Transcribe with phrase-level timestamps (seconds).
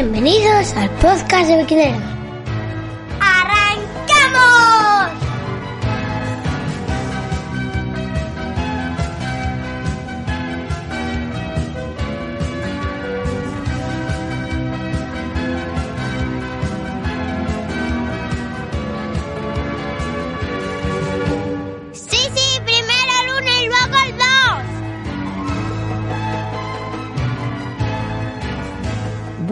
[0.00, 2.17] Bienvenidos al podcast de Biquineros.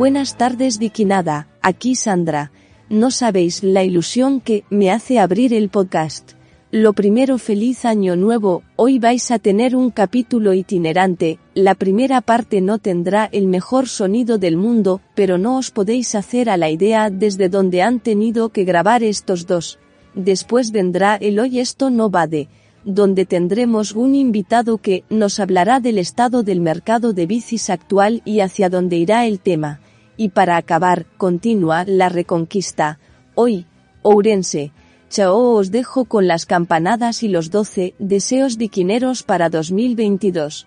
[0.07, 2.53] Buenas tardes Vikinada, aquí Sandra.
[2.89, 6.35] No sabéis la ilusión que me hace abrir el podcast.
[6.71, 12.61] Lo primero feliz año nuevo, hoy vais a tener un capítulo itinerante, la primera parte
[12.61, 17.11] no tendrá el mejor sonido del mundo, pero no os podéis hacer a la idea
[17.11, 19.81] desde donde han tenido que grabar estos dos.
[20.15, 22.47] Después vendrá el hoy esto no va de,
[22.85, 28.39] donde tendremos un invitado que nos hablará del estado del mercado de bicis actual y
[28.39, 29.81] hacia dónde irá el tema.
[30.17, 32.99] Y para acabar, continúa la reconquista.
[33.35, 33.67] Hoy,
[34.03, 34.73] Ourense.
[35.09, 40.67] Chao os dejo con las campanadas y los 12 deseos biquineros para 2022.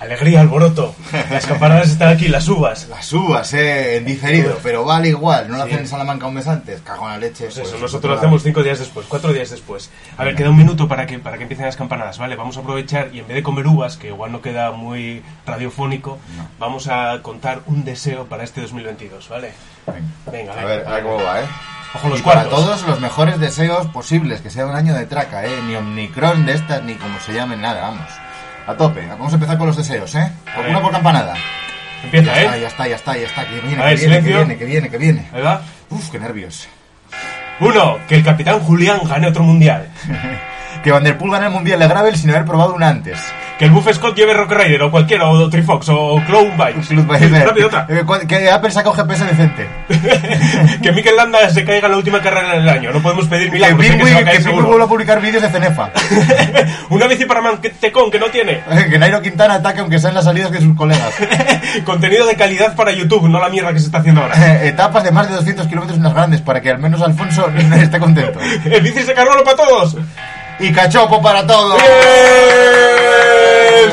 [0.00, 0.94] Alegría, alboroto.
[1.30, 2.88] Las campanadas están aquí, las uvas.
[2.88, 5.48] Las uvas, eh, en diferido, pero vale igual.
[5.48, 6.80] ¿No lo hacen en Salamanca un mes antes?
[6.80, 7.44] Cago en la leche.
[7.44, 9.90] Pues eso, pues, nosotros lo hacemos cinco días después, cuatro días después.
[10.18, 12.34] A ver, queda un minuto para que, para que empiecen las campanadas, ¿vale?
[12.34, 16.18] Vamos a aprovechar y en vez de comer uvas, que igual no queda muy radiofónico,
[16.58, 19.52] vamos a contar un deseo para este 2022, ¿vale?
[20.30, 21.46] Venga, A ver, a ver cómo va, eh.
[21.94, 25.46] Ojo los y para todos los mejores deseos posibles, que sea un año de traca,
[25.46, 25.62] eh.
[25.66, 28.10] Ni Omnicron de estas, ni como se llamen, nada, vamos.
[28.66, 29.06] A tope.
[29.06, 30.30] Vamos a empezar con los deseos, eh.
[30.54, 30.70] A ver.
[30.70, 31.34] Uno por campanada.
[32.02, 32.60] Empieza, Ya está, ¿eh?
[32.60, 33.48] ya está, ya está, ya está.
[33.48, 35.28] Que viene, A ver, que viene, que viene, que viene, que viene.
[35.32, 35.62] Ahí va.
[35.90, 36.68] Uf, qué nervios.
[37.60, 39.88] Uno, que el capitán Julián gane otro mundial.
[40.82, 43.18] Que Van Der Poel gane el Mundial de Gravel sin haber probado una antes.
[43.58, 46.94] Que el Buff Scott lleve Rock Rider o cualquiera, o Trifox o Clown Bikes.
[47.44, 47.86] Rápido, otra.
[47.88, 49.68] Eh, Que Apple saca un GPS decente.
[50.82, 52.92] que Mikel Landa se caiga en la última carrera del año.
[52.92, 53.80] No podemos pedir milagros.
[53.80, 54.56] que se va a Pingüi caer que seguro.
[54.56, 55.90] Pingüi vuelva a publicar vídeos de Cenefa.
[56.90, 58.60] Una bici para Mantecón que no tiene.
[58.90, 61.14] que Nairo Quintana ataque aunque sean las salidas que sus colegas.
[61.84, 64.64] Contenido de calidad para YouTube, no la mierda que se está haciendo ahora.
[64.64, 67.48] Etapas de más de 200 kilómetros en las grandes para que al menos Alfonso
[67.80, 68.40] esté contento.
[68.64, 69.96] El bici se cargó para todos.
[70.58, 71.80] Y cachopo para todos.
[71.80, 72.93] ¡Bien!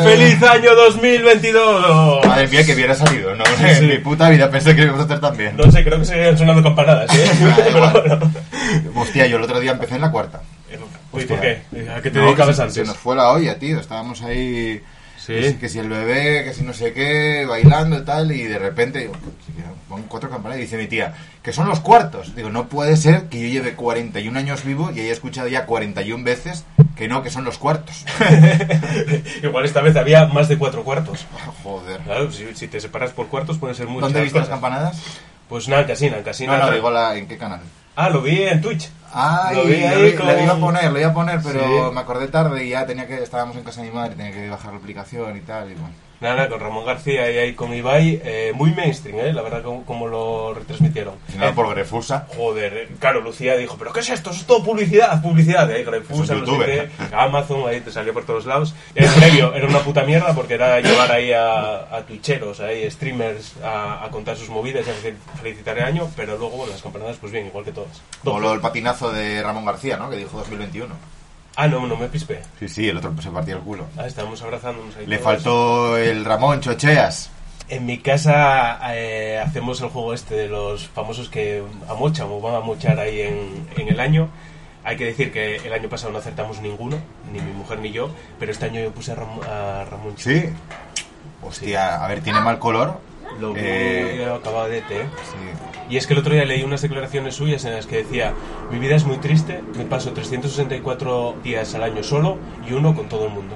[0.09, 2.25] ¡Feliz año 2022!
[2.25, 3.43] Madre mía, que hubiera salido, ¿no?
[3.45, 5.55] Sí, En mi puta vida pensé que íbamos a hacer también.
[5.57, 7.31] No sé, creo que seguían sonando campanadas, ¿eh?
[7.57, 8.31] Pero bueno.
[8.95, 10.41] Hostia, yo el otro día empecé en la cuarta.
[11.13, 11.61] Uy, ¿por qué?
[11.93, 12.87] ¿A qué te No, dedicabas que se, se antes?
[12.87, 13.79] nos fue la olla, tío.
[13.81, 14.81] Estábamos ahí.
[15.21, 15.33] Sí.
[15.33, 18.31] Que, si, que si el bebé, que si no sé qué, bailando y tal.
[18.31, 19.13] Y de repente, digo,
[19.87, 20.59] pon cuatro campanadas.
[20.59, 22.35] Y dice mi tía, que son los cuartos.
[22.35, 26.23] Digo, no puede ser que yo lleve 41 años vivo y haya escuchado ya 41
[26.23, 26.65] veces
[26.95, 28.03] que no, que son los cuartos.
[29.43, 31.27] Igual esta vez había más de cuatro cuartos.
[31.63, 31.99] Joder.
[32.01, 35.01] Claro, si, si te separas por cuartos pueden ser muchas ¿Dónde viste las campanadas?
[35.47, 36.57] Pues nada, en casina, en casina.
[36.57, 37.61] No, no, digo la, en qué canal.
[37.95, 38.89] Ah, lo vi en Twitch.
[39.13, 41.59] Ay, Lo vi ahí le iba a poner, lo iba a poner, pero
[41.89, 41.93] Sí.
[41.93, 44.49] me acordé tarde y ya tenía que, estábamos en casa de mi madre, tenía que
[44.49, 45.93] bajar la aplicación y tal, y bueno.
[46.21, 49.33] Nada, nada, con Ramón García y ahí con Ibai, eh, muy mainstream, ¿eh?
[49.33, 51.15] La verdad, como, como lo retransmitieron.
[51.37, 52.27] No, Eh, por Grefusa.
[52.37, 54.29] Joder, eh, claro, Lucía dijo, ¿pero qué es esto?
[54.29, 55.83] Eso es todo publicidad, publicidad, ¿eh?
[55.83, 56.65] Grefusa, no sé YouTube.
[56.65, 58.75] qué, Amazon, ahí te salió por todos lados.
[58.93, 63.55] El previo era una puta mierda porque era llevar ahí a, a twitcheros, ahí, streamers,
[63.63, 66.83] a, a contar sus movidas y a fel- felicitar el año, pero luego, bueno, las
[66.83, 67.99] campanadas, pues bien, igual que todas.
[68.23, 70.09] Como lo del patinazo de Ramón García, ¿no?
[70.11, 70.93] Que dijo 2021.
[71.55, 72.41] Ah, no, no me pispé.
[72.59, 73.85] Sí, sí, el otro se partía el culo.
[73.97, 75.25] Ah, estábamos abrazándonos ahí Le todos.
[75.33, 77.29] faltó el Ramón Chocheas.
[77.69, 82.55] En mi casa eh, hacemos el juego este de los famosos que amochan o van
[82.55, 84.29] a mochar ahí en, en el año.
[84.83, 86.97] Hay que decir que el año pasado no acertamos ninguno,
[87.31, 88.09] ni mi mujer ni yo,
[88.39, 90.49] pero este año yo puse a, Ram- a Ramón Ch- Sí.
[91.43, 92.99] Hostia, a ver, tiene mal color.
[93.39, 95.05] Lo Eh, acabadete, ¿eh?
[95.23, 95.67] sí.
[95.89, 98.33] Y es que el otro día leí unas declaraciones suyas en las que decía,
[98.71, 102.37] mi vida es muy triste, me paso 364 días al año solo
[102.67, 103.55] y uno con todo el mundo.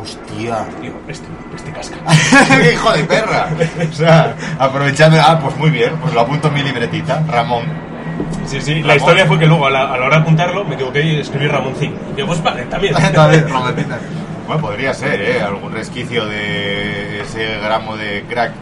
[0.00, 0.66] Hostia.
[0.80, 1.96] Digo, este, este casca.
[2.60, 3.48] ¡Qué hijo de perra!
[3.90, 5.18] O sea, aprovechando.
[5.20, 7.22] Ah, pues muy bien, pues lo apunto en mi libretita.
[7.28, 7.64] Ramón.
[8.46, 10.74] Sí, sí, la historia fue que luego a la, a la hora de apuntarlo me
[10.74, 11.94] equivoqué y escribí Ramoncín.
[12.16, 12.94] Digo, pues vale, también.
[13.14, 13.46] También.
[14.46, 15.40] Bueno, podría ser, ¿eh?
[15.40, 18.52] Algún resquicio de ese gramo de crack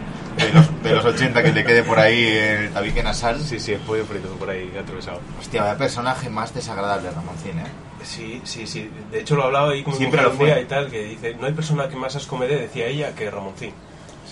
[0.45, 3.39] de los, de los 80 que te quede por ahí el tabique nasal.
[3.41, 5.19] Sí, sí, el pollo frito por ahí atravesado.
[5.39, 7.63] Hostia, vaya personaje más desagradable, Ramoncín, ¿eh?
[8.03, 8.89] Sí, sí, sí.
[9.11, 10.61] De hecho lo hablaba ahí con mi Siempre día fue.
[10.61, 13.29] y tal, que dice, no hay persona que más asco me dé, decía ella, que
[13.29, 13.73] Ramoncín.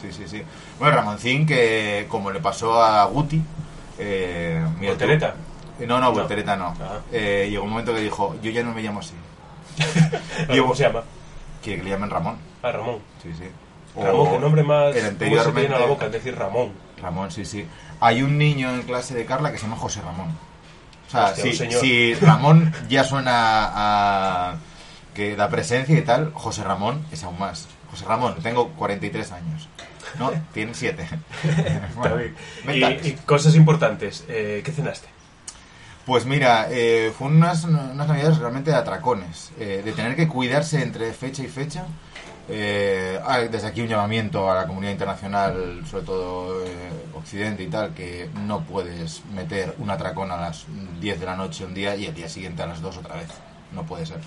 [0.02, 0.42] Sí, sí, sí.
[0.80, 3.42] Bueno, Ramoncín, que como le pasó a Guti...
[4.00, 5.36] Eh, mira ¿Voltereta?
[5.80, 6.74] Eh, No, no, Voltereta no.
[6.82, 7.00] Ah.
[7.12, 9.14] Eh, llegó un momento que dijo, yo ya no me llamo así.
[10.60, 11.04] ¿Cómo se llama?
[11.62, 12.38] Quiere que le llamen Ramón.
[12.64, 13.00] Ah, Ramón.
[13.22, 13.46] Sí, sí.
[13.96, 14.88] Ramón, O qué nombre más...
[14.96, 16.72] el ¿Cómo se anteriormente- llena la boca al decir Ramón?
[17.02, 17.66] Ramón, sí, sí.
[18.00, 20.30] Hay un niño en clase de Carla que se llama José Ramón.
[21.08, 24.56] O sea, Hostia, si, Ramón ya suena a
[25.14, 27.68] que da presencia y tal, José Ramón es aún más.
[27.90, 29.68] José Ramón, tengo 43 años.
[30.20, 31.04] No, tiene 7.
[31.44, 32.36] Está bien.
[32.66, 33.06] mentales.
[33.06, 34.24] Y, y cosas importantes.
[34.28, 35.08] Eh, ¿Qué cenaste?
[36.06, 40.82] Pues mira, eh, fue unas, unas navidades realmente de atracones, eh, de tener que cuidarse
[40.82, 41.86] entre fecha y fecha.
[42.50, 43.20] Eh,
[43.52, 46.70] desde aquí un llamamiento a la comunidad internacional, sobre todo eh,
[47.16, 50.66] Occidente y tal, que no puedes meter un atracón a las
[51.00, 53.28] 10 de la noche un día y el día siguiente a las 2 otra vez.
[53.74, 54.18] No puede ser.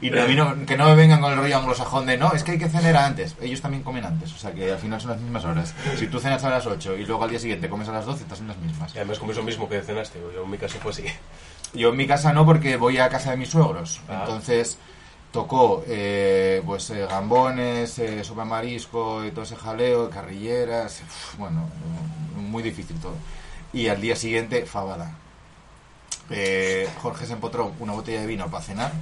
[0.00, 2.42] Y a mí no- que no me vengan con el rollo anglosajón de no, es
[2.42, 3.36] que hay que cenar antes.
[3.40, 5.74] Ellos también comen antes, o sea que al final son las mismas horas.
[5.96, 8.24] Si tú cenas a las 8 y luego al día siguiente comes a las 12,
[8.24, 8.92] estás en las mismas.
[8.94, 10.18] Y además como eso mismo que cenaste.
[10.34, 11.04] Yo en mi caso fue así.
[11.72, 14.00] Yo en mi casa no, porque voy a casa de mis suegros.
[14.08, 14.24] Ah.
[14.24, 14.76] Entonces
[15.32, 21.02] tocó eh, pues eh, gambones, eh, sopa marisco y todo ese jaleo, carrilleras.
[21.04, 21.62] uf, bueno,
[22.36, 23.14] eh, muy difícil todo.
[23.72, 25.12] Y al día siguiente, fabada.
[26.30, 28.92] Eh, Jorge se empotró una botella de vino para cenar.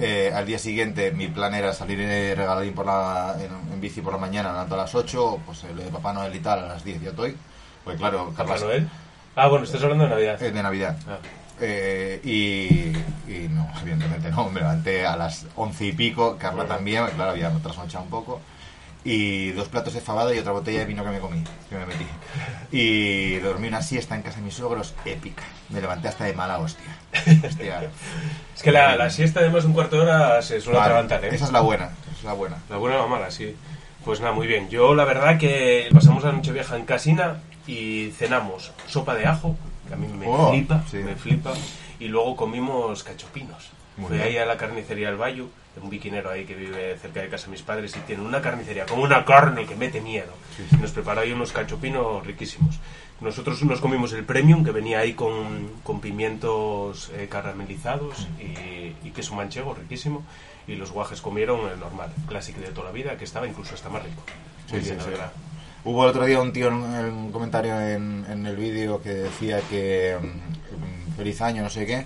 [0.00, 4.00] Eh, al día siguiente mi plan era salir eh, regaladín por la, en, en bici
[4.02, 6.84] por la mañana, a las 8, pues el de Papá Noel y tal a las
[6.84, 7.36] 10 ya estoy.
[7.84, 8.88] Pues claro, ¿Papá Carlas- Noel?
[9.34, 10.42] Ah, bueno, estás hablando de Navidad.
[10.42, 10.96] eh, de Navidad.
[11.08, 11.18] Ah.
[11.60, 17.04] Eh, y, y no, evidentemente no, me levanté a las once y pico, Carla también,
[17.16, 18.40] claro, había trasnochado un poco,
[19.04, 21.86] y dos platos de fabada y otra botella de vino que me comí, que me
[21.86, 22.06] metí.
[22.70, 25.44] Y dormí una siesta en casa de mis suegros, épica.
[25.70, 26.96] Me levanté hasta de mala hostia.
[27.44, 27.82] Hostia.
[28.54, 31.34] Es que la, la siesta además un cuarto de hora se suele Vale, atragantar, ¿eh?
[31.34, 32.56] Esa es la buena, es la buena.
[32.68, 33.54] La buena o la mala, sí.
[34.04, 34.68] Pues nada, muy bien.
[34.68, 37.36] Yo la verdad que pasamos la noche vieja en casina
[37.68, 39.56] y cenamos sopa de ajo,
[39.88, 40.98] que a mí me Oh, flipa, sí.
[40.98, 41.52] me flipa.
[41.98, 43.70] Y luego comimos cachopinos.
[43.96, 44.28] Muy Fui bien.
[44.28, 45.46] ahí a la carnicería del Bayo,
[45.82, 48.86] un biquinero ahí que vive cerca de casa de mis padres y tiene una carnicería
[48.86, 50.32] con una carne que mete miedo.
[50.72, 52.78] Y nos preparó ahí unos cachopinos riquísimos.
[53.20, 59.10] Nosotros nos comimos el premium que venía ahí con, con pimientos eh, caramelizados y, y
[59.10, 60.24] queso manchego riquísimo.
[60.68, 63.88] Y los guajes comieron el normal, clásico de toda la vida, que estaba incluso hasta
[63.88, 64.22] más rico.
[64.70, 65.10] Muy Sí, bien, sí, la sí.
[65.10, 65.32] verdad.
[65.84, 69.60] Hubo el otro día un tío en un comentario en, en el vídeo que decía
[69.70, 72.04] que mm, feliz año, no sé qué,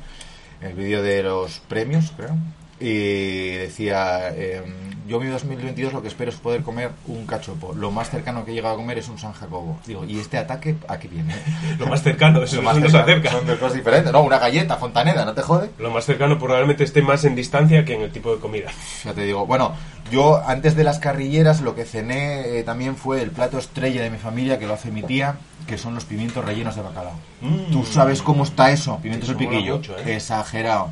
[0.60, 2.36] el vídeo de los premios, creo,
[2.78, 4.62] y decía, eh,
[5.06, 7.72] yo mi 2022 lo que espero es poder comer un cachopo.
[7.74, 9.78] Lo más cercano que he llegado a comer es un San Jacobo.
[9.86, 11.34] Digo, ¿y este ataque a qué viene?
[11.78, 13.30] Lo más cercano, eso Lo más cercano, acerca.
[13.30, 14.12] Son dos cosas diferentes.
[14.12, 15.70] No, una galleta, fontaneda, ¿no te jode?
[15.78, 18.70] Lo más cercano probablemente esté más en distancia que en el tipo de comida.
[19.04, 19.72] Ya te digo, bueno,
[20.10, 24.10] yo antes de las carrilleras lo que cené eh, también fue el plato estrella de
[24.10, 27.14] mi familia, que lo hace mi tía, que son los pimientos rellenos de bacalao.
[27.40, 27.72] Mm.
[27.72, 28.98] ¿Tú sabes cómo está eso?
[29.02, 29.76] Pimientos al piquillo.
[29.76, 30.16] mucho, ¿eh?
[30.16, 30.90] Exagerado.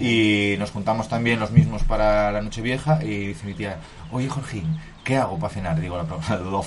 [0.00, 3.78] Y nos juntamos también los mismos para la noche vieja y dice mi tía,
[4.10, 5.80] oye Jorgín, ¿qué hago para cenar?
[5.80, 6.60] Digo, la, la.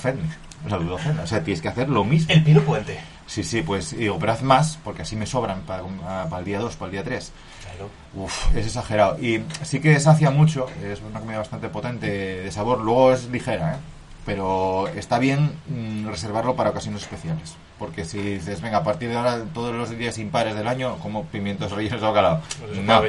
[0.68, 1.22] La.
[1.22, 2.32] O sea, tienes que hacer lo mismo.
[2.32, 2.98] El pino puente.
[3.26, 5.82] Sí, sí, pues digo, pero haz más, porque así me sobran para,
[6.28, 7.32] para el día 2, para el día 3.
[7.62, 7.90] Claro.
[8.14, 9.18] Uf, es exagerado.
[9.22, 13.74] Y sí que sacia mucho, es una comida bastante potente de sabor, luego es ligera,
[13.74, 13.78] ¿eh?
[14.24, 17.56] Pero está bien mm, reservarlo para ocasiones especiales.
[17.78, 21.24] Porque si dices, venga, a partir de ahora, todos los días impares del año, como
[21.26, 22.42] pimientos rellenos de bacalao.
[22.74, 23.00] Se No.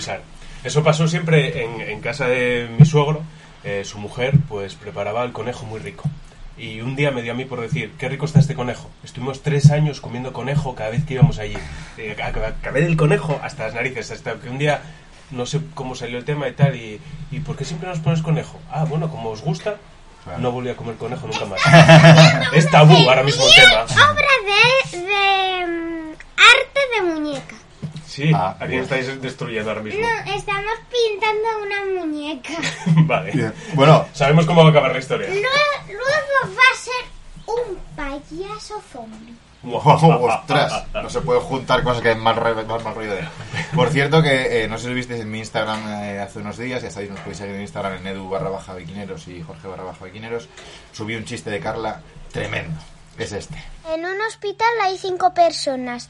[0.64, 3.22] Eso pasó siempre en, en casa de mi suegro.
[3.64, 6.04] Eh, su mujer, pues, preparaba el conejo muy rico.
[6.58, 8.90] Y un día me dio a mí por decir, qué rico está este conejo.
[9.04, 11.56] Estuvimos tres años comiendo conejo cada vez que íbamos allí.
[11.98, 14.82] Eh, ac- acabé del conejo hasta las narices, hasta que un día,
[15.32, 17.00] no sé cómo salió el tema y tal, y,
[17.32, 18.60] ¿y por qué siempre nos pones conejo?
[18.70, 19.78] Ah, bueno, como os gusta,
[20.30, 20.42] Claro.
[20.44, 21.60] no volví a comer conejo nunca más.
[22.54, 23.84] es tabú ahora mismo el tema.
[23.84, 27.56] Obra de, de mm, arte de muñeca.
[28.06, 28.84] Sí, Ah, aquí bien.
[28.84, 30.02] estáis destruyendo ahora mismo.
[30.02, 32.54] No, estamos pintando una muñeca.
[33.08, 33.32] vale.
[33.32, 33.54] Bien.
[33.74, 35.28] Bueno, Sabemos cómo va a acabar la historia.
[35.30, 35.46] Luego,
[35.88, 37.06] luego va a ser
[37.48, 39.34] un payaso zombie.
[39.64, 43.24] Ostras, no se puede juntar cosas que mal, re- mal, mal rollo de.
[43.76, 46.58] Por cierto, que eh, no sé si lo visteis en mi Instagram eh, hace unos
[46.58, 49.68] días, ya sabéis, nos podéis seguir en Instagram en edu barra baja biquineros y Jorge
[49.68, 50.48] barra baja biquineros.
[50.94, 52.02] Subí un chiste de Carla
[52.32, 52.80] tremendo.
[53.18, 53.56] es este.
[53.94, 56.10] En un hospital hay cinco personas.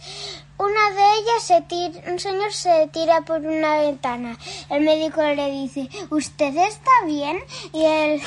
[0.58, 4.38] Una de ellas se tira, un señor se tira por una ventana.
[4.70, 7.40] El médico le dice, ¿usted está bien?
[7.74, 8.22] Y el,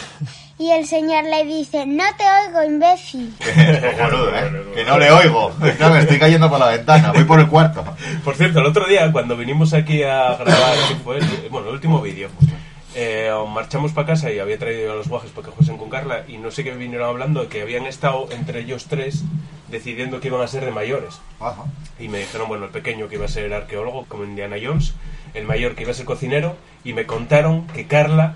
[0.62, 3.34] y el señor le dice, no te oigo, imbécil.
[3.98, 4.64] Cojonudo, ¿eh?
[4.74, 5.50] Que no le oigo.
[5.76, 7.12] Claro, me estoy cayendo por la ventana.
[7.12, 7.84] Voy por el cuarto.
[8.24, 11.18] Por cierto, el otro día, cuando vinimos aquí a grabar, ¿qué fue?
[11.18, 12.28] El- bueno, el último vídeo,
[12.94, 16.24] eh, marchamos para casa y había traído a los guajes para que fuesen con Carla
[16.28, 19.24] y no sé qué vinieron hablando, que habían estado entre ellos tres
[19.68, 21.20] decidiendo que iban a ser de mayores.
[21.40, 21.64] Ajá.
[21.98, 24.94] Y me dijeron, bueno, el pequeño que iba a ser arqueólogo, como Indiana Jones,
[25.34, 28.34] el mayor que iba a ser cocinero, y me contaron que Carla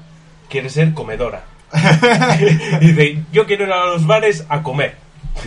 [0.49, 1.45] quiere ser comedora.
[2.81, 4.97] dice, yo quiero ir a los bares a comer.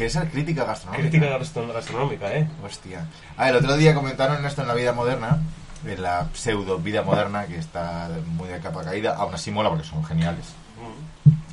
[0.07, 1.09] Ser crítica gastronómica.
[1.09, 2.47] Crítica gastro- gastronómica, ¿eh?
[2.63, 3.05] Hostia.
[3.37, 5.39] Ah, el otro día comentaron esto en la vida moderna,
[5.85, 9.15] en la pseudo vida moderna, que está muy de capa caída.
[9.15, 10.45] Aún así mola porque son geniales.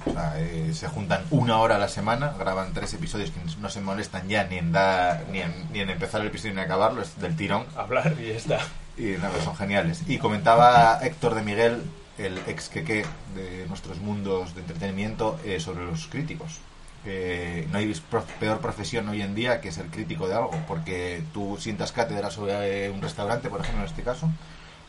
[0.06, 3.68] O sea, eh, se juntan una hora a la semana, graban tres episodios que no
[3.68, 6.66] se molestan ya ni en, da- ni en, ni en empezar el episodio ni en
[6.66, 7.64] acabarlo, es del tirón.
[7.76, 8.58] Hablar y ya está.
[8.96, 10.02] Y nada, son geniales.
[10.06, 11.82] Y comentaba Héctor de Miguel,
[12.18, 13.04] el ex queque
[13.34, 16.58] de nuestros mundos de entretenimiento, eh, sobre los críticos.
[17.04, 17.94] Que no hay
[18.40, 22.86] peor profesión hoy en día que ser crítico de algo, porque tú sientas cátedra sobre
[22.86, 24.28] eh, un restaurante, por ejemplo, en este caso,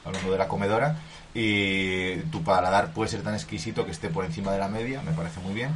[0.03, 0.97] hablando de la comedora,
[1.33, 5.11] y tu paladar puede ser tan exquisito que esté por encima de la media, me
[5.11, 5.71] parece muy bien.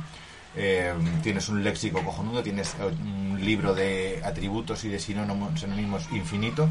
[0.56, 0.94] Eh,
[1.24, 6.70] tienes un léxico cojonudo, tienes eh, un libro de atributos y de sinónimos, infinito,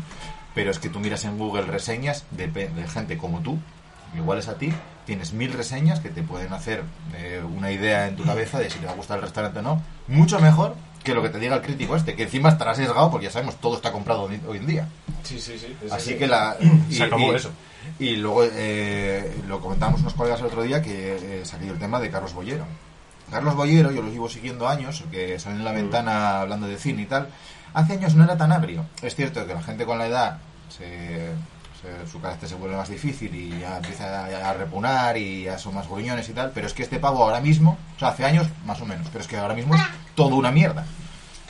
[0.54, 3.58] pero es que tú miras en Google reseñas de, de gente como tú,
[4.16, 4.72] iguales a ti,
[5.06, 6.82] tienes mil reseñas que te pueden hacer
[7.14, 9.62] eh, una idea en tu cabeza de si te va a gustar el restaurante o
[9.62, 10.74] no, mucho mejor
[11.04, 13.56] que lo que te diga el crítico este, que encima estará sesgado porque ya sabemos,
[13.60, 14.88] todo está comprado hoy en día.
[15.22, 15.74] Sí, sí, sí.
[15.90, 16.56] Así que la...
[16.90, 17.50] Se acabó eso.
[17.98, 21.98] Y luego eh, lo comentábamos unos colegas el otro día que eh, yo el tema
[22.00, 22.64] de Carlos Bollero.
[23.30, 27.02] Carlos Bollero, yo lo llevo siguiendo años, que sale en la ventana hablando de cine
[27.02, 27.28] y tal.
[27.72, 28.84] Hace años no era tan agrio.
[29.02, 30.38] Es cierto que la gente con la edad,
[30.68, 31.30] se-
[32.10, 35.88] su carácter se vuelve más difícil y ya empieza a, repunar y ya son más
[35.88, 36.50] gruñones y tal.
[36.54, 39.22] Pero es que este pavo ahora mismo, o sea, hace años más o menos, pero
[39.22, 39.80] es que ahora mismo es
[40.14, 40.84] todo una mierda.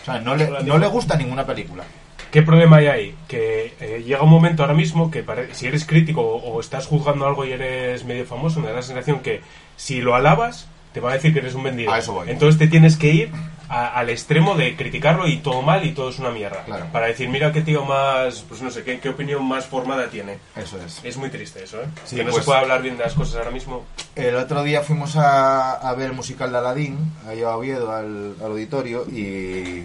[0.02, 1.84] O sea, no le, no le gusta ninguna película.
[2.30, 3.14] ¿Qué problema hay ahí?
[3.26, 7.26] Que eh, llega un momento ahora mismo que si eres crítico o, o estás juzgando
[7.26, 9.42] algo y eres medio famoso, me da la sensación que
[9.76, 11.92] si lo alabas, te va a decir que eres un vendido.
[11.92, 12.30] A eso voy.
[12.30, 13.30] Entonces te tienes que ir
[13.68, 16.64] a- al extremo de criticarlo y todo mal y todo es una mierda.
[16.64, 16.87] Claro.
[16.92, 20.38] Para decir, mira qué tío más, pues no sé, qué, qué opinión más formada tiene.
[20.56, 21.00] Eso es.
[21.04, 21.87] Es muy triste eso, ¿eh?
[22.04, 23.85] Sí, que no pues- se puede hablar bien de las cosas ahora mismo.
[24.16, 28.35] El otro día fuimos a, a ver el musical de Aladdin, allá a Oviedo, al,
[28.40, 29.85] al auditorio, y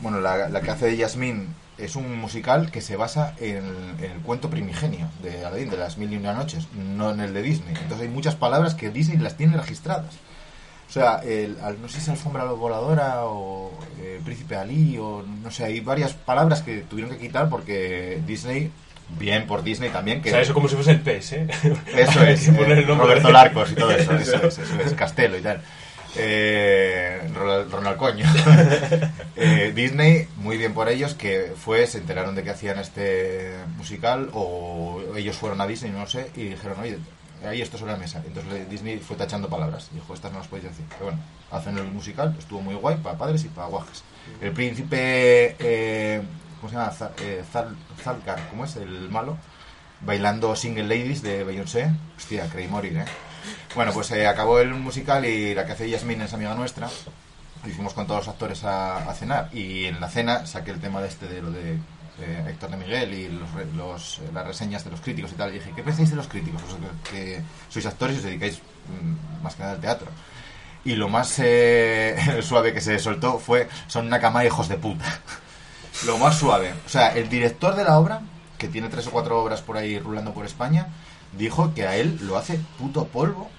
[0.00, 3.58] bueno, la, la que hace de Yasmín es un musical que se basa en,
[4.00, 7.32] en el cuento primigenio de Aladdin, de las mil y una noches, no en el
[7.32, 7.74] de Disney.
[7.80, 10.12] Entonces hay muchas palabras que Disney las tiene registradas.
[10.92, 15.22] O sea, el, al- no sé si es alfombra voladora o eh, príncipe Ali o
[15.22, 18.70] no sé, hay varias palabras que tuvieron que quitar porque Disney,
[19.18, 21.46] bien por Disney también, que O sea, eso como si fuese el PES, ¿eh?
[21.96, 22.84] eso es, eh.
[22.86, 25.62] Roberto Larcos y todo eso, eso es, eso es, Castelo y tal.
[26.14, 28.26] Eh, Ronald, Ronald Coño.
[29.34, 34.28] Eh, Disney, muy bien por ellos, que fue, se enteraron de que hacían este musical
[34.34, 36.98] o ellos fueron a Disney, no lo sé, y dijeron, oye,
[37.46, 38.22] hay esto sobre la mesa.
[38.26, 39.88] Entonces le- Disney fue tachando palabras.
[39.92, 40.84] Dijo, estas no las podéis decir.
[40.90, 41.20] Pero bueno,
[41.50, 44.02] hacen el musical, estuvo muy guay para padres y para guajes.
[44.40, 46.22] El príncipe, eh,
[46.60, 46.92] ¿cómo se llama?
[47.20, 47.76] Eh, Zal-
[48.50, 48.76] ¿cómo es?
[48.76, 49.36] El malo
[50.00, 51.90] bailando Single Ladies de Beyoncé.
[52.16, 53.04] Hostia, creí morir, ¿eh?
[53.74, 56.88] Bueno, pues eh, acabó el musical y la que hace Yasmin es amiga nuestra.
[57.64, 59.48] Y fuimos con todos los actores a, a cenar.
[59.52, 61.78] Y en la cena saqué el tema de este, de lo de
[62.20, 65.50] eh, Héctor de Miguel y los, los, eh, las reseñas de los críticos y tal.
[65.50, 66.62] Y dije, ¿qué pensáis de los críticos?
[67.10, 70.08] Que, sois actores y os dedicáis mm, más que nada al teatro.
[70.84, 74.76] Y lo más eh, suave que se soltó fue, son una cama de hijos de
[74.76, 75.04] puta.
[76.06, 76.72] Lo más suave.
[76.86, 78.22] O sea, el director de la obra,
[78.56, 80.88] que tiene tres o cuatro obras por ahí rulando por España,
[81.36, 83.50] dijo que a él lo hace puto polvo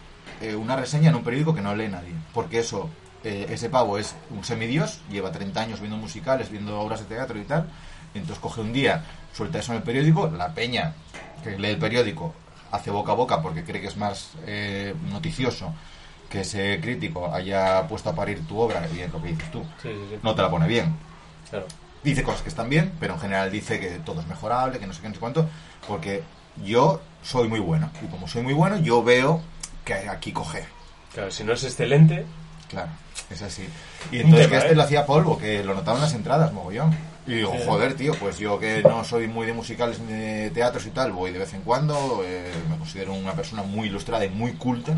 [0.42, 2.12] eh, una reseña en un periódico que no lee nadie.
[2.34, 2.90] Porque eso,
[3.24, 7.44] ese pavo es un semidios, lleva 30 años viendo musicales, viendo obras de teatro y
[7.44, 7.70] tal.
[8.14, 9.04] Entonces coge un día,
[9.34, 10.94] suelta eso en el periódico, la peña
[11.44, 12.34] que lee el periódico
[12.72, 15.74] hace boca a boca porque cree que es más eh, noticioso
[16.30, 19.62] que ese crítico haya puesto a parir tu obra y es lo que dices tú.
[19.82, 20.20] Sí, sí, sí.
[20.24, 20.96] No te la pone bien
[21.50, 21.68] Claro.
[22.04, 24.94] dice cosas que están bien, pero en general dice que todo es mejorable, que no
[24.94, 25.48] sé qué, no sé cuánto,
[25.88, 26.24] porque
[26.64, 27.92] yo soy muy bueno.
[28.04, 29.42] Y como soy muy bueno, yo veo
[29.86, 30.66] que hay aquí coger.
[31.14, 32.26] Claro, si no es excelente,
[32.70, 32.90] Claro,
[33.30, 33.70] es así.
[34.12, 34.76] Y entonces tema, que este ¿eh?
[34.76, 36.96] lo hacía polvo, que lo notaban las entradas, mogollón.
[37.26, 40.86] Y digo, joder, tío, pues yo que no soy muy de musicales ni de teatros
[40.86, 44.30] y tal, voy de vez en cuando, eh, me considero una persona muy ilustrada y
[44.30, 44.94] muy culta,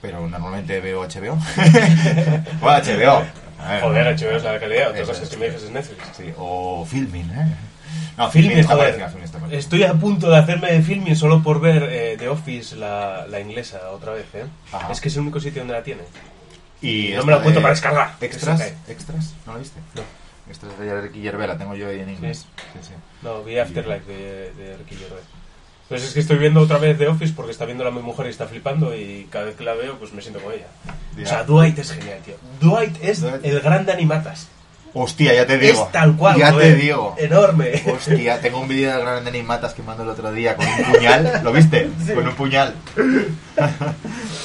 [0.00, 1.36] pero normalmente veo HBO.
[2.60, 3.24] bueno, HBO,
[3.68, 4.26] ver, Joder, no.
[4.28, 4.90] HBO es la calidad.
[4.90, 6.02] Otra cosa es que me dices es Netflix.
[6.16, 7.56] Sí, o Filmin, ¿eh?
[8.16, 8.76] No, Filmin, Filmin está
[9.08, 9.58] Filmin parecido.
[9.58, 13.40] Estoy a punto de hacerme de filming solo por ver eh, The Office, la, la
[13.40, 14.44] inglesa, otra vez, ¿eh?
[14.72, 14.92] Ajá.
[14.92, 16.04] Es que es el único sitio donde la tienen.
[16.80, 18.14] Y no esta me lo encuentro para descargar.
[18.20, 19.80] Extras, extras, ¿no lo viste?
[19.94, 20.23] No.
[20.48, 22.46] Extras de Ricky Gervais, la tengo yo ahí en inglés.
[22.72, 22.92] Sí, sí.
[23.22, 25.24] No, vi Afterlife de, de Ricky Gervais.
[25.88, 28.26] Pues es que estoy viendo otra vez The Office porque está viendo a mi mujer
[28.26, 30.66] y está flipando y cada vez que la veo pues me siento con ella.
[31.16, 31.24] Ya.
[31.24, 32.34] O sea, Dwight es genial, tío.
[32.60, 33.44] Dwight es Dwight.
[33.44, 34.48] el gran de animatas.
[34.96, 35.84] Hostia, ya te digo.
[35.84, 37.16] Es tal cual, Ya te digo.
[37.18, 37.82] Enorme.
[37.92, 40.92] Hostia, tengo un vídeo de Gran de Matas que mando el otro día con un
[40.92, 41.40] puñal.
[41.42, 41.90] ¿Lo viste?
[42.14, 42.74] Con un puñal.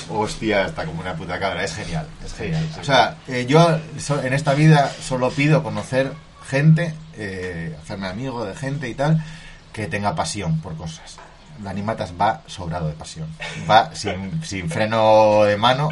[0.09, 1.63] Hostia, está como una puta cabra.
[1.63, 2.07] Es genial.
[2.25, 2.67] Es genial.
[2.79, 3.79] O sea, eh, yo
[4.23, 6.11] en esta vida solo pido conocer
[6.47, 9.23] gente, eh, hacerme amigo de gente y tal,
[9.71, 11.17] que tenga pasión por cosas.
[11.59, 13.27] Dani Matas va sobrado de pasión.
[13.69, 15.89] Va sin, sin freno de mano,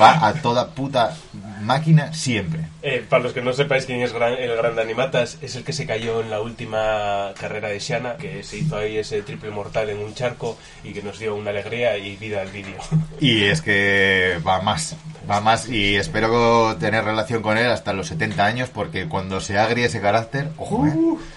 [0.00, 1.16] va a toda puta
[1.62, 2.60] máquina siempre.
[2.82, 5.64] Eh, para los que no sepáis quién es gran- el gran de animatas, es el
[5.64, 9.50] que se cayó en la última carrera de Shana, que se hizo ahí ese triple
[9.50, 12.76] mortal en un charco y que nos dio una alegría y vida al vídeo.
[13.20, 14.94] Y es que va más,
[15.30, 19.58] va más y espero tener relación con él hasta los 70 años porque cuando se
[19.58, 20.94] agrie ese carácter, ojo, ¿eh?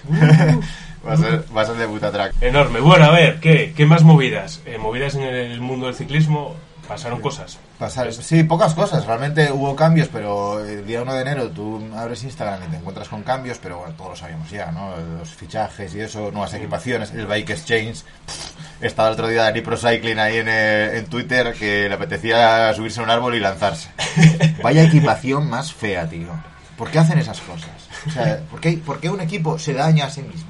[1.07, 2.33] va, a ser, va a ser de puta track.
[2.41, 2.79] Enorme.
[2.79, 4.61] Bueno, a ver, ¿qué, qué más movidas?
[4.65, 6.55] Eh, movidas en el mundo del ciclismo,
[6.95, 7.57] pasaron cosas.
[7.79, 12.23] Pasar, sí, pocas cosas, realmente hubo cambios, pero el día 1 de enero tú abres
[12.23, 14.93] Instagram y te encuentras con cambios, pero bueno, todos lo sabíamos ya, ¿no?
[15.19, 18.03] Los fichajes y eso, nuevas equipaciones, el Bike Exchange.
[18.25, 21.93] Pff, Estaba el otro día Dani Pro Cycling ahí en, eh, en Twitter que le
[21.95, 23.89] apetecía subirse a un árbol y lanzarse.
[24.63, 26.29] Vaya equipación más fea, tío.
[26.77, 27.69] ¿Por qué hacen esas cosas?
[28.07, 30.49] O sea, ¿por qué, por qué un equipo se daña a sí mismo?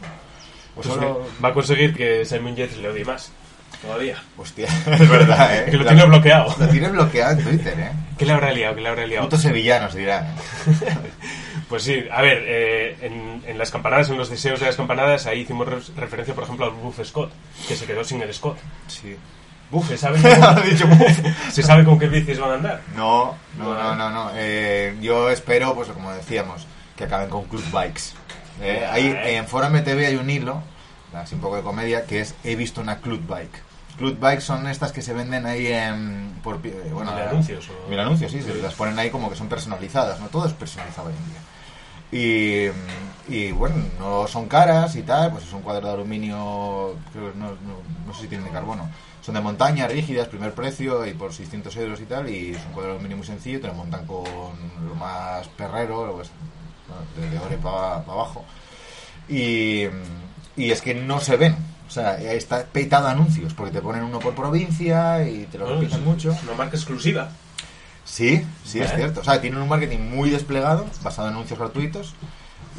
[0.75, 3.31] Pues solo- va a conseguir que Simon Yates le odie más.
[3.81, 4.21] Todavía.
[4.37, 5.71] Hostia, es verdad, ¿eh?
[5.71, 6.55] Que lo tiene bloqueado.
[6.59, 7.91] Lo tiene bloqueado en Twitter, ¿eh?
[8.17, 8.75] ¿Qué le habrá liado?
[8.75, 9.25] ¿Qué le habrá liado?
[9.25, 10.27] Putos sevillanos dirán.
[11.69, 15.25] Pues sí, a ver, eh, en, en las campanadas, en los deseos de las campanadas,
[15.25, 17.31] ahí hicimos re- referencia, por ejemplo, al Buff Scott,
[17.65, 18.57] que se quedó sin el Scott.
[18.87, 19.15] Sí.
[19.87, 20.19] ¿Se sabe.
[21.51, 22.81] ¿Se sabe con qué bicis van a andar?
[22.97, 24.31] No, no, no, no, no.
[24.35, 26.67] Eh, yo espero, pues como decíamos,
[26.97, 28.01] que acaben con Club Bikes.
[28.61, 30.61] Eh, ahí en Foro MTV hay un hilo,
[31.13, 33.63] así un poco de comedia, que es He visto una Club Bike.
[34.01, 36.39] Club Bikes son estas que se venden ahí en...
[36.43, 39.35] Por, eh, bueno, Mil anuncios, o- Mil anuncios, sí, se las ponen ahí como que
[39.35, 40.27] son personalizadas, ¿no?
[40.27, 41.41] Todo es personalizado hoy en día.
[43.29, 47.31] Y, y, bueno, no son caras y tal, pues es un cuadro de aluminio, creo
[47.35, 48.89] no, no- no sé si tienen de carbono.
[49.21, 52.71] Son de montaña, rígidas, primer precio y por 600 euros y tal, y es un
[52.73, 56.31] cuadro de aluminio muy sencillo, te lo montan con lo más perrero, lo que es,
[57.15, 58.43] bueno, de, ore para abajo.
[59.29, 59.83] Y,
[60.57, 61.55] y es que no se ven,
[61.91, 65.67] o sea, está peitado de anuncios, porque te ponen uno por provincia y te lo
[65.67, 66.31] repiten es- mucho.
[66.31, 67.29] es una marca exclusiva.
[68.05, 69.19] Sí, sí, es cierto.
[69.19, 72.13] O sea, tienen un marketing muy desplegado, basado en anuncios gratuitos,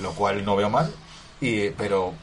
[0.01, 0.91] lo cual no veo mal,
[1.43, 2.15] y, pero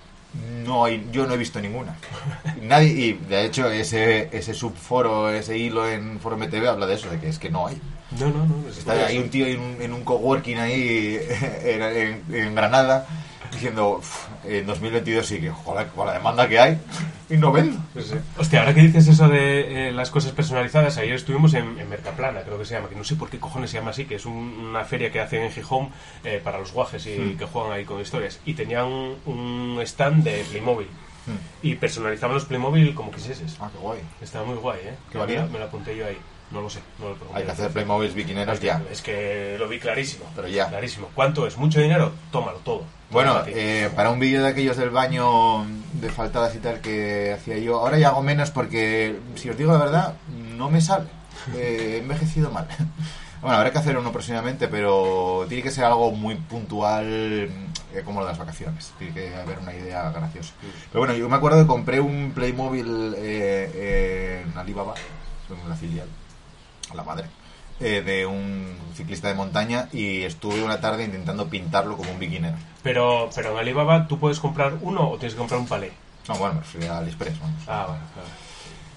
[0.66, 1.96] no hay, yo no he visto ninguna.
[2.64, 7.08] Nadie, y de hecho ese, ese subforo, ese hilo en Foro MTV habla de eso,
[7.12, 7.80] de que es que no hay.
[8.20, 8.68] No, no, no.
[8.68, 11.20] es- Está ahí un tío en un, en un coworking ahí
[11.64, 11.82] en,
[12.32, 13.06] en- en Granada
[13.52, 16.78] diciendo, "Uf, en 2022 sí que, joder, con la demanda que hay,
[17.30, 17.78] y no vendo.
[17.96, 18.16] Sí, sí.
[18.38, 22.42] Hostia, ahora que dices eso de eh, las cosas personalizadas, ayer estuvimos en, en Mercaplana,
[22.42, 24.26] creo que se llama, que no sé por qué cojones se llama así, que es
[24.26, 24.36] un-
[24.70, 25.90] una feria que hacen en Gijón
[26.24, 27.38] eh, para los guajes y Hmm.
[27.38, 28.40] que juegan ahí con historias.
[28.46, 28.86] Y tenían
[29.26, 30.88] un stand de Playmobil.
[31.62, 33.58] Y personalizaban los Playmobil como quisieses.
[33.62, 34.00] Ah, qué guay.
[34.20, 34.94] Estaba muy guay, ¿eh?
[35.12, 36.18] ¿Qué Me lo apunté yo ahí.
[36.52, 37.18] No lo sé, no lo.
[37.34, 38.82] Hay que hacer Playmobil bikineros ya.
[38.92, 40.26] Es que lo vi clarísimo.
[40.36, 40.68] Pero ya.
[40.68, 41.10] Clarísimo.
[41.14, 41.58] ¿Cuánto es?
[41.58, 42.12] ¿Mucho dinero?
[42.32, 42.84] Tómalo todo.
[43.12, 47.58] Bueno, eh, para un vídeo de aquellos del baño de faltadas y tal que hacía
[47.58, 50.14] yo, ahora ya hago menos porque, si os digo la verdad,
[50.56, 51.06] no me sale.
[51.56, 52.68] Eh, he envejecido mal.
[53.42, 58.20] Bueno, habrá que hacer uno próximamente, pero tiene que ser algo muy puntual, eh, como
[58.20, 58.92] lo de las vacaciones.
[58.98, 60.54] Tiene que haber una idea graciosa.
[60.92, 64.96] Pero bueno, yo me acuerdo que compré un Playmobil eh, en Alibaba,
[65.50, 66.08] en la filial,
[66.96, 67.28] la madre,
[67.80, 72.58] eh, de un ciclista de montaña y estuve una tarde intentando pintarlo como un bikinero.
[72.84, 75.92] Pero, pero en Alibaba tú puedes comprar uno o tienes que comprar un palé.
[76.28, 77.64] No, bueno, me fui a AliExpress, vamos.
[77.68, 78.30] Ah, bueno, claro.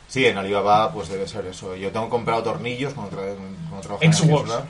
[0.08, 1.74] Sí, en Alibaba pues debe ser eso.
[1.76, 4.14] Yo tengo comprado tornillos cuando, tra cuando trabajaba en.
[4.14, 4.66] Alibaba.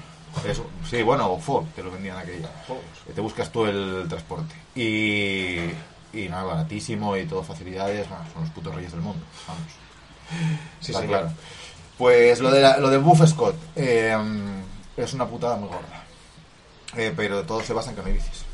[0.48, 2.48] Eso, sí, bueno, o Ford, te lo vendían aquella.
[3.14, 4.54] Te buscas tú el transporte.
[4.74, 5.58] Y,
[6.12, 8.08] y nada, baratísimo y todo facilidades.
[8.08, 9.24] Bueno, son los putos reyes del mundo.
[9.46, 9.64] Vamos.
[10.80, 11.30] Sí, Está claro.
[12.02, 14.12] Pues lo de, la- lo de Buff Scott eh,
[14.96, 16.02] es una putada muy gorda.
[16.96, 18.44] Eh, pero todo se basa en que no hay bicis.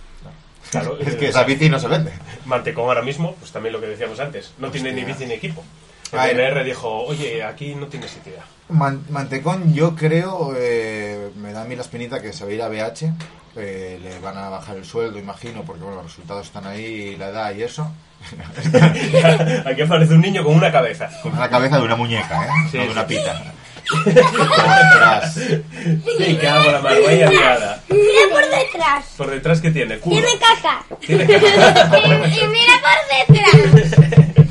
[0.70, 0.98] Claro.
[1.00, 2.12] Es eh, que esa bici no se vende.
[2.44, 5.64] Mantecón ahora mismo, pues también lo que decíamos antes, no tiene ni bici ni equipo.
[6.12, 6.36] El.
[6.36, 8.44] DMR dijo, oye, aquí no tienes idea.
[8.68, 12.54] Man- Mantecón, yo creo, eh, me da a mí la espinita que se va a
[12.54, 13.12] ir a BH.
[13.56, 17.28] eh, le van a bajar el sueldo, imagino, porque bueno, los resultados están ahí, la
[17.28, 17.90] edad y eso.
[19.66, 21.08] aquí aparece un niño con una cabeza.
[21.22, 22.48] Con la cabeza de una muñeca, ¿eh?
[22.70, 23.42] Sí, no de una pita.
[23.90, 25.34] Ostras.
[25.34, 27.82] Sí, que hago la mano, vaya liada.
[27.88, 29.04] Mira por detrás.
[29.16, 29.98] Por detrás, ¿qué tiene?
[29.98, 30.16] Culo.
[30.20, 30.84] Tiene caca.
[31.00, 31.98] Tiene caca.
[32.28, 32.98] Y, y mira por
[33.34, 34.47] detrás.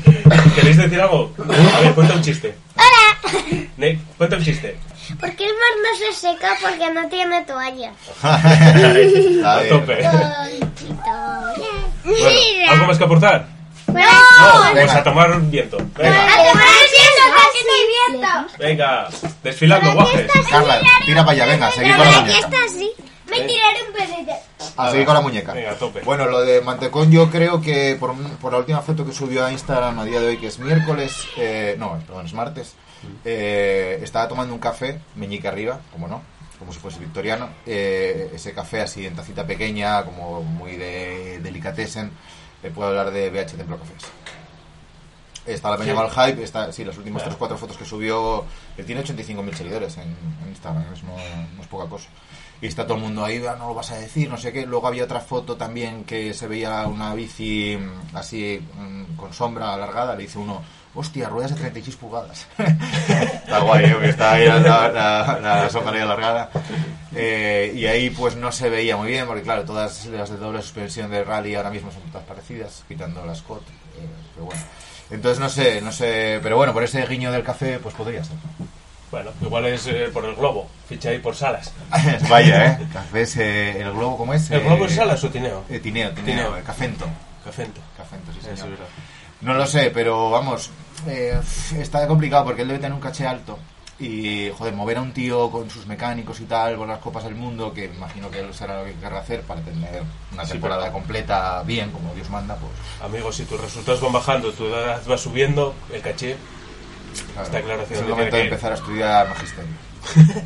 [0.58, 1.32] ¿Queréis decir algo?
[1.76, 2.52] A ver, cuenta un chiste.
[2.74, 3.38] Hola.
[3.76, 4.76] Nick, cuenta un chiste.
[5.20, 6.56] ¿Por qué el mar no se seca?
[6.60, 7.92] Porque no tiene toalla.
[8.22, 10.02] A tope.
[12.04, 12.72] Bueno.
[12.72, 13.46] ¿algo más que aportar?
[13.86, 13.94] No.
[13.94, 15.76] No, pues a tomar viento.
[15.76, 18.58] A Venga, tomar el viento, que no hay viento.
[18.58, 19.08] venga,
[19.42, 20.30] desfilando, guajes.
[20.50, 22.92] Carla, tira para allá, venga, seguir con la Aquí está así.
[23.30, 24.32] Me tiraré un pesete.
[24.76, 25.52] A seguir con la muñeca.
[25.52, 26.00] Venga, a tope.
[26.02, 29.52] Bueno, lo de Mantecón yo creo que por, por la última foto que subió a
[29.52, 32.74] Instagram a día de hoy, que es miércoles, eh, no, perdón, es martes,
[33.24, 36.22] eh, estaba tomando un café, meñique arriba, como no,
[36.58, 42.10] como si fuese victoriano, eh, ese café así en tacita pequeña, como muy de delicatessen,
[42.62, 44.02] eh, puedo hablar de BH Templo Cafés.
[45.46, 45.96] Está la peña Sí.
[45.98, 47.38] mal hype, está, sí, las últimas Claro.
[47.38, 48.44] 3-4 fotos que subió,
[48.76, 50.02] él tiene 85.000 seguidores en,
[50.42, 51.16] en Instagram, no,
[51.56, 52.08] no es poca cosa.
[52.60, 54.66] Y está todo el mundo ahí, "Ah, no lo vas a decir, no sé qué.
[54.66, 59.74] Luego había otra foto también que se veía una bici mm, así mm, con sombra
[59.74, 60.62] alargada, le dice uno,
[60.94, 62.46] hostia, ruedas de 36 pulgadas.
[62.58, 63.90] está guay, ¿eh?
[63.92, 66.50] porque está ahí la, la- la- la sombra ahí alargada.
[67.14, 70.60] Eh, y ahí pues no se veía muy bien, porque claro, todas las de doble
[70.62, 73.62] suspensión de rally ahora mismo son todas parecidas, quitando la Scott.
[73.98, 74.60] eh, pero bueno.
[75.10, 78.36] Entonces no sé, no sé, pero bueno, por ese guiño del café pues podría ser.
[79.10, 80.68] Bueno, igual es eh, por el globo.
[80.88, 81.72] Ficha ahí por salas.
[82.28, 82.86] Vaya, ¿eh?
[82.92, 84.50] Café es eh, el globo, ¿cómo es?
[84.50, 85.64] ¿El Eh, globo es salas o tineo?
[85.70, 86.56] eh, tineo, tineo, Tineo.
[86.58, 87.06] eh, cafento.
[87.44, 87.80] Cafento.
[87.96, 88.70] Cafento, sí, es señor.
[88.70, 88.86] verdad.
[89.40, 90.70] No lo sé, pero vamos,
[91.06, 91.38] eh,
[91.78, 93.58] está complicado porque él debe tener un caché alto.
[94.00, 97.34] Y, joder, mover a un tío con sus mecánicos y tal, con las copas del
[97.34, 100.82] mundo, que imagino que él será lo que querrá hacer para tener una Sí, temporada
[100.82, 102.70] pero- completa bien, como Dios manda, pues.
[103.02, 106.36] Amigos, si tus resultados van bajando, tu edad va subiendo, el caché.
[107.42, 109.70] Está claro hacia Es el momento de empezar a estudiar magisterio.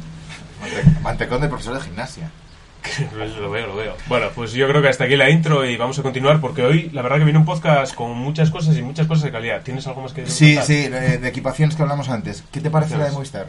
[0.60, 2.30] Mante- Mantecón de profesor de gimnasia.
[3.40, 3.94] lo veo, lo veo.
[4.08, 6.90] Bueno, pues yo creo que hasta aquí la intro y vamos a continuar porque hoy
[6.92, 9.62] la verdad que viene un podcast con muchas cosas y muchas cosas de calidad.
[9.62, 10.64] ¿Tienes algo más que Sí, contar?
[10.66, 12.44] sí, de, de equipaciones que hablamos antes.
[12.52, 13.12] ¿Qué te parece la de.
[13.12, 13.46] Movistar?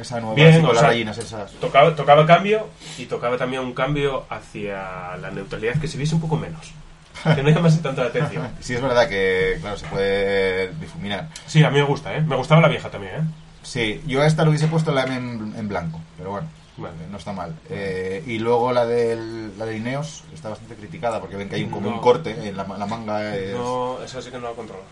[0.00, 1.52] Esa nueva Bien, o las sea, rayinas esas.
[1.52, 6.20] Tocaba, tocaba cambio y tocaba también un cambio hacia la neutralidad que se viese un
[6.22, 6.72] poco menos.
[7.34, 8.48] Que no llamase tanto la atención.
[8.60, 11.28] Sí, es verdad que, claro, se puede difuminar.
[11.46, 12.20] Sí, a mí me gusta, ¿eh?
[12.22, 13.20] Me gustaba la vieja también, ¿eh?
[13.62, 16.94] Sí, yo a esta lo hubiese puesto la M en, en blanco, pero bueno, Vale.
[17.12, 17.54] no está mal.
[17.70, 21.62] Eh, y luego la del, la de Ineos está bastante criticada porque ven que hay
[21.64, 21.94] un, como No.
[21.96, 23.36] un corte en la, la manga.
[23.36, 24.82] Es, No, esa sí que no la controlo.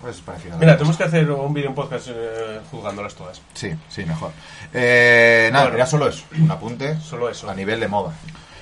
[0.00, 0.56] pues es parecida.
[0.58, 3.42] Mira, tenemos que hacer un vídeo en podcast eh, juzgándolas todas.
[3.54, 4.30] Sí, sí, mejor.
[4.72, 5.76] Eh, nada, Bueno.
[5.78, 7.50] era solo eso, un apunte Solo eso.
[7.50, 8.12] a nivel de moda.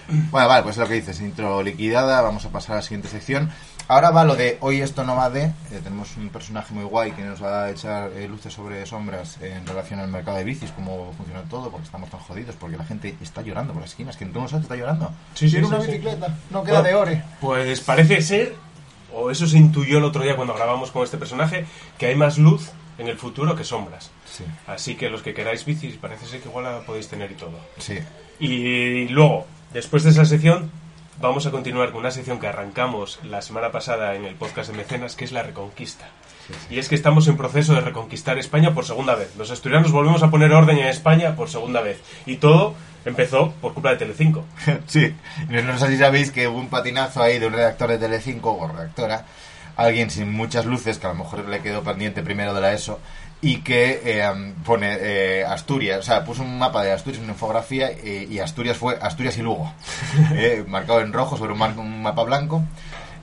[0.09, 3.09] Bueno, vale, pues es lo que dices, intro liquidada, vamos a pasar a la siguiente
[3.09, 3.51] sección.
[3.89, 7.13] Ahora va lo de hoy esto no va de, eh, tenemos un personaje muy guay
[7.13, 10.71] que nos va a echar eh, luces sobre sombras en relación al mercado de bicis,
[10.73, 14.17] cómo funciona todo, porque estamos tan jodidos, porque la gente está llorando por las esquinas,
[14.17, 15.13] que tú no sabes, está llorando.
[15.35, 15.87] Sí, sí, sí, una sí.
[15.87, 17.23] bicicleta, no queda de ore.
[17.41, 18.57] Pues parece ser,
[19.15, 21.67] o eso se intuyó el otro día cuando grabamos con este personaje,
[21.99, 24.11] que hay más luz en el futuro que sombras.
[24.27, 27.35] Sí, Así que los que queráis bicis, parece ser que igual la podéis tener y
[27.35, 27.59] todo.
[27.79, 27.99] sí.
[28.41, 30.71] Y luego, después de esa sección,
[31.21, 34.77] vamos a continuar con una sección que arrancamos la semana pasada en el podcast de
[34.77, 36.07] Mecenas, que es la Reconquista.
[36.71, 39.35] Y es que estamos en proceso de reconquistar España por segunda vez.
[39.37, 42.01] Los asturianos volvemos a poner orden en España por segunda vez.
[42.27, 44.45] Y todo empezó por culpa de Telecinco.
[44.87, 45.13] Sí,
[45.49, 48.53] no, no sé si sabéis que hubo un patinazo ahí de un redactor de Telecinco
[48.57, 49.27] o redactora,
[49.79, 52.99] alguien sin muchas luces, que a lo mejor le quedó pendiente primero de la ESO,
[53.41, 57.91] y que eh, pone eh, Asturias, o sea, puso un mapa de Asturias, una infografía,
[57.91, 59.73] eh, y Asturias fue Asturias y Lugo,
[60.35, 62.63] eh, marcado en rojo sobre un, mar- un mapa blanco.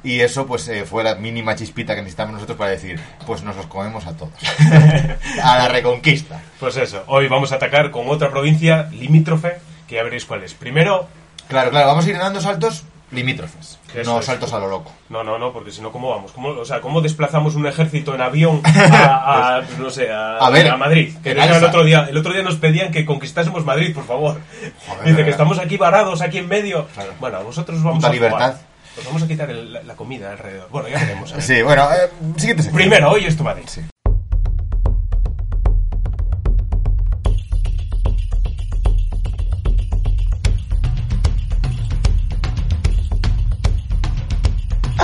[0.04, 3.56] Y eso pues eh, fue la mínima chispita que necesitamos nosotros para decir, pues nos
[3.56, 4.34] los comemos a todos.
[5.44, 6.40] a la reconquista.
[6.60, 9.54] Pues eso, hoy vamos a atacar con otra provincia limítrofe,
[9.88, 10.54] que ya veréis cuál es.
[10.54, 11.08] Primero,
[11.48, 12.84] Claro, claro, vamos a ir dando saltos
[13.16, 14.26] limítrofes, Eso no es.
[14.26, 14.92] saltos a lo loco.
[15.10, 16.32] No, no, no, porque si no, ¿cómo vamos?
[16.32, 20.50] ¿Cómo, o sea, ¿cómo desplazamos un ejército en avión a, a, no sé, a, A
[20.50, 21.16] ver, Madrid?
[21.24, 24.40] Que el otro día, el otro día nos pedían que conquistásemos Madrid, por favor.
[24.88, 26.86] Joder, Dice que estamos aquí varados, aquí en medio.
[26.94, 27.14] Claro.
[27.20, 28.32] Bueno, a vosotros os vamos Puta a jugar.
[28.32, 28.62] libertad.
[28.98, 30.70] Os vamos a quitar el- la, la comida alrededor.
[30.70, 31.32] Bueno, ya veremos.
[31.32, 31.44] a ver.
[31.44, 32.76] Sí, bueno, eh, siguiente sección.
[32.76, 33.64] Primero, hoy esto Madrid.
[33.68, 33.82] Sí.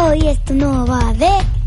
[0.04, 1.61] Hoy esto no va de.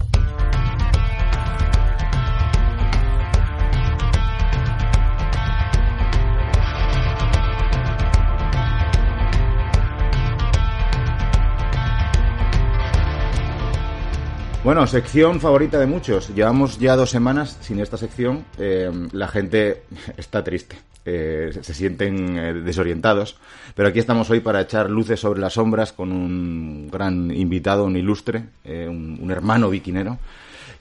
[14.64, 16.34] Bueno, sección favorita de muchos.
[16.34, 18.46] Llevamos ya dos semanas sin esta sección.
[18.56, 19.82] Eh, la gente
[20.16, 20.78] está triste.
[21.04, 23.36] Eh, se sienten eh, desorientados.
[23.74, 27.94] Pero aquí estamos hoy para echar luces sobre las sombras con un gran invitado, un
[27.94, 30.18] ilustre, un, un hermano viquinero,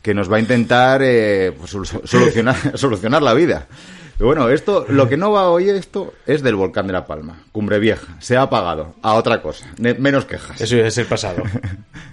[0.03, 3.67] que nos va a intentar eh, pues, solu- solucionar, solucionar la vida.
[4.15, 7.41] Pero bueno, esto, lo que no va hoy esto es del volcán de La Palma,
[7.51, 8.15] Cumbre Vieja.
[8.19, 10.61] Se ha apagado a otra cosa, menos quejas.
[10.61, 11.41] Eso es el pasado.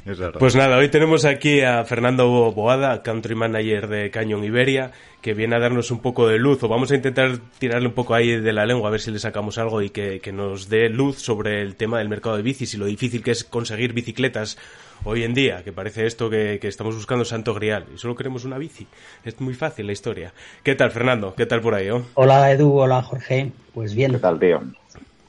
[0.06, 0.16] Es.
[0.38, 5.56] Pues nada, hoy tenemos aquí a Fernando Boada, country manager de Cañón Iberia, que viene
[5.56, 8.52] a darnos un poco de luz, o vamos a intentar tirarle un poco ahí de
[8.54, 11.60] la lengua, a ver si le sacamos algo y que, que nos dé luz sobre
[11.60, 14.56] el tema del mercado de bicis y lo difícil que es conseguir bicicletas
[15.04, 18.44] hoy en día, que parece esto que, que estamos buscando santo grial y solo queremos
[18.44, 18.86] una bici.
[19.24, 20.32] Es muy fácil la historia.
[20.62, 21.34] ¿Qué tal, Fernando?
[21.34, 21.88] ¿Qué tal por ahí?
[21.90, 22.06] oh?
[22.14, 23.52] Hola Edu, hola Jorge.
[23.74, 24.60] Pues bien, ¿Qué tal, tío?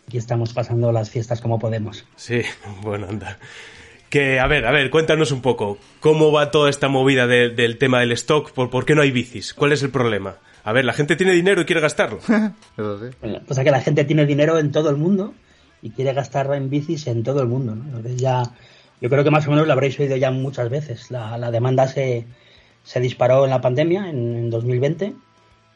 [0.07, 2.05] aquí estamos pasando las fiestas como podemos.
[2.15, 2.41] Sí,
[2.81, 3.37] bueno, anda.
[4.09, 5.77] Que, a ver, a ver, cuéntanos un poco.
[6.01, 8.51] ¿Cómo va toda esta movida de- del tema del stock?
[8.51, 9.53] ¿Por, ¿Por qué no hay bicis?
[9.53, 10.35] ¿Cuál es el problema?
[10.65, 12.17] A ver, la gente tiene dinero y quiere gastarlo.
[12.77, 13.15] Eso sí.
[13.21, 15.33] Bueno, Pues a que la gente tiene dinero en todo el mundo
[15.81, 17.73] y quiere gastar en bicis en todo el mundo.
[17.73, 17.85] ¿no?
[17.85, 18.43] Entonces ya,
[19.01, 21.11] yo creo que más o menos lo habréis oído ya muchas veces.
[21.11, 22.25] La, demanda se,
[22.83, 25.13] se disparó en la pandemia, en, en 2020,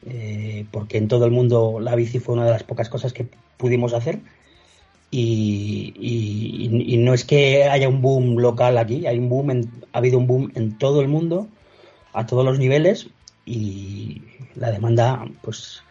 [0.07, 3.27] eh, porque en todo el mundo la bici fue una de las pocas cosas que
[3.57, 4.19] pudimos hacer.
[5.11, 9.71] Y, y- y no es que haya un boom local aquí, hay un boom en-
[9.93, 11.47] ha habido un boom en todo el mundo,
[12.13, 13.07] a todos los niveles,
[13.45, 14.23] y
[14.55, 15.81] la demanda pues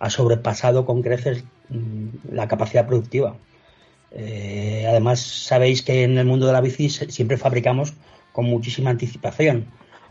[0.00, 3.36] ha sobrepasado con creces mm, la capacidad productiva.
[4.14, 7.94] Eh, además, sabéis que en el mundo de la bici siempre fabricamos
[8.32, 9.66] con muchísima anticipación.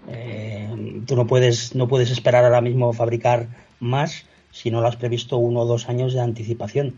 [0.08, 3.48] Eh, tú no puedes, no puedes esperar ahora mismo fabricar
[3.80, 6.96] más si no lo has previsto uno o dos años de anticipación.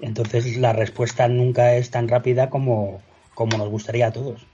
[0.00, 3.00] Entonces, la respuesta nunca es tan rápida como,
[3.34, 4.49] como nos gustaría a todos.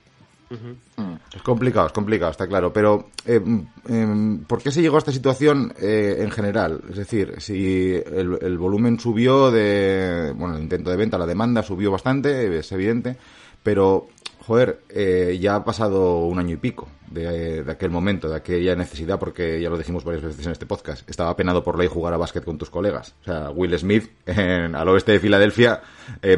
[0.49, 2.71] Es complicado, es complicado, está claro.
[2.71, 3.41] Pero, eh,
[3.87, 6.81] em, ¿por qué se llegó a esta situación eh, en general?
[6.89, 10.33] Es decir, si el, volumen subió de.
[10.35, 13.17] Bueno, el intento de venta, la demanda subió bastante, es evidente.
[13.61, 14.07] Pero,
[14.45, 19.19] joder, eh, ya ha pasado un año y pico de, aquel momento, de aquella necesidad,
[19.19, 21.09] porque ya lo dijimos varias veces en este podcast.
[21.09, 23.15] Estaba penado por ley jugar a básquet con tus colegas.
[23.21, 25.81] O sea, Will Smith en- al oeste de Filadelfia,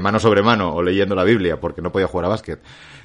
[0.02, 2.60] mano sobre mano, o leyendo la Biblia, porque no podía jugar a básquet.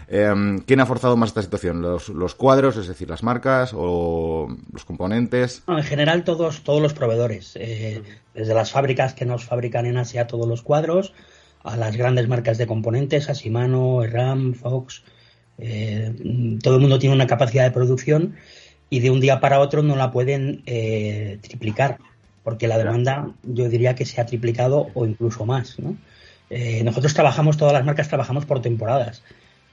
[0.08, 1.80] Em, ¿Quién ha forzado más esta situación?
[1.82, 5.62] ¿Los, ¿Los cuadros, es decir, las marcas o los componentes?
[5.66, 8.02] No, en general todos, todos los proveedores, eh,
[8.34, 11.12] desde las fábricas que nos fabrican en Asia todos los cuadros,
[11.62, 15.02] a las grandes marcas de componentes, a Shimano, RAM, Fox,
[15.58, 16.12] eh,
[16.62, 18.34] todo el mundo tiene una capacidad de producción
[18.90, 21.98] y de un día para otro no la pueden eh, triplicar,
[22.42, 25.78] porque la demanda yo diría que se ha triplicado o incluso más.
[25.78, 25.96] ¿no?
[26.50, 29.22] Eh, nosotros trabajamos, todas las marcas trabajamos por temporadas.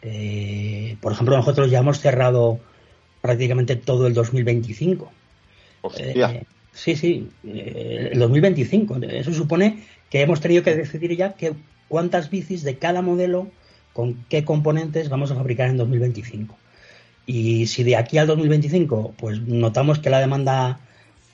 [0.02, 2.60] Eh, por ejemplo, nosotros ya hemos cerrado
[3.22, 5.12] prácticamente todo el 2025.
[5.98, 8.98] Eh, sí, sí, eh, el 2025.
[9.04, 11.54] Eso supone que hemos tenido que decidir ya que
[11.88, 13.50] cuántas bicis de cada modelo,
[13.94, 16.58] con qué componentes vamos a fabricar en 2025.
[17.26, 20.80] Y si de aquí al 2025 pues notamos que la demanda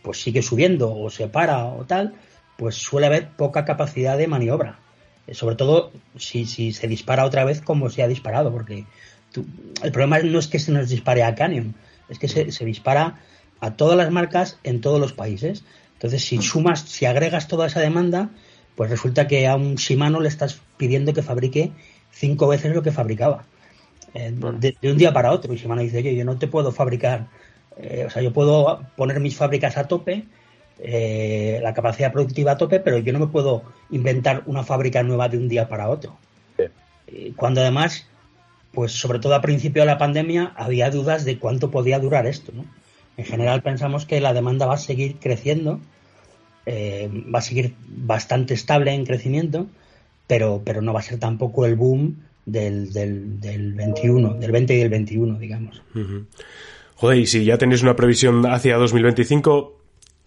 [0.02, 2.14] pues sigue subiendo o se para o tal,
[2.58, 4.80] pues suele haber poca capacidad de maniobra.
[5.28, 8.86] Eh, Sobre todo si, si se dispara otra vez como se ha disparado, porque
[9.32, 9.46] tú-
[9.84, 11.76] el problema no es que se nos dispare a Canyon,
[12.10, 13.20] es que se, se dispara
[13.60, 15.64] a todas las marcas en todos los países.
[15.94, 18.30] Entonces, si sumas, si agregas toda esa demanda,
[18.76, 21.72] pues resulta que a un Shimano le estás pidiendo que fabrique
[22.12, 23.46] cinco veces lo que fabricaba.
[24.14, 25.54] Eh, de, de un día para otro.
[25.54, 27.28] Y Shimano dice, oye, yo no te puedo fabricar,
[27.78, 30.26] eh, o sea, yo puedo poner mis fábricas a tope,
[30.80, 35.30] eh, la capacidad productiva a tope, pero yo no me puedo inventar una fábrica nueva
[35.30, 36.18] de un día para otro.
[37.38, 38.06] Cuando además,
[38.74, 42.52] pues sobre todo a principio de la pandemia, había dudas de cuánto podía durar esto,
[42.54, 42.66] ¿no?
[43.18, 45.80] En general pensamos que la demanda va a seguir creciendo,
[46.68, 49.68] eh, va a seguir bastante estable en crecimiento,
[50.28, 54.74] pero, pero no va a ser tampoco el boom del, del, del 21, del 20
[54.76, 55.82] y del 21, digamos.
[56.96, 59.78] Joder, y si ya tenéis una previsión hacia 2025,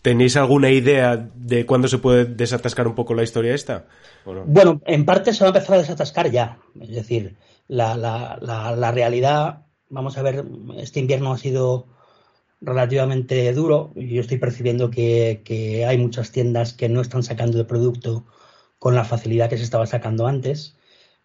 [0.02, 3.86] ¿tenéis alguna idea de cuándo se puede desatascar un poco la historia esta?
[4.24, 6.58] Bueno, en parte se va a empezar a desatascar ya.
[6.80, 7.36] Es decir,
[7.68, 10.44] la, la, la, la realidad, vamos a ver,
[10.76, 11.86] este invierno ha sido
[12.60, 13.92] relativamente duro.
[13.94, 18.26] Yo estoy percibiendo que, que hay muchas tiendas que no están sacando el producto
[18.78, 20.76] con la facilidad que se estaba sacando antes.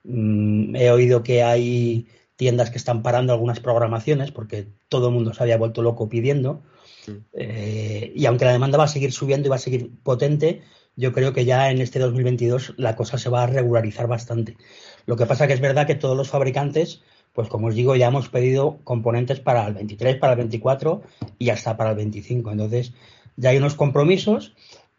[0.04, 5.34] Mm, he oído que hay tiendas que están parando algunas programaciones porque todo el mundo
[5.34, 6.64] se había vuelto loco pidiendo.
[7.34, 10.62] Eh, y aunque la demanda va a seguir subiendo y va a seguir potente,
[10.96, 14.58] yo creo que ya en este 2022 la cosa se va a regularizar bastante.
[15.06, 17.02] Lo que pasa que es verdad que todos los fabricantes
[17.36, 21.02] pues como os digo, ya hemos pedido componentes para el 23, para el 24
[21.38, 22.50] y hasta para el 25.
[22.50, 22.94] Entonces,
[23.36, 24.56] ya hay unos compromisos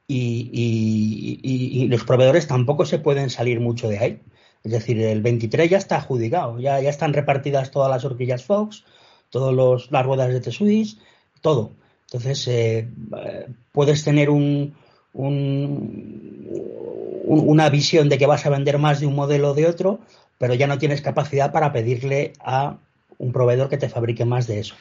[0.07, 4.21] y, los proveedores tampoco se pueden salir mucho de ahí.
[4.65, 8.85] Es decir, el 23 ya está adjudicado, ya, ya están repartidas todas las horquillas Fox,
[9.31, 10.99] todas las ruedas de T-Swiss,
[11.41, 11.73] todo.
[12.07, 12.89] Entonces, eh,
[13.73, 14.75] puedes tener un,
[17.27, 20.01] una visión de que vas a vender más de un modelo o de otro,
[20.39, 22.77] pero ya no tienes capacidad para pedirle a
[23.19, 24.75] un proveedor que te fabrique más de eso.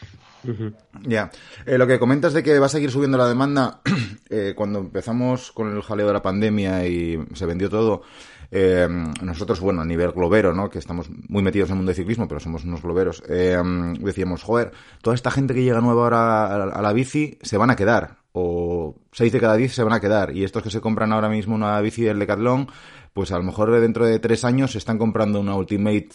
[1.01, 1.31] Ya.
[1.65, 3.81] Eh, lo que comentas de que va a seguir subiendo la demanda,
[4.29, 8.03] eh, cuando empezamos con el jaleo de la pandemia y se vendió todo,
[8.51, 8.87] eh,
[9.21, 10.69] nosotros, bueno, a nivel globero, ¿no?
[10.69, 14.71] Que estamos muy metidos en el mundo del ciclismo, pero somos unos globeros, decíamos, joder,
[15.01, 18.17] toda esta gente que llega nueva ahora a, la bici se van a quedar.
[18.37, 20.35] O seis de cada diez se van a quedar.
[20.35, 22.67] Y estos que se compran ahora mismo una bici del Decathlon,
[23.13, 26.09] pues a lo mejor dentro de tres años se están comprando una Ultimate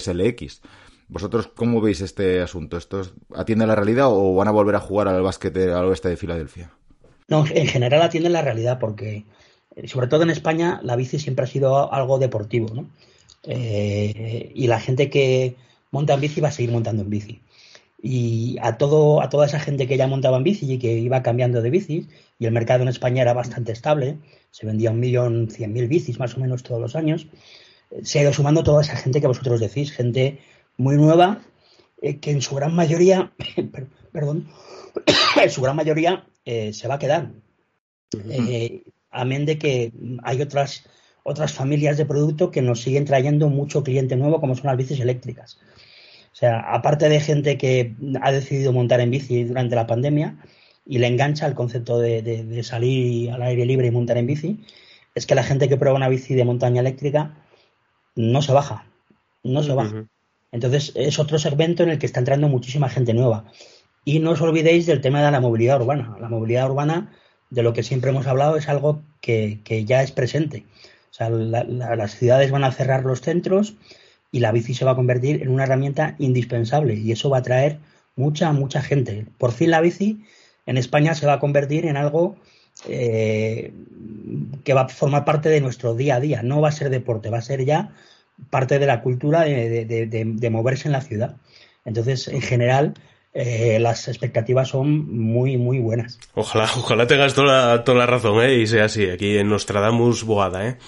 [0.00, 0.62] SLX.
[1.10, 2.76] ¿Vosotros cómo veis este asunto?
[2.76, 3.02] ¿Esto
[3.34, 6.16] atiende a la realidad o van a volver a jugar al básquet al oeste de
[6.16, 6.70] Filadelfia?
[7.26, 9.24] No, en general atiende a la realidad porque, eh,
[9.86, 12.90] sobre todo en España, la bici siempre ha sido algo deportivo, ¿no?
[13.44, 15.56] Eh, y la gente que
[15.90, 17.40] monta en bici va a seguir montando en bici.
[18.02, 21.22] Y a, todo, a toda esa gente que ya montaba en bici y que iba
[21.22, 24.18] cambiando de bicis, y el mercado en España era bastante estable,
[24.50, 27.26] se vendía un millón cien mil bicis más o menos todos los años,
[27.90, 30.38] eh, se ha ido sumando toda esa gente que vosotros decís, gente
[30.76, 31.42] muy nueva,
[32.02, 33.32] eh, que en su gran mayoría,
[34.12, 34.48] perdón,
[35.42, 37.30] en su gran mayoría eh, se va a quedar.
[38.28, 39.92] Eh, amén de que
[40.22, 40.84] hay otras,
[41.22, 45.00] otras familias de producto que nos siguen trayendo mucho cliente nuevo, como son las bicis
[45.00, 45.58] eléctricas.
[46.32, 50.38] O sea, aparte de gente que ha decidido montar en bici durante la pandemia
[50.86, 54.64] y le engancha el concepto de, salir al aire libre y montar en bici,
[55.14, 57.34] es que la gente que prueba una bici de montaña eléctrica
[58.14, 58.86] no se baja,
[59.42, 60.06] no se baja.
[60.52, 63.44] Entonces es otro segmento en el que está entrando muchísima gente nueva.
[64.04, 66.16] Y no os olvidéis del tema de la movilidad urbana.
[66.20, 67.12] La movilidad urbana,
[67.50, 70.64] de lo que siempre hemos hablado, es algo que, ya es presente.
[71.10, 73.74] O sea, las ciudades van a cerrar los centros
[74.32, 77.42] y la bici se va a convertir en una herramienta indispensable y eso va a
[77.42, 77.78] traer
[78.16, 79.26] mucha, mucha gente.
[79.38, 80.24] Por fin la bici
[80.66, 82.36] en España se va a convertir en algo
[82.88, 83.72] eh,
[84.64, 86.42] que va a formar parte de nuestro día a día.
[86.42, 87.92] No va a ser deporte, va a ser ya
[88.48, 91.36] parte de la cultura de, moverse en la ciudad.
[91.84, 92.94] Entonces, en general,
[93.32, 96.18] eh, las expectativas son muy, muy buenas.
[96.34, 98.56] Ojalá, ojalá tengas toda la, toda la razón, ¿eh?
[98.56, 100.78] Y sea así, aquí en Nostradamus Boada, ¿eh?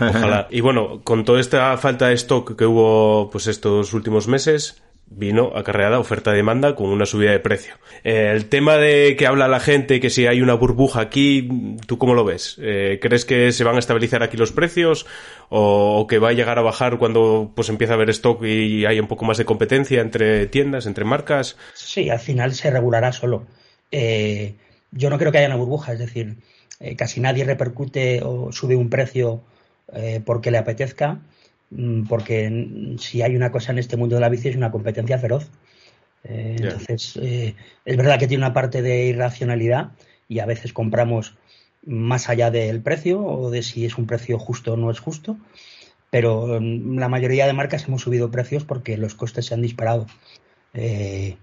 [0.00, 0.48] Ojalá.
[0.50, 5.56] y bueno, con toda esta falta de stock que hubo, pues estos últimos meses, vino
[5.56, 7.74] acarreada oferta-demanda con una subida de precio.
[8.04, 11.98] Eh, el tema de que habla la gente, que si hay una burbuja aquí, ¿tú
[11.98, 12.56] cómo lo ves?
[12.60, 15.06] Eh, ¿Crees que se van a estabilizar aquí los precios
[15.48, 19.00] o, que va a llegar a bajar cuando pues empieza a haber stock y hay
[19.00, 21.56] un poco más de competencia entre tiendas, entre marcas?
[21.74, 23.46] Sí, al final se regulará solo.
[23.90, 24.54] Eh,
[24.92, 26.36] yo no creo que haya una burbuja, es decir,
[26.96, 29.42] casi nadie repercute o sube un precio
[30.24, 31.18] porque le apetezca
[32.08, 35.50] porque si hay una cosa en este mundo de la bici es una competencia feroz.
[36.24, 37.54] Eh, entonces, eh,
[37.84, 39.92] es verdad que tiene una parte de irracionalidad
[40.28, 41.36] y a veces compramos
[41.86, 45.38] más allá del precio o de si es un precio justo o no es justo,
[46.10, 50.06] pero mm, la mayoría de marcas hemos subido precios porque los costes se han disparado.
[50.74, 51.36] Eh,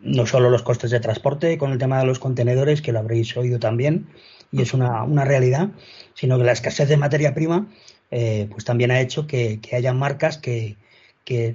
[0.00, 3.36] no solo los costes de transporte con el tema de los contenedores, que lo habréis
[3.36, 4.06] oído también,
[4.52, 5.70] y es una, una realidad,
[6.14, 7.66] sino que la escasez de materia prima
[8.10, 10.76] eh, pues también ha hecho que, haya marcas que,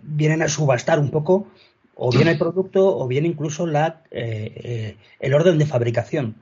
[0.04, 1.48] vienen a subastar un poco
[1.96, 6.36] o bien el producto o bien incluso la, eh, eh, el orden de fabricación.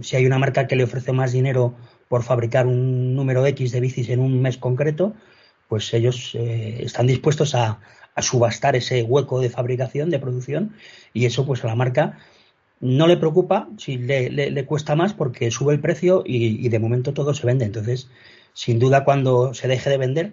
[0.00, 1.74] Si hay una marca que le ofrece más dinero
[2.08, 5.12] por fabricar un número X de bicis en un mes concreto,
[5.68, 7.80] pues ellos están dispuestos a,
[8.16, 10.76] subastar ese hueco de fabricación, de producción,
[11.12, 12.16] y eso pues a la marca
[12.80, 17.34] no le preocupa si le, cuesta más porque sube el precio y, de momento todo
[17.34, 17.64] se vende.
[17.64, 18.08] Entonces,
[18.54, 20.32] sin duda cuando se deje de vender,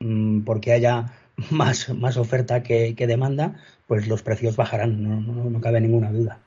[0.00, 1.12] mm, porque haya
[1.50, 6.38] más, más oferta que, demanda, pues los precios bajarán, no, cabe ninguna duda.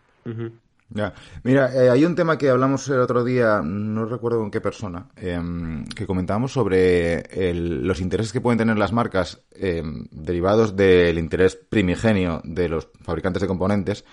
[0.90, 1.14] Ya.
[1.44, 5.08] Mira, eh, hay un tema que hablamos el otro día, no recuerdo con qué persona,
[5.16, 7.24] em, que comentábamos sobre
[7.54, 13.42] los intereses que pueden tener las marcas em, derivados del interés primigenio de los fabricantes
[13.42, 14.06] de componentes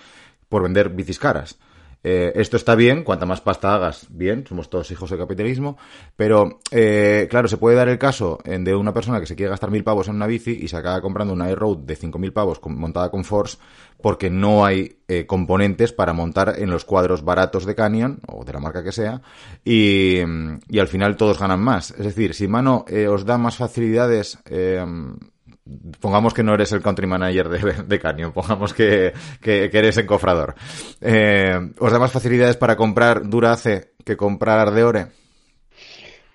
[0.49, 1.59] por vender bicis caras.
[2.03, 5.77] Eh, esto está bien, cuanta más pasta hagas, bien, somos todos hijos del capitalismo,
[6.17, 9.71] pero eh, claro, se puede dar el caso de una persona que se quiere gastar
[9.71, 12.59] mil pavos en una bici y se acaba comprando una Air-Road de cinco mil pavos
[12.65, 13.57] montada con Force
[14.01, 18.51] porque no hay eh, componentes para montar en los cuadros baratos de Canyon o de
[18.51, 19.21] la marca que sea
[19.63, 20.17] y,
[20.67, 21.91] y al final todos ganan más.
[21.91, 24.39] Es decir, si Mano os da más facilidades
[25.99, 30.55] pongamos que no eres el country manager de, de Canyon, pongamos que, eres encofrador.
[31.01, 35.07] Eh, ¿Os da más facilidades para comprar Durace que comprar Ardeore?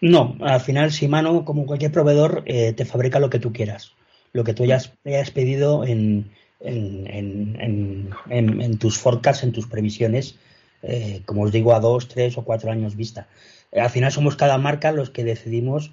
[0.01, 3.93] No, al final Shimano, como cualquier proveedor, eh, te fabrica lo que tú quieras,
[4.33, 4.93] lo que tú hayas,
[5.33, 6.31] pedido en,
[8.79, 10.37] tus forecasts, en tus previsiones,
[10.83, 13.27] eh, como os digo, a dos, tres o cuatro años vista.
[13.73, 15.91] al final somos cada marca los que decidimos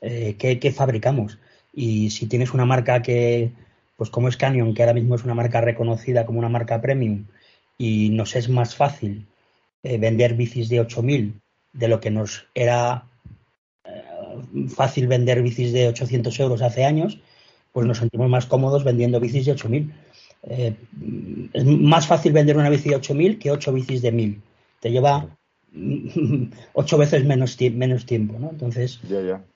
[0.00, 1.38] qué, qué fabricamos.
[1.74, 3.52] Y si tienes una marca que,
[3.96, 7.26] pues como es Canyon, que ahora mismo es una marca reconocida como una marca premium,
[7.76, 9.26] y nos es más fácil
[9.82, 11.40] eh, vender bicis de 8.000
[11.72, 13.04] de lo que nos era
[13.84, 17.18] eh, fácil vender bicis de 800 euros hace años,
[17.72, 19.92] pues nos sentimos más cómodos vendiendo bicis de 8.000.
[20.44, 20.76] Eh,
[21.52, 24.40] es más fácil vender una bici de 8.000 que 8 bicis de 1.000.
[24.80, 25.28] Te lleva
[26.72, 28.50] ocho veces menos, menos tiempo, ¿no?
[28.50, 29.00] Entonces,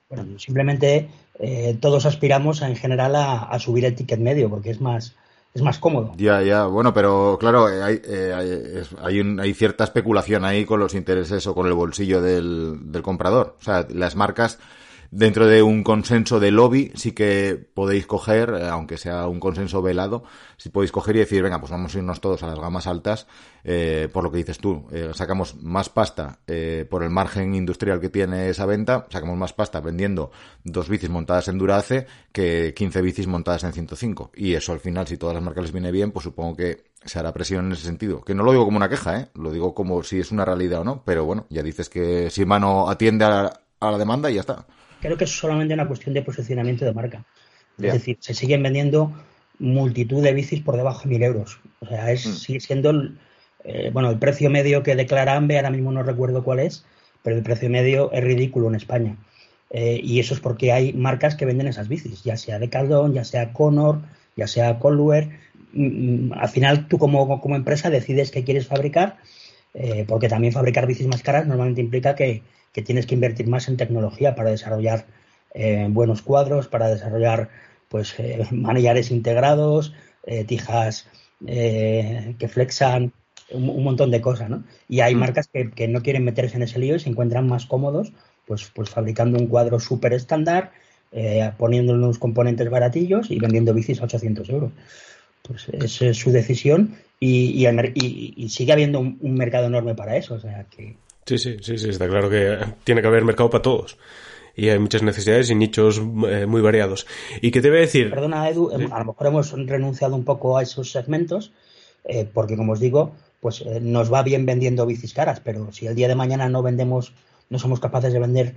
[0.09, 1.07] Bueno, simplemente
[1.39, 5.15] eh, todos aspiramos en general a, subir el ticket medio porque es más,
[5.53, 6.11] es más cómodo.
[6.17, 10.93] Ya, ya, bueno, pero claro, eh, hay, eh, hay, hay, cierta especulación ahí con los
[10.93, 13.55] intereses o con el bolsillo del, del comprador.
[13.57, 14.59] O sea, las marcas
[15.11, 19.81] dentro de un consenso de lobby sí que podéis coger, eh, aunque sea un consenso
[19.81, 20.23] velado,
[20.57, 23.27] si podéis coger y decir, venga, pues vamos a irnos todos a las gamas altas,
[23.63, 26.39] eh, por lo que dices tú, eh, sacamos más pasta
[26.89, 30.31] por el margen industrial que tiene esa venta, sacamos más pasta vendiendo
[30.63, 34.31] dos bicis montadas en Durace que 15 bicis montadas en 105.
[34.35, 37.19] Y eso al final, si todas las marcas les viene bien, pues supongo que se
[37.19, 38.21] hará presión en ese sentido.
[38.21, 39.29] Que no lo digo como una queja, ¿eh?
[39.35, 42.45] Lo digo como si es una realidad o no, pero bueno, ya dices que si
[42.45, 44.65] mano atiende a la demanda y ya está
[45.01, 47.25] creo que es solamente una cuestión de posicionamiento de marca.
[47.81, 49.13] Es decir, se siguen vendiendo
[49.57, 51.59] multitud de bicis por debajo de mil euros.
[51.79, 52.33] O sea, es, mm.
[52.33, 53.17] sigue siendo el,
[53.63, 56.85] eh, bueno, el precio medio que declara AMBE, ahora mismo no recuerdo cuál es,
[57.23, 59.17] pero el precio medio es ridículo en España.
[59.69, 63.23] Eh, y eso es porque hay marcas que venden esas bicis, ya sea Decathlon, ya
[63.23, 64.01] sea Conor,
[64.35, 65.29] ya sea Colware.
[65.73, 69.17] Mm, mm, al final tú como, como empresa decides qué quieres fabricar,
[69.73, 72.41] eh, porque también fabricar bicis más caras normalmente implica que,
[72.71, 75.05] que tienes que invertir más en tecnología para desarrollar
[75.53, 77.49] eh, buenos cuadros, para desarrollar
[77.87, 79.93] pues eh, manillares integrados,
[80.25, 81.07] eh, tijas
[81.41, 83.13] que flexan,
[83.51, 84.65] un, montón de cosas, ¿no?
[84.89, 85.19] Y hay mm.
[85.19, 88.11] marcas que, no quieren meterse en ese lío y se encuentran más cómodos
[88.45, 90.73] pues, pues fabricando un cuadro súper estándar,
[91.57, 94.71] poniendo unos componentes baratillos y vendiendo bicis a 800 euros.
[95.43, 100.35] Pues esa es su decisión y, y, sigue habiendo un, un, mercado enorme para eso.
[100.35, 103.61] O sea que Sí, sí, sí, sí, está claro que tiene que haber mercado para
[103.61, 103.97] todos.
[104.55, 107.07] Y hay muchas necesidades y nichos eh, muy variados.
[107.41, 108.09] ¿Y qué te voy a decir?
[108.09, 111.53] Perdona, Edu, a lo mejor hemos renunciado un poco a esos segmentos,
[112.03, 115.87] eh, porque como os digo, pues eh, nos va bien vendiendo bicis caras, pero si
[115.87, 117.13] el día de mañana no vendemos,
[117.49, 118.55] no somos capaces de vender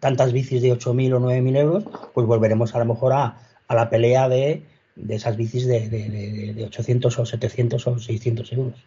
[0.00, 1.84] tantas bicis de 8.000 o 9.000 euros,
[2.14, 3.36] pues volveremos a lo mejor a,
[3.66, 4.62] a la pelea de,
[4.96, 8.78] de esas bicis de, de, de 800 o 700 o 600 euros.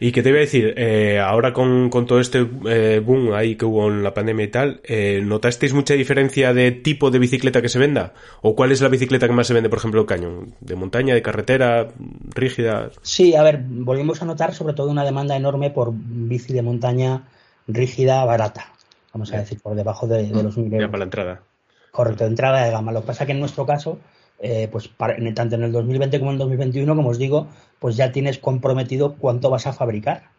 [0.00, 3.64] Y que te iba a decir, eh, ahora con, todo este eh, boom ahí que
[3.64, 7.68] hubo en la pandemia y tal, eh, ¿notasteis mucha diferencia de tipo de bicicleta que
[7.68, 8.12] se venda?
[8.42, 10.54] ¿O cuál es la bicicleta que más se vende, por ejemplo, Cañón?
[10.60, 11.88] ¿De montaña, de carretera,
[12.34, 12.90] rígida?
[13.02, 17.24] Sí, a ver, volvimos a notar sobre todo una demanda enorme por bici de montaña
[17.66, 18.72] rígida, barata.
[19.12, 21.42] Vamos a decir, por debajo de, los mil para la entrada.
[21.90, 22.92] Correcto, entrada de gama.
[22.92, 23.98] Lo que pasa que en nuestro caso
[24.38, 24.90] eh, pues
[25.34, 29.14] tanto en el 2020 como en el 2021, como os digo, pues ya tienes comprometido
[29.14, 30.30] cuánto vas a fabricar.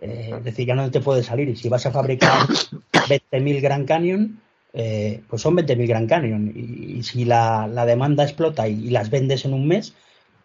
[0.00, 1.48] Eh, es decir, ya no te puede salir.
[1.48, 2.46] Y si vas a fabricar
[2.92, 4.40] 20.000 Grand Canyon,
[4.74, 6.52] eh, pues son 20.000 Grand Canyon.
[6.54, 9.94] Y, si la, demanda explota y, las vendes en un mes,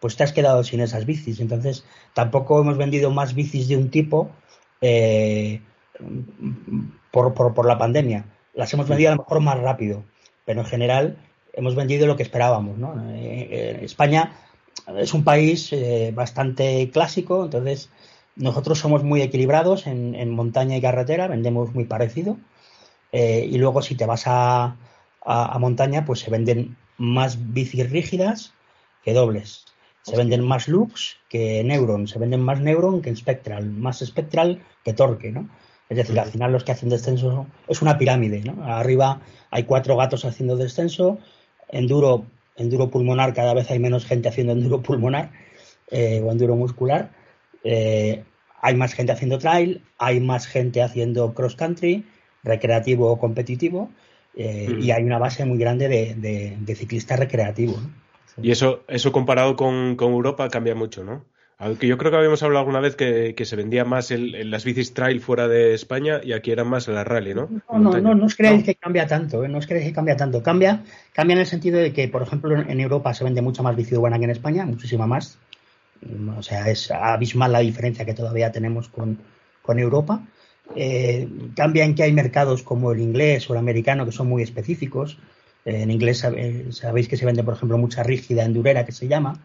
[0.00, 1.40] pues te has quedado sin esas bicis.
[1.40, 1.84] Entonces,
[2.14, 4.30] tampoco hemos vendido más bicis de un tipo
[7.10, 8.24] por, por la pandemia.
[8.54, 10.02] Las hemos vendido a lo mejor más rápido,
[10.44, 11.18] pero en general
[11.52, 12.78] hemos vendido lo que esperábamos.
[12.78, 12.94] ¿no?
[13.10, 14.32] Eh, eh, España
[14.96, 17.90] es un país eh, bastante clásico, entonces
[18.36, 22.38] nosotros somos muy equilibrados en, montaña y carretera, vendemos muy parecido.
[23.12, 24.76] y luego si te vas a,
[25.58, 28.54] montaña, pues se venden más bicis rígidas
[29.04, 29.66] que dobles.
[30.02, 34.94] Se venden más loops que Neuron, se venden más Neuron que Spectral, más Spectral que
[34.94, 35.48] Torque, ¿no?
[35.88, 38.64] Es decir, al final los que hacen descenso es una pirámide, ¿no?
[38.64, 41.18] Arriba hay cuatro gatos haciendo descenso,
[41.72, 45.32] enduro, enduro pulmonar, cada vez hay menos gente haciendo enduro pulmonar
[45.90, 47.10] eh, o enduro muscular.
[47.64, 48.22] Eh,
[48.60, 52.04] hay más gente haciendo trail, hay más gente haciendo cross country,
[52.44, 53.90] recreativo o competitivo,
[54.36, 57.80] eh, y hay una base muy grande de, ciclistas recreativos.
[58.40, 61.24] Y eso, eso comparado con, Europa cambia mucho, ¿no?
[61.58, 64.94] Aunque yo creo que habíamos hablado alguna vez que, se vendía más el, las bicis
[64.94, 67.48] trail fuera de España y aquí eran más la rally, ¿no?
[67.70, 69.48] No, no, no, no os creáis que cambia tanto, ¿eh?
[69.48, 70.42] no os creáis que cambia tanto.
[70.42, 70.82] Cambia,
[71.12, 73.94] cambia en el sentido de que, por ejemplo, en Europa se vende mucha más bici
[73.94, 75.38] urbana que en España, muchísima más.
[76.36, 79.18] O sea, es abismal la diferencia que todavía tenemos con,
[79.78, 80.20] Europa.
[80.74, 84.42] Eh, cambia en que hay mercados como el inglés o el americano que son muy
[84.42, 85.18] específicos.
[85.64, 86.26] Eh, en inglés
[86.70, 89.40] sabéis que se vende, por ejemplo, mucha rígida endurera que se llama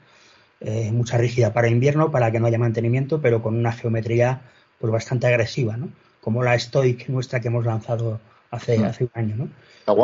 [0.60, 4.42] eh, mucha rígida para invierno, para que no haya mantenimiento, pero con una geometría
[4.80, 5.90] pues bastante agresiva, ¿no?
[6.22, 8.20] Como la Stoic nuestra que hemos lanzado
[8.52, 8.84] hace, mm.
[8.86, 9.50] hace un año, ¿no?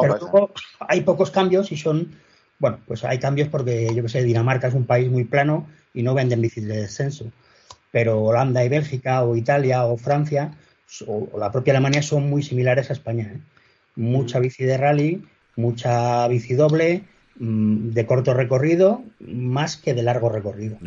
[0.01, 2.15] pero hay pocos cambios y son,
[2.59, 6.03] bueno, pues hay cambios porque, yo que sé, Dinamarca es un país muy plano y
[6.03, 7.31] no venden bicis de descenso.
[7.91, 10.55] Pero Holanda y Bélgica o Italia o Francia
[11.05, 13.33] o, la propia Alemania son muy similares a España.
[13.35, 13.39] ¿eh?
[13.95, 14.41] Mucha mm.
[14.41, 15.23] bici de rally,
[15.55, 17.03] mucha bici doble,
[17.35, 20.77] de corto recorrido más que de largo recorrido.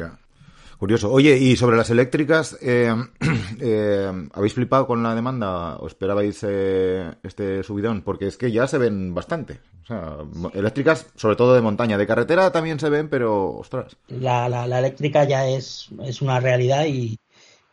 [0.78, 1.10] Curioso.
[1.10, 2.94] Oye, y sobre las eléctricas, eh,
[3.60, 8.02] eh, ¿habéis flipado con la demanda o esperabais eh, este subidón?
[8.02, 9.60] Porque es que ya se ven bastante.
[9.84, 10.16] O sea,
[10.52, 11.96] eléctricas, sobre todo de montaña.
[11.96, 13.96] De carretera también se ven, pero ostras.
[14.08, 17.18] La, la, eléctrica ya es, es, una realidad y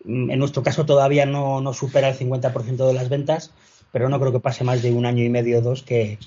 [0.05, 3.51] mm, en nuestro caso todavía no, no supera el 50% de las ventas
[3.93, 6.17] pero no creo que pase más de un año y medio o dos que,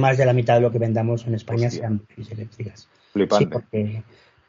[0.00, 2.88] más de la mitad de lo que vendamos en España sean bicis eléctricas.
[3.14, 4.02] Sí, porque,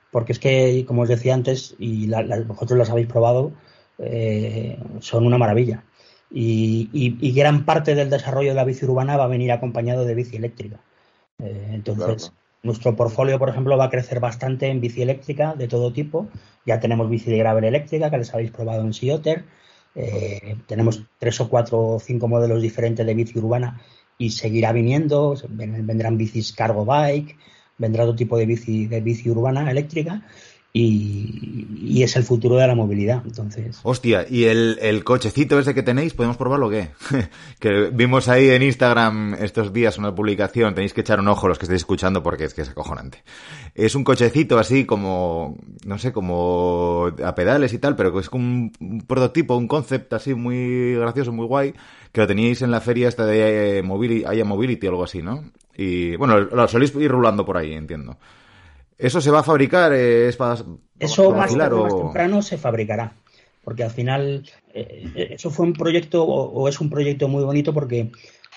[0.10, 2.10] porque es que, como os decía antes, y
[2.48, 3.52] vosotros las habéis probado,
[4.00, 5.84] eh, son una maravilla.
[6.32, 10.38] Y, gran parte del desarrollo de la bici urbana va a venir acompañado de bici
[10.38, 10.80] eléctrica.
[11.38, 15.94] Eh, entonces, nuestro portfolio, por ejemplo, va a crecer bastante en bici eléctrica de todo
[15.94, 16.28] tipo.
[16.66, 19.44] Ya tenemos bici de gravel eléctrica que les habéis probado en Sioter.
[19.96, 23.82] Eh, tenemos tres o cuatro o cinco modelos diferentes de bici urbana
[24.18, 25.36] y seguirá viniendo.
[25.50, 27.38] Vendrán bicis cargo bike,
[27.78, 30.24] vendrá otro tipo de bici, de bici urbana eléctrica
[30.76, 33.22] y, es el futuro de la movilidad.
[33.24, 33.80] Entonces.
[33.84, 36.90] Hostia, ¿y el, cochecito ese que tenéis, podemos probarlo qué?
[37.60, 41.60] que vimos ahí en Instagram estos días una publicación, tenéis que echar un ojo los
[41.60, 43.24] que estéis escuchando porque es que es acojonante.
[43.76, 48.44] Es un cochecito así como, no sé, como a pedales y tal, pero es como
[48.44, 51.74] un, prototipo, un concept así muy gracioso, muy guay,
[52.12, 55.44] que lo teníais en la feria esta de Mobility, Mobility o algo así, ¿no?
[55.76, 58.18] Y bueno, lo soléis ir rulando por ahí, entiendo.
[58.98, 59.94] ¿Eso se va a fabricar?
[59.94, 60.58] Eh, ¿Es para,
[61.00, 63.14] eso más, temprano se fabricará.
[63.64, 68.12] Porque al final, eh, eso fue un proyecto, o, es un proyecto muy bonito, porque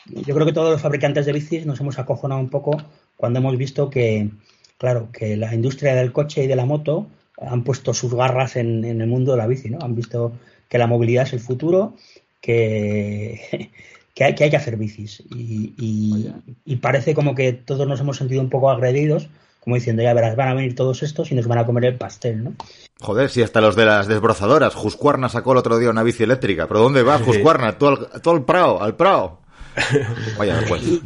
[0.07, 2.77] yo creo que todos los fabricantes de bicis nos hemos acojonado un poco
[3.17, 4.31] cuando hemos visto que,
[4.79, 7.07] claro, que la industria del coche y de la moto
[7.39, 9.79] han puesto sus garras en, el mundo de la bici, ¿no?
[9.81, 10.33] Han visto
[10.69, 11.95] que la movilidad es el futuro,
[12.41, 13.71] que,
[14.15, 15.23] que, hay, que hay que hacer bicis.
[15.31, 19.29] y, parece como que todos nos hemos sentido un poco agredidos
[19.67, 21.97] como diciendo, ya verás, van a venir todos estos y nos van a comer el
[21.97, 22.55] pastel, ¿no?
[23.01, 26.69] Joder, si hasta los de las desbrozadoras, Juscuarna sacó el otro día una bici eléctrica,
[26.69, 27.77] pero ¿dónde va Juscuarna?
[27.77, 29.41] Todo al, todo al Prado, al Prado.
[30.39, 31.03] Vaya y,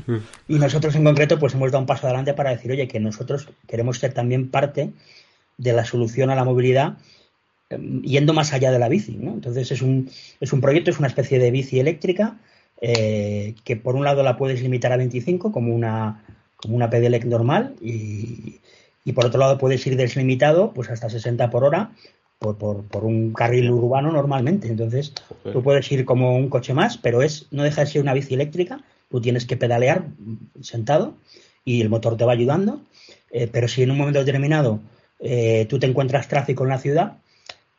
[0.46, 3.48] y, nosotros en concreto pues hemos dado un paso adelante para decir, oye, que nosotros
[3.66, 4.92] queremos ser también parte
[5.56, 6.98] de la solución a la movilidad
[7.70, 9.32] em, yendo más allá de la bici, ¿no?
[9.32, 12.36] Entonces es un, es un proyecto, es una especie de bici eléctrica
[12.82, 16.22] eh, que por un lado la puedes limitar a 25 como una
[16.62, 18.60] como una pedelec normal y,
[19.14, 21.90] por otro lado puedes ir deslimitado pues hasta 60 por hora
[22.38, 24.68] por, por, un carril urbano normalmente.
[24.68, 25.12] Entonces
[25.52, 28.34] tú puedes ir como un coche más, pero es no deja de ser una bici
[28.34, 30.04] eléctrica, tú tienes que pedalear
[30.60, 31.14] sentado
[31.64, 32.82] y el motor te va ayudando,
[33.30, 34.80] eh, pero si en un momento determinado
[35.18, 37.18] eh, tú te encuentras tráfico en la ciudad,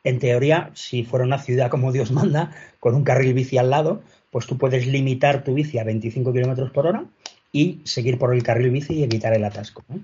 [0.04, 4.02] en teoría, si fuera una ciudad como Dios manda, con un carril bici al lado,
[4.32, 7.06] pues tú puedes limitar tu bici a 25 kilómetros por hora
[7.52, 9.84] y seguir por el carril bici y evitar el atasco.
[9.90, 10.00] ¿no?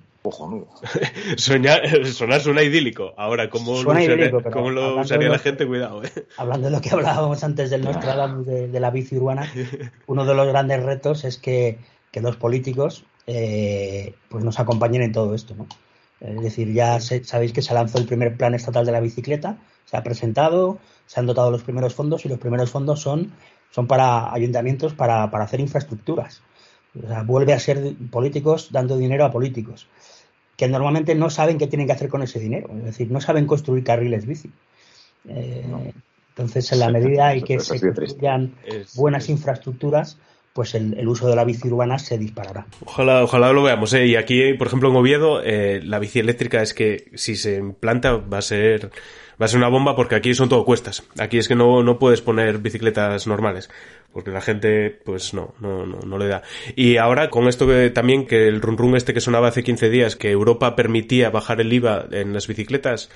[1.37, 1.87] sonar
[2.41, 3.13] suena idílico.
[3.17, 5.65] Ahora, ¿cómo lo, usaría, la gente?
[5.65, 6.03] Cuidado.
[6.03, 6.11] ¿eh?
[6.37, 9.51] Hablando de lo que hablábamos antes del Nostradamus de, de la bici urbana,
[10.07, 11.79] uno de los grandes retos es que,
[12.13, 15.53] los políticos eh, pues nos acompañen en todo esto.
[15.53, 15.67] ¿no?
[16.19, 19.97] Es decir, ya sabéis que se lanzó el primer plan estatal de la bicicleta, se
[19.97, 23.33] ha presentado, se han dotado los primeros fondos y los primeros fondos son,
[23.69, 26.41] son para ayuntamientos para hacer infraestructuras
[27.25, 29.87] vuelve a ser políticos dando dinero a políticos,
[30.55, 33.45] que normalmente no saben qué tienen que hacer con ese dinero, es decir, no saben
[33.45, 34.51] construir carriles bici.
[35.27, 35.65] Eh,
[36.29, 38.53] entonces, en la medida en que se construyan
[38.95, 40.17] buenas infraestructuras,
[40.57, 42.65] pues el, uso de la bici urbana se disparará.
[42.83, 43.93] Ojalá, ojalá lo veamos.
[43.93, 44.07] ¿eh?
[44.07, 48.13] Y aquí, por ejemplo, en Oviedo, eh, la bici eléctrica es que si se implanta
[48.13, 48.89] va a ser
[49.39, 51.03] va a ser una bomba porque aquí son todo cuestas.
[51.19, 53.69] Aquí es que no, no puedes poner bicicletas normales
[54.11, 56.41] porque la gente pues no, no, no, no, le da.
[56.75, 59.91] Y ahora con esto que también que el run run este que sonaba hace 15
[59.91, 63.11] días, que Europa permitía bajar el IVA en las bicicletas,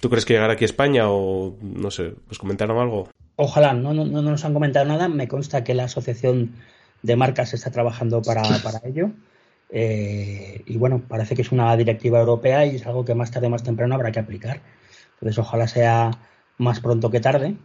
[0.00, 3.08] ¿Tú crees que llegará aquí a España o no sé, os comentaron algo?
[3.36, 5.08] Ojalá, no, no, no nos han comentado nada.
[5.08, 6.52] Me consta que la asociación
[7.02, 9.10] de marcas está trabajando para, para ello.
[9.70, 13.48] Eh, y bueno, parece que es una directiva europea y es algo que más tarde
[13.48, 14.60] o más temprano habrá que aplicar.
[15.14, 16.10] Entonces, ojalá sea
[16.58, 17.56] más pronto que tarde.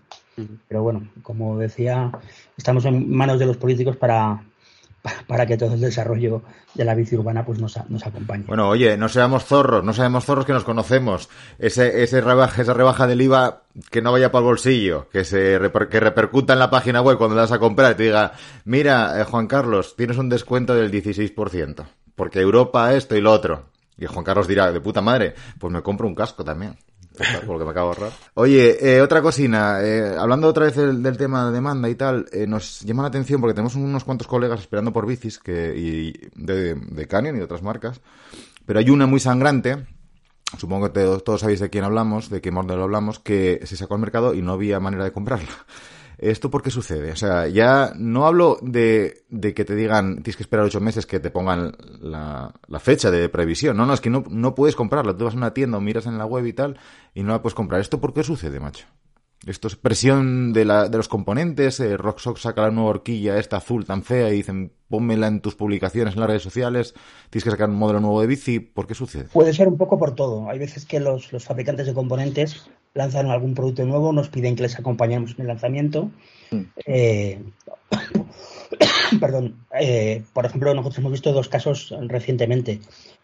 [0.67, 2.11] Pero bueno, como decía,
[2.57, 4.43] estamos en manos de los políticos para,
[5.27, 6.43] para que todo el desarrollo
[6.73, 8.45] de la bici urbana pues nos, nos acompañe.
[8.47, 11.29] Bueno, oye, no seamos zorros, no seamos zorros que nos conocemos.
[11.59, 15.59] Ese, ese rebaja, esa rebaja del IVA que no vaya para el bolsillo, que se
[15.89, 18.33] que repercuta en la página web cuando la a comprar y te diga,
[18.65, 21.85] mira, eh, Juan Carlos, tienes un descuento del 16%,
[22.15, 23.65] porque Europa esto y lo otro.
[23.97, 26.77] Y Juan Carlos dirá, de puta madre, pues me compro un casco también.
[27.47, 28.11] Porque me acabo de ahorrar.
[28.35, 29.81] Oye, eh, otra cocina.
[29.81, 33.39] Eh, hablando otra vez del, tema de demanda y tal, eh, nos llama la atención
[33.39, 37.45] porque tenemos unos cuantos colegas esperando por bicis que, y de, de Canyon y de
[37.45, 38.01] otras marcas.
[38.65, 39.85] Pero hay una muy sangrante
[40.57, 44.01] supongo que todos, sabéis de quién hablamos, de qué modelo hablamos, que se sacó al
[44.01, 45.49] mercado y no había manera de comprarla.
[46.23, 47.11] ¿Esto por qué sucede?
[47.11, 51.19] O sea, ya no hablo de, que te digan tienes que esperar ocho meses que
[51.19, 53.75] te pongan la, fecha de previsión.
[53.75, 55.17] No, no, es que no, puedes comprarla.
[55.17, 56.77] Tú vas a una tienda o miras en la web y tal
[57.13, 57.81] y no la puedes comprar.
[57.81, 58.85] ¿Esto por qué sucede, macho?
[59.45, 61.81] Esto es presión de, la, de los componentes.
[61.81, 65.55] Eh, Rocksock saca la nueva horquilla, esta azul tan fea, y dicen, pónmela en tus
[65.55, 66.93] publicaciones en las redes sociales.
[67.29, 68.61] Tienes que sacar un modelo nuevo de bici.
[68.61, 69.25] ¿Por qué sucede?
[69.25, 70.49] Puede ser un poco por todo.
[70.49, 74.77] Hay veces que los fabricantes de componentes lanzan algún producto nuevo, nos piden que les
[74.77, 76.11] acompañemos en el lanzamiento.
[76.51, 76.61] Mm.
[76.85, 77.39] Eh,
[79.19, 82.79] perdón, eh, por ejemplo, nosotros hemos visto dos casos recientemente.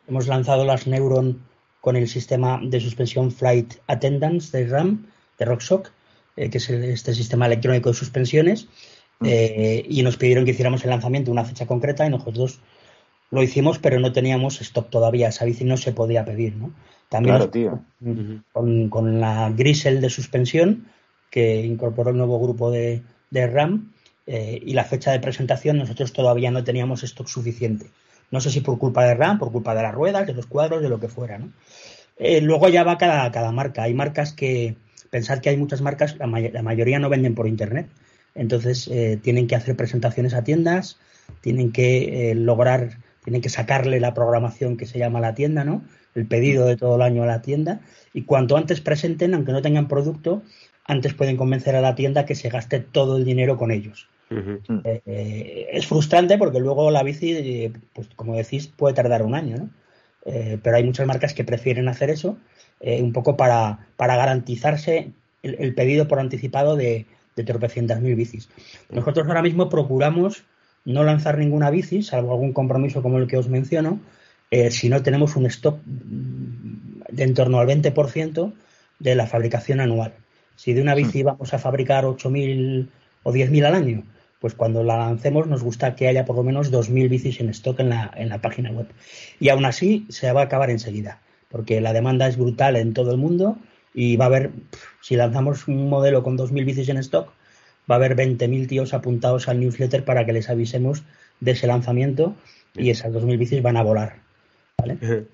[0.07, 1.43] Hemos lanzado las Neuron
[1.81, 5.07] con el sistema de suspensión Flight Attendance de RAM,
[5.37, 5.91] de RockShock,
[6.35, 8.67] eh, que es este sistema electrónico de suspensiones,
[9.19, 9.27] mm.
[9.87, 12.59] y nos pidieron que hiciéramos el lanzamiento una fecha concreta y nosotros
[13.31, 15.29] lo hicimos, pero no teníamos stock todavía.
[15.29, 16.71] Esa bici no se podía pedir, ¿no?
[17.09, 17.79] También tío.
[18.53, 20.87] Con, la Grisel de suspensión,
[21.29, 23.01] que incorporó el nuevo grupo de,
[23.31, 23.91] RAM,
[24.27, 27.87] eh, y la fecha de presentación nosotros todavía no teníamos stock suficiente.
[28.31, 30.83] No sé si por culpa de RAM, por culpa de las ruedas, de los cuadros,
[30.83, 31.39] de lo que fuera.
[31.39, 31.51] ¿no?
[32.17, 33.83] Eh, luego ya va cada, cada marca.
[33.83, 34.75] Hay marcas que,
[35.09, 37.87] pensad que hay muchas marcas, la, mayoría no venden por Internet.
[38.35, 40.99] Entonces eh, tienen que hacer presentaciones a tiendas,
[41.41, 42.99] tienen que lograr,
[43.29, 45.83] tienen que sacarle la programación que se llama la tienda, ¿no?
[46.15, 47.79] el pedido de todo el año a la tienda
[48.11, 50.41] y cuanto antes presenten, aunque no tengan producto,
[50.83, 54.09] antes pueden convencer a la tienda que se gaste todo el dinero con ellos.
[54.31, 59.57] Eh, eh, es frustrante porque luego la bici, pues como decís, puede tardar un año,
[59.57, 59.69] ¿no?
[60.25, 62.37] Eh, pero hay muchas marcas que prefieren hacer eso
[62.81, 65.11] un poco para, para garantizarse
[65.43, 67.05] el, pedido por anticipado de,
[67.35, 68.49] de tropecientas mil bicis.
[68.89, 70.45] Nosotros ahora mismo procuramos
[70.85, 73.99] no lanzar ninguna bici, salvo algún compromiso como el que os menciono,
[74.51, 78.53] eh, si no tenemos un stock de en torno al 20%
[78.99, 80.13] de la fabricación anual.
[80.55, 82.89] Si de una bici vamos a fabricar 8.000
[83.23, 84.03] o 10.000 al año,
[84.39, 87.79] pues cuando la lancemos nos gusta que haya por lo menos 2.000 bicis en stock
[87.79, 88.87] en la, en la página web.
[89.39, 93.11] Y aún así se va a acabar enseguida, porque la demanda es brutal en todo
[93.11, 93.57] el mundo
[93.93, 94.51] y va a haber,
[95.01, 97.31] si lanzamos un modelo con 2.000 bicis en stock,
[97.89, 101.03] va a haber 20.000 tíos apuntados al newsletter para que les avisemos
[101.39, 102.35] de ese lanzamiento
[102.75, 104.17] y esas 2.000 bicis van a volar.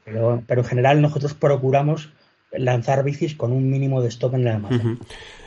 [0.05, 2.09] Pero, en general nosotros procuramos
[2.51, 4.99] lanzar bicis con un mínimo de stock en la almacén.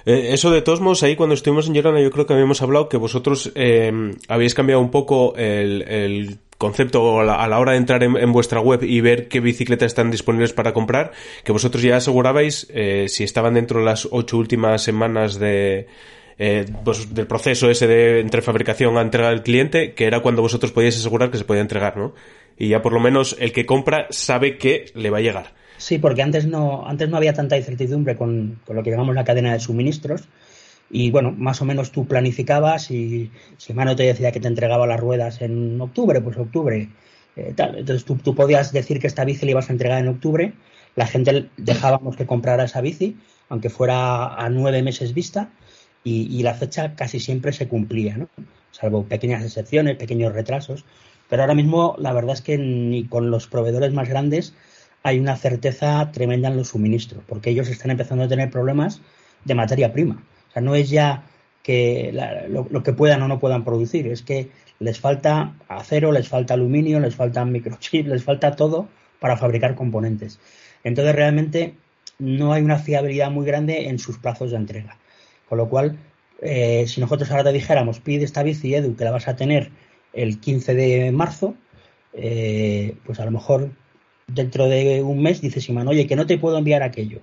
[0.04, 2.88] Eh, eso de todos modos, ahí cuando estuvimos en Girona yo creo que habíamos hablado
[2.88, 8.32] que vosotros eh, habéis cambiado un poco el, concepto a la, hora de entrar en,
[8.32, 11.12] vuestra web y ver qué bicicletas están disponibles para comprar,
[11.44, 15.86] que vosotros ya asegurabais eh, si estaban dentro de las ocho últimas semanas de,
[16.84, 20.72] pues, del proceso ese de entre fabricación a entrega al cliente, que era cuando vosotros
[20.72, 22.14] podíais asegurar que se podía entregar, ¿no?
[22.58, 25.52] y ya por lo menos el que compra sabe que le va a llegar.
[25.76, 29.52] Sí, porque antes no, antes no había tanta incertidumbre con, lo que llamamos la cadena
[29.52, 30.28] de suministros.
[30.90, 34.86] Y bueno, más o menos tú planificabas y si mano te decía que te entregaba
[34.86, 36.88] las ruedas en octubre, pues octubre.
[37.36, 37.78] Eh, tal.
[37.78, 40.54] Entonces tú, tú, podías decir que esta bici le ibas a entregar en octubre.
[40.96, 43.16] La gente dejábamos que comprara esa bici,
[43.48, 45.50] aunque fuera a nueve meses vista,
[46.08, 48.28] y, la fecha casi siempre se cumplía, ¿no?
[48.70, 50.84] salvo pequeñas excepciones, pequeños retrasos.
[51.28, 54.54] Pero ahora mismo la verdad es que ni con los proveedores más grandes
[55.02, 59.00] hay una certeza tremenda en los suministros, porque ellos están empezando a tener problemas
[59.44, 60.22] de materia prima.
[60.48, 61.24] O sea, no es ya
[61.62, 62.12] que
[62.48, 66.98] lo, que puedan o no puedan producir, es que les falta acero, les falta aluminio,
[67.00, 68.88] les falta microchips, les falta todo
[69.20, 70.40] para fabricar componentes.
[70.82, 71.74] Entonces realmente
[72.18, 74.96] no hay una fiabilidad muy grande en sus plazos de entrega.
[75.48, 75.98] Con lo cual,
[76.40, 79.70] eh, si nosotros ahora te dijéramos, pide esta bici, Edu, que la vas a tener
[80.12, 81.54] el 15 de marzo,
[82.12, 83.70] eh, pues a lo mejor
[84.26, 87.20] dentro de un mes dices, Simán, oye, que no te puedo enviar aquello.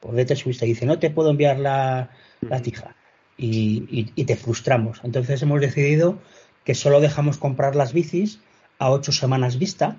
[0.00, 0.66] ¿Por qué te subiste?
[0.66, 2.10] Y dice, no te puedo enviar la,
[2.40, 2.96] la tija.
[3.38, 5.00] Y, y, te frustramos.
[5.02, 6.18] Entonces hemos decidido
[6.64, 8.40] que solo dejamos comprar las bicis
[8.78, 9.96] a ocho semanas vista,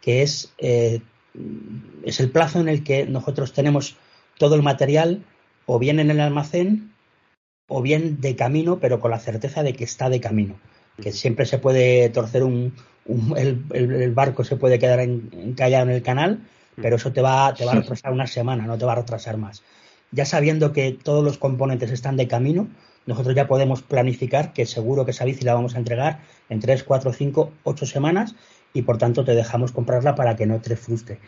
[0.00, 1.00] que es, eh,
[2.02, 3.96] es el plazo en el que nosotros tenemos
[4.36, 5.24] todo el material
[5.64, 6.92] o bien en el almacén
[7.74, 10.56] o bien de camino, pero con la certeza de que está de camino.
[11.00, 12.74] Que siempre se puede torcer un,
[13.34, 16.46] el, barco se puede quedar encallado en el canal,
[16.76, 19.38] pero eso te va, te va a retrasar una semana, no te va a retrasar
[19.38, 19.62] más.
[20.10, 22.68] Ya sabiendo que todos los componentes están de camino,
[23.06, 26.20] nosotros ya podemos planificar que seguro que esa bici la vamos a entregar
[26.50, 28.34] en 3, 4, 5, 8 semanas
[28.74, 31.20] y por tanto te dejamos comprarla para que no te frustre.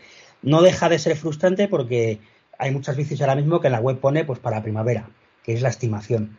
[0.43, 2.19] No deja de ser frustrante porque
[2.59, 5.09] hay muchas bicis ahora mismo que en la web pone pues para primavera,
[5.45, 6.37] que es la estimación,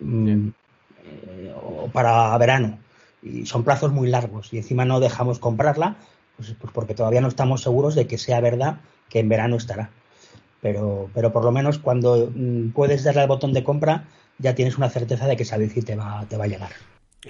[0.00, 0.48] mm,
[1.04, 2.78] eh, o para verano
[3.22, 5.96] y son plazos muy largos y encima no dejamos comprarla
[6.36, 9.90] pues, pues, porque todavía no estamos seguros de que sea verdad que en verano estará.
[10.60, 14.04] Pero, pero por lo menos cuando mm, puedes darle al botón de compra
[14.38, 16.70] ya tienes una certeza de que esa bici te va, te va a llegar.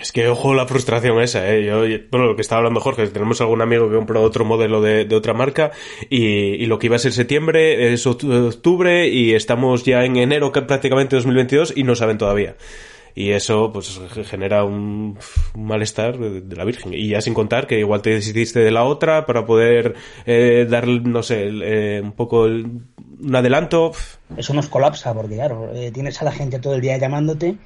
[0.00, 1.64] Es que ojo la frustración esa, ¿eh?
[1.64, 1.80] Yo,
[2.10, 5.14] bueno, lo que estaba hablando Jorge, tenemos algún amigo que compró otro modelo de, de
[5.14, 5.70] otra marca
[6.10, 10.50] y, y, lo que iba a ser septiembre es octubre y estamos ya en enero
[10.50, 12.56] prácticamente 2022 y no saben todavía.
[13.14, 15.16] Y eso pues genera un,
[15.54, 16.92] malestar de, la Virgen.
[16.94, 19.94] Y ya sin contar que igual te decidiste de la otra para poder
[20.26, 22.90] eh, dar no sé eh, un poco un
[23.32, 23.92] adelanto.
[24.36, 27.56] Eso nos colapsa porque claro eh, tienes a la gente todo el día llamándote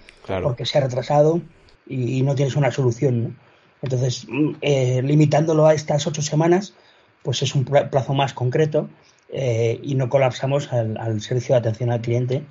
[0.43, 1.41] porque se ha retrasado
[1.89, 3.37] y, no tienes una solución
[3.83, 6.75] entonces mm, eh, limitándolo a estas ocho semanas
[7.23, 8.89] pues es un plazo más concreto
[9.31, 12.43] y no colapsamos al, al servicio de atención al cliente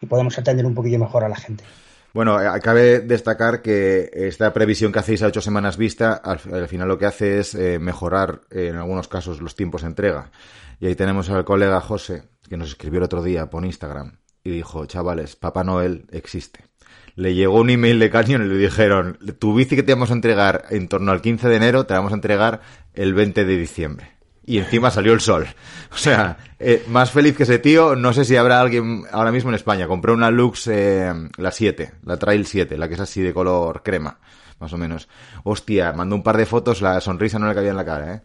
[0.00, 1.64] y podemos atender un poquillo mejor a la gente.
[2.12, 6.38] Bueno, cabe destacar que esta previsión que hacéis a ocho semanas vista, al,
[6.68, 10.30] final lo que hace es eh, mejorar eh, en algunos casos los tiempos de entrega.
[10.78, 14.50] Y ahí tenemos al colega José, que nos escribió el otro día por Instagram y
[14.50, 16.66] dijo, chavales, Papá Noel existe.
[17.14, 20.14] Le llegó un email de Canyon y le dijeron, tu bici que te vamos a
[20.14, 22.60] entregar en torno al 15 de enero, te vamos a entregar
[22.94, 24.12] el 20 de diciembre
[24.44, 25.46] y encima salió el sol.
[25.92, 29.50] O sea, eh, más feliz que ese tío, no sé si habrá alguien ahora mismo
[29.50, 29.86] en España.
[29.86, 33.82] Compré una Lux, eh, la 7, la Trail 7, la que es así de color
[33.82, 34.18] crema,
[34.58, 35.06] más o menos.
[35.44, 38.22] Hostia, mandó un par de fotos, la sonrisa no le cabía en la cara, ¿eh?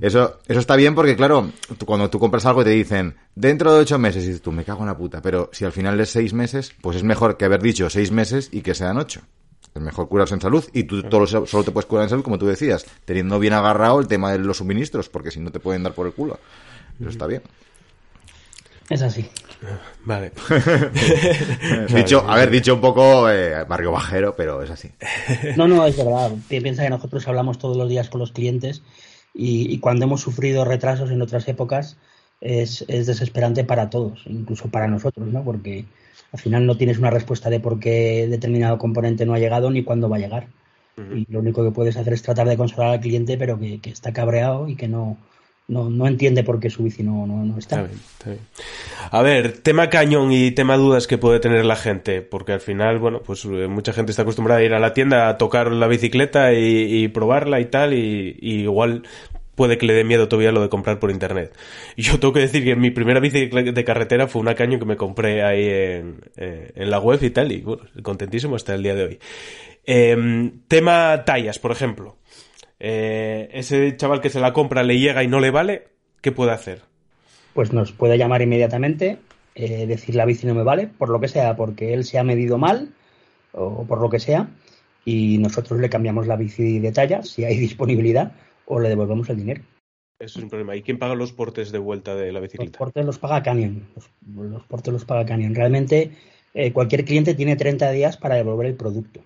[0.00, 1.50] Eso, eso está bien porque, claro,
[1.84, 4.80] cuando tú compras algo te dicen, dentro de ocho meses, y dices tú, me cago
[4.80, 7.62] en la puta, pero si al final es seis meses, pues es mejor que haber
[7.62, 9.20] dicho seis meses y que sean ocho.
[9.74, 12.46] Es mejor curarse en salud y tú solo te puedes curar en salud, como tú
[12.46, 15.92] decías, teniendo bien agarrado el tema de los suministros, porque si no te pueden dar
[15.92, 16.38] por el culo.
[16.98, 17.42] Eso está bien.
[18.88, 19.28] Es así.
[20.04, 20.32] Vale.
[21.94, 24.90] dicho, haber dicho un poco eh, barrio bajero, pero es así.
[25.56, 26.32] No, no, es verdad.
[26.48, 28.82] Piensa que nosotros hablamos todos los días con los clientes
[29.38, 31.98] y, cuando hemos sufrido retrasos en otras épocas
[32.40, 35.44] es, es, desesperante para todos, incluso para nosotros, ¿no?
[35.44, 35.84] Porque
[36.32, 39.84] al final no tienes una respuesta de por qué determinado componente no ha llegado ni
[39.84, 40.48] cuándo va a llegar.
[40.96, 44.14] Y lo único que puedes hacer es tratar de consolar al cliente, pero que, está
[44.14, 45.18] cabreado y que no,
[45.68, 47.88] no, entiende por qué su bici no, no, está.
[49.10, 52.98] A ver, tema cañón y tema dudas que puede tener la gente, porque al final,
[52.98, 55.88] bueno, pues eh, mucha gente está acostumbrada a ir a la tienda a tocar la
[55.88, 59.02] bicicleta y, probarla y tal, y, igual
[59.56, 61.52] puede que le dé miedo todavía lo de comprar por internet.
[61.96, 64.96] Yo tengo que decir que mi primera bici de carretera fue una caño que me
[64.96, 68.94] compré ahí en, eh, en la web y tal, y bueno, contentísimo hasta el día
[68.94, 69.18] de hoy.
[69.86, 72.16] Em, tema tallas, por ejemplo.
[72.78, 75.88] Eh, ese chaval que se la compra le llega y no le vale,
[76.20, 76.82] ¿qué puede hacer?
[77.54, 79.18] Pues nos puede llamar inmediatamente,
[79.54, 82.24] eh, decir la bici no me vale, por lo que sea, porque él se ha
[82.24, 82.90] medido mal
[83.52, 84.48] o por lo que sea,
[85.04, 88.32] y nosotros le cambiamos la bici de talla si hay disponibilidad
[88.66, 89.62] o le devolvemos el dinero.
[90.18, 90.74] Eso es un problema.
[90.76, 92.70] ¿Y quién paga los portes de vuelta de la bicicleta?
[92.70, 93.86] Los portes los paga Canyon.
[94.34, 95.54] Los, portes los paga Canyon.
[95.54, 96.10] Realmente
[96.54, 99.20] eh, cualquier cliente tiene 30 días para devolver el producto.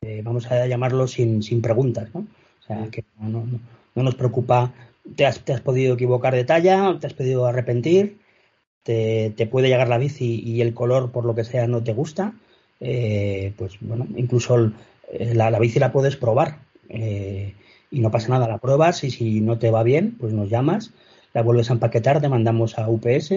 [0.00, 2.26] Eh, vamos a llamarlo sin, sin preguntas, ¿no?
[2.62, 3.44] O sea, que no,
[3.94, 4.72] nos preocupa.
[5.16, 8.18] Te has, te has, podido equivocar de talla, te has podido arrepentir,
[8.84, 12.34] te, puede llegar la bici y el color, por lo que sea, no te gusta.
[12.80, 14.72] Eh, pues bueno, incluso
[15.12, 16.58] la, la, bici la puedes probar.
[16.88, 17.54] Eh,
[17.92, 20.92] y no pasa nada, la pruebas y si no te va bien, pues nos llamas,
[21.34, 23.34] la vuelves a empaquetar, te mandamos a UPS,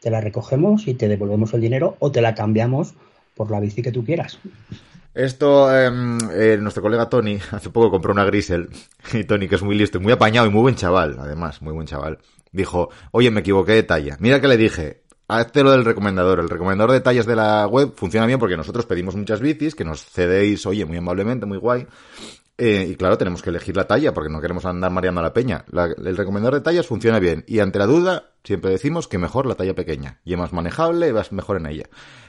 [0.00, 2.94] te la recogemos y te devolvemos el dinero o te la cambiamos
[3.34, 4.38] por la bici que tú quieras.
[5.16, 8.68] Esto, em, eh, nuestro colega Tony hace poco compró una Grisel
[9.14, 11.86] y Tony, que es muy listo muy apañado y muy buen chaval, además, muy buen
[11.86, 12.18] chaval,
[12.52, 14.18] dijo, oye, me equivoqué de talla.
[14.20, 16.40] Mira que le dije, hazte lo del recomendador.
[16.40, 19.86] El recomendador de tallas de la web funciona bien porque nosotros pedimos muchas bicis que
[19.86, 21.86] nos cedéis, oye, muy amablemente, muy guay
[22.58, 25.32] Eh, y claro, tenemos que elegir la talla porque no queremos andar mareando a la
[25.32, 25.64] peña.
[25.72, 29.56] El recomendador de tallas funciona bien y ante la duda siempre decimos que mejor la
[29.56, 30.20] talla pequeña.
[30.24, 31.84] Y es más manejable y vas mejor en ella.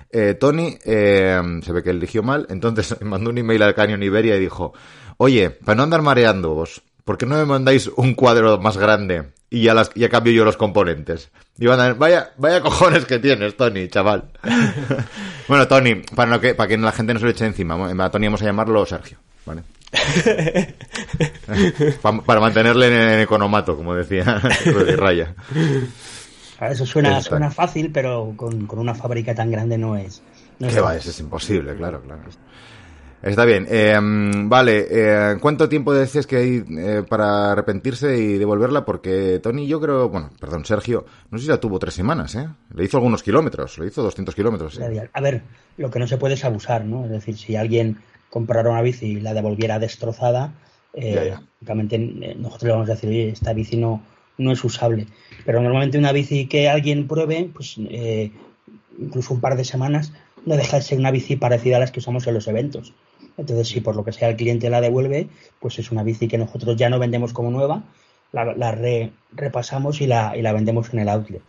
[0.10, 4.36] Eh, Tony eh, se ve que eligió mal, entonces mandó un email al Canyon Iberia
[4.36, 4.74] y dijo,
[5.18, 9.32] oye, para no andar mareando vos, ¿por qué no me mandáis un cuadro más grande
[9.50, 11.32] y ya, las, cambio yo los componentes?
[11.58, 14.32] Y van a ver, vaya, vaya cojones que tienes, Tony, chaval.
[15.48, 18.12] bueno, Tony, para, no que, para que la gente no se lo eche encima, a
[18.12, 19.64] Tony vamos a llamarlo Sergio, ¿vale?
[22.02, 24.24] Pa- para mantenerle en, en economato, como decía
[24.98, 25.34] Raya.
[26.62, 30.22] Eso suena, suena fácil, pero con, con una fábrica tan grande no es.
[30.60, 30.96] No es ¿Qué va?
[30.96, 32.22] Eso es imposible, claro, claro.
[33.22, 33.66] Está bien.
[33.70, 38.86] Eh, vale, eh, ¿cuánto tiempo decías que hay eh, para arrepentirse y devolverla?
[38.86, 42.48] Porque Tony, yo creo, bueno, perdón, Sergio, no sé si la tuvo tres semanas, ¿eh?
[42.74, 44.80] Le hizo algunos kilómetros, le hizo 200 kilómetros.
[45.14, 45.42] A ver,
[45.78, 47.06] lo que no se puede es abusar, ¿no?
[47.06, 47.98] Es decir, si alguien
[48.30, 50.54] comprara una bici y la devolviera destrozada,
[50.94, 51.42] eh, Ya, ya.
[51.60, 54.02] lógicamente, eh, nosotros le vamos a decir, oye, esta bici no,
[54.38, 55.08] no es usable.
[55.46, 58.32] Pero normalmente una bici que alguien pruebe, pues eh,
[59.00, 60.14] incluso un par de semanas,
[60.46, 62.94] no deja de ser una bici parecida a las que usamos en los eventos.
[63.38, 65.28] Entonces, si por lo que sea el cliente la devuelve,
[65.60, 67.84] pues es una bici que nosotros ya no vendemos como nueva,
[68.32, 71.44] la, la re- repasamos y la, y la vendemos en el outlet.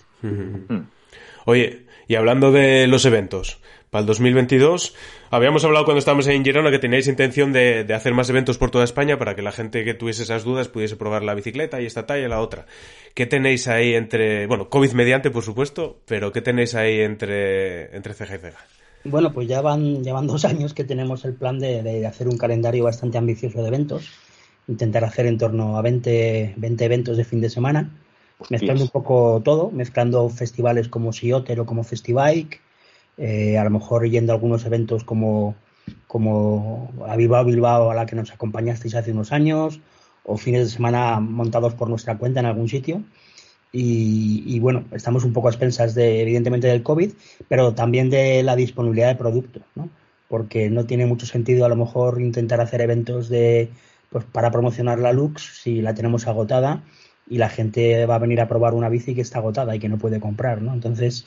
[1.46, 4.94] Oye, y hablando de los eventos, para el 2022,
[5.30, 8.84] habíamos hablado cuando estábamos en Girona que teníais intención de, hacer más eventos por toda
[8.84, 12.06] España para que la gente que tuviese esas dudas pudiese probar la bicicleta y esta
[12.06, 12.66] talla y la otra.
[13.14, 18.14] ¿Qué tenéis ahí entre, bueno, COVID mediante, por supuesto, pero qué tenéis ahí entre, entre
[18.14, 18.58] ceja y ceja?
[19.04, 22.28] Bueno, pues ya van, ya van dos años que tenemos el plan de, de hacer
[22.28, 24.10] un calendario bastante ambicioso de eventos.
[24.66, 27.90] Intentar hacer en torno a 20, 20 eventos de fin de semana,
[28.50, 32.60] mezclando un poco todo, mezclando festivales como Sioter o como Festibike,
[33.16, 35.56] eh, a lo mejor yendo a algunos eventos como,
[36.06, 39.80] como a Bilbao Bilbao a la que nos acompañasteis hace unos años,
[40.24, 43.02] o fines de semana montados por nuestra cuenta en algún sitio.
[43.70, 47.12] Y, y, bueno, estamos un poco a expensas de, evidentemente, del COVID,
[47.48, 49.90] pero también de la disponibilidad de producto, ¿no?
[50.28, 53.70] Porque no tiene mucho sentido a lo mejor intentar hacer eventos de,
[54.10, 56.82] pues, para promocionar la Lux si la tenemos agotada
[57.30, 59.88] y la gente va a venir a probar una bici que está agotada y que
[59.88, 60.72] no puede comprar, ¿no?
[60.72, 61.26] Entonces,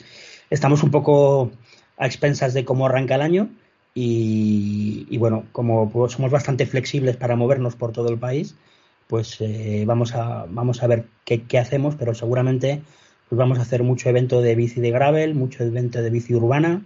[0.50, 1.50] estamos un poco
[1.96, 3.48] a expensas de cómo arranca el año
[3.94, 8.54] y, bueno, como pues, somos bastante flexibles para movernos por todo el país,
[9.06, 12.82] pues eh, vamos, a, vamos a ver qué, hacemos, pero seguramente
[13.28, 16.82] pues vamos a hacer mucho evento de bici de gravel, mucho evento de bici urbana,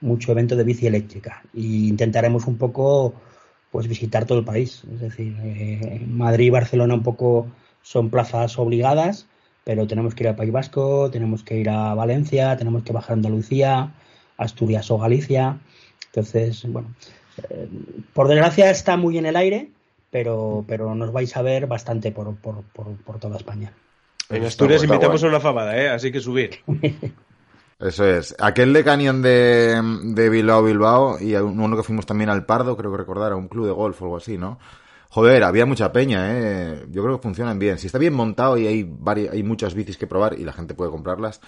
[0.00, 1.42] mucho evento de bici eléctrica.
[1.52, 3.14] Y intentaremos un poco
[3.70, 4.82] pues visitar todo el país.
[4.92, 7.48] Es decir, eh, Madrid y Barcelona un poco
[7.84, 9.26] son plazas obligadas,
[9.62, 13.10] pero tenemos que ir al País Vasco, tenemos que ir a Valencia, tenemos que bajar
[13.10, 13.92] a Andalucía,
[14.38, 15.58] Asturias o Galicia.
[16.06, 16.88] Entonces, bueno,
[17.50, 17.68] eh,
[18.14, 19.70] por desgracia está muy en el aire,
[20.10, 23.72] pero, pero nos vais a ver bastante por, por, por, por toda España.
[24.30, 25.90] En Asturias está invitamos a una fabada, ¿eh?
[25.90, 26.60] así que subir.
[27.78, 28.34] Eso es.
[28.38, 32.90] Aquel de Canyon de, de Bilbao, Bilbao, y uno que fuimos también al Pardo, creo
[32.90, 34.58] que recordar, a un club de golf o algo así, ¿no?
[35.14, 36.86] Joder, había mucha peña, ¿eh?
[36.90, 37.78] Yo creo que funcionan bien.
[37.78, 40.74] Si está bien montado y hay, varias, hay muchas bicis que probar y la gente
[40.74, 41.40] puede comprarlas,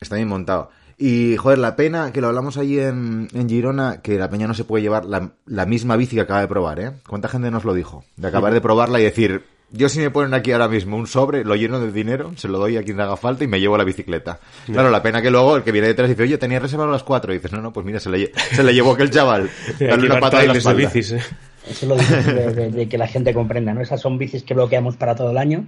[0.00, 0.70] está bien montado.
[0.96, 4.54] Y, joder, la pena, que lo hablamos allí en, en Girona, que la peña no
[4.54, 6.92] se puede llevar la, la, misma bici que acaba de probar, ¿eh?
[7.08, 8.04] ¿Cuánta gente nos lo dijo?
[8.16, 9.42] De acabar de probarla y decir,
[9.72, 12.58] yo si me ponen aquí ahora mismo un sobre, lo lleno de dinero, se lo
[12.58, 14.38] doy a quien haga falta y me llevo la bicicleta.
[14.66, 14.74] Yeah.
[14.74, 17.32] Claro, la pena que luego el que viene detrás dice, oye, tenía reservado las cuatro.
[17.32, 19.50] Y dices, no, no, pues mira, se le, se le llevó aquel chaval.
[19.80, 21.22] Dale una patada en la bicis, ¿eh?
[21.68, 23.80] Eso es lo difícil de, de, de, que la gente comprenda, ¿no?
[23.80, 25.66] Esas son bicis que bloqueamos para todo el año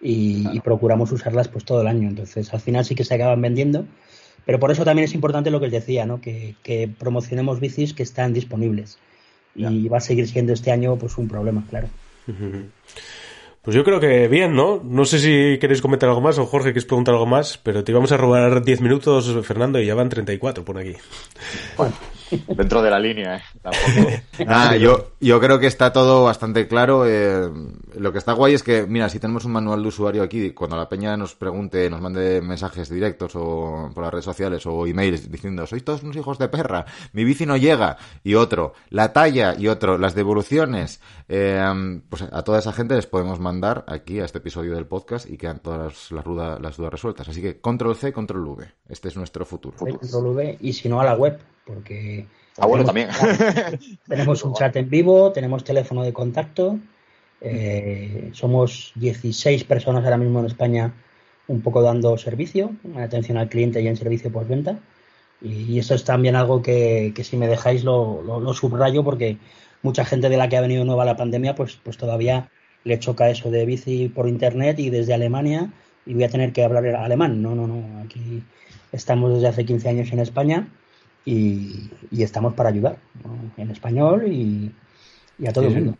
[0.00, 0.56] y, claro.
[0.56, 2.08] y procuramos usarlas pues todo el año.
[2.08, 3.84] Entonces, al final sí que se acaban vendiendo.
[4.44, 6.20] Pero por eso también es importante lo que os decía, ¿no?
[6.20, 8.98] Que, que promocionemos bicis que están disponibles.
[9.56, 9.70] Ya.
[9.70, 11.88] Y va a seguir siendo este año pues un problema, claro.
[13.62, 14.80] Pues yo creo que bien, ¿no?
[14.84, 17.90] No sé si queréis comentar algo más o Jorge quieres preguntar algo más, pero te
[17.90, 20.94] íbamos a robar 10 minutos, Fernando, y ya van 34 por aquí.
[21.76, 21.92] Bueno,
[22.48, 24.22] dentro de la línea, ¿eh?
[24.46, 27.04] ah, yo, yo creo que está todo bastante claro.
[27.06, 27.50] Eh,
[27.96, 30.76] lo que está guay es que, mira, si tenemos un manual de usuario aquí, cuando
[30.76, 35.30] la peña nos pregunte, nos mande mensajes directos o por las redes sociales o emails
[35.30, 39.54] diciendo, sois todos unos hijos de perra, mi bici no llega, y otro, la talla,
[39.58, 44.24] y otro, las devoluciones, eh, pues a toda esa gente les podemos mandar aquí a
[44.24, 47.28] este episodio del podcast y quedan todas las, las, dudas, las dudas resueltas.
[47.28, 48.72] Así que control C, control V.
[48.88, 49.76] Este es nuestro futuro.
[49.76, 52.26] Control V y si no a la web, porque
[52.58, 53.08] Ah, bueno, también.
[54.08, 56.78] tenemos un chat en vivo, tenemos teléfono de contacto.
[57.40, 60.94] Eh, somos 16 personas ahora mismo en España
[61.48, 64.78] un poco dando servicio, atención al cliente y en servicio postventa.
[65.42, 69.04] Y, y eso es también algo que, que si me dejáis lo, lo, lo, subrayo
[69.04, 69.36] porque
[69.82, 72.48] mucha gente de la que ha venido nueva la pandemia, pues, pues todavía
[72.84, 75.70] le choca eso de bici por internet y desde Alemania
[76.06, 77.42] y voy a tener que hablar alemán.
[77.42, 78.00] No, no, no.
[78.02, 78.42] Aquí
[78.92, 80.68] estamos desde hace 15 años en España
[81.26, 83.62] y, y estamos para ayudar ¿no?
[83.62, 84.72] en español y,
[85.38, 85.98] y a todo Sí, el mundo.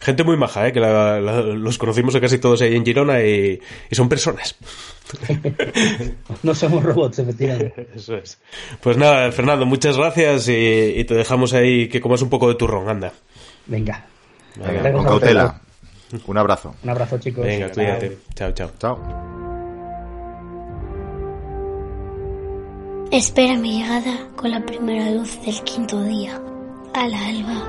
[0.00, 0.72] Gente muy maja, ¿eh?
[0.72, 3.60] que la- la- los conocimos a casi todos ahí en Girona y,
[3.90, 4.56] y son personas.
[6.42, 7.88] No somos robots, efectivamente.
[7.94, 8.38] Eso es.
[8.80, 10.54] Pues nada, Fernando, muchas gracias y,
[10.96, 13.12] y te dejamos ahí que comas un poco de turrón, anda.
[13.66, 14.06] Venga.
[14.94, 15.60] Con cautela.
[16.26, 16.74] Un abrazo.
[16.82, 17.44] Un abrazo, chicos.
[17.44, 18.18] Venga, cuídate.
[18.34, 18.70] Chao, chao.
[18.78, 19.39] Chao.
[23.12, 26.40] Espera mi llegada con la primera luz del quinto día,
[26.94, 27.64] al alba.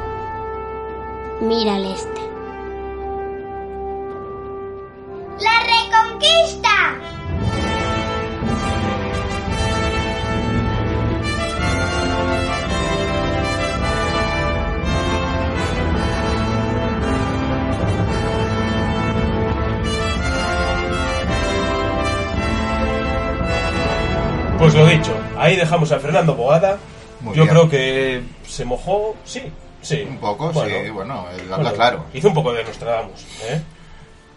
[1.42, 2.22] Mira al este.
[5.40, 6.70] ¡La reconquista!
[24.60, 25.12] Pues lo dicho,
[25.42, 26.78] ahí dejamos a Fernando Boada.
[27.22, 27.56] Muy Yo bien.
[27.56, 29.44] creo que se mojó, sí,
[29.82, 30.06] sí.
[30.10, 32.06] Un poco, sí, bueno, él habla bueno, claro.
[32.14, 33.62] Hizo un poco de Nostradamus, ¿eh?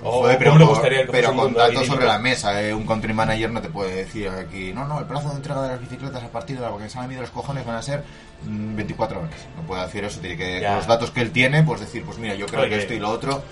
[0.03, 2.75] O Joder, pero, le gustaría que pero con datos sobre la mesa, ¿eh?
[2.75, 5.69] un country manager no te puede decir aquí, no, no, el plazo de entrega de
[5.69, 8.03] las bicicletas a partir de la porque se han los cojones van a ser
[8.45, 9.31] mm, 24 horas.
[9.57, 10.69] No puede hacer eso, tiene que, Ya.
[10.71, 12.93] con los datos que él tiene, pues decir, pues mira, yo creo Oye, que esto
[12.93, 13.43] y lo otro.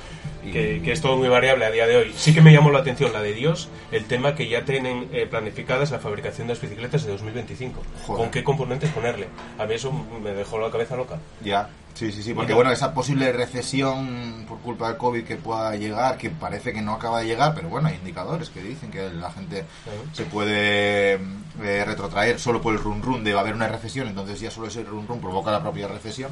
[0.51, 2.13] Que, que es todo muy variable a día de hoy.
[2.17, 5.27] Sí que me llamó la atención la de Dios, el tema que ya tienen eh,
[5.27, 7.83] planificadas la fabricación de las bicicletas de 2025.
[8.07, 8.23] Joder.
[8.23, 9.29] ¿Con qué componentes ponerle?
[9.59, 11.19] A mí eso me dejó la cabeza loca.
[11.45, 12.57] Ya, sí, sí, sí, porque Mira.
[12.57, 16.95] bueno, esa posible recesión por culpa del COVID que pueda llegar, que parece que no
[16.95, 19.65] acaba de llegar, pero bueno, hay indicadores que dicen que la gente
[20.13, 24.09] se puede eh, retrotraer solo por el run run de va a haber una recesión,
[24.09, 26.31] entonces ya solo ese run run provoca la propia recesión,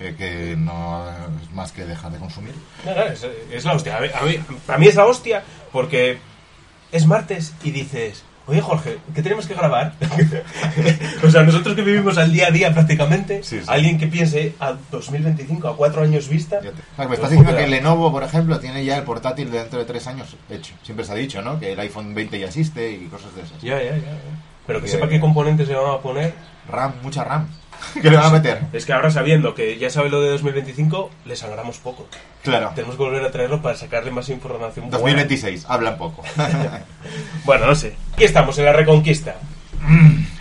[0.00, 1.06] eh, que no
[1.42, 2.54] es más que dejar de consumir.
[2.84, 3.96] No, no, es, es la hostia.
[3.98, 4.08] A mí,
[4.68, 5.42] a mí- es la hostia
[5.72, 6.18] porque
[6.92, 9.94] es martes y dices, oye Jorge, ¿qué tenemos que grabar?
[11.24, 13.64] o sea, nosotros que vivimos al día a día prácticamente, Sí, sí.
[13.68, 16.58] alguien que piense a 2025, a cuatro años vista...
[16.60, 19.78] Te- me estás pues, diciendo que Lenovo, por ejemplo, tiene ya el portátil de dentro
[19.78, 20.74] de tres años hecho.
[20.82, 21.60] Siempre se ha dicho, ¿no?
[21.60, 23.60] Que el iPhone 20 ya existe y cosas de esas.
[23.62, 23.96] Ya, ya, ya.
[23.98, 24.18] ya.
[24.66, 26.34] Pero que Que- sepa qué componentes se van a poner.
[26.68, 27.46] RAM, mucha RAM.
[28.00, 28.62] ¿Qué le van a meter?
[28.72, 32.06] Es que ahora sabiendo que ya sabe lo de 2025, le sangramos poco.
[32.42, 32.72] Claro.
[32.74, 34.90] Tenemos que volver a traerlo para sacarle más información.
[34.90, 34.98] buena.
[34.98, 36.22] 2026, hablan poco.
[37.44, 37.94] Bueno, no sé.
[38.12, 39.36] Aquí estamos en la Reconquista.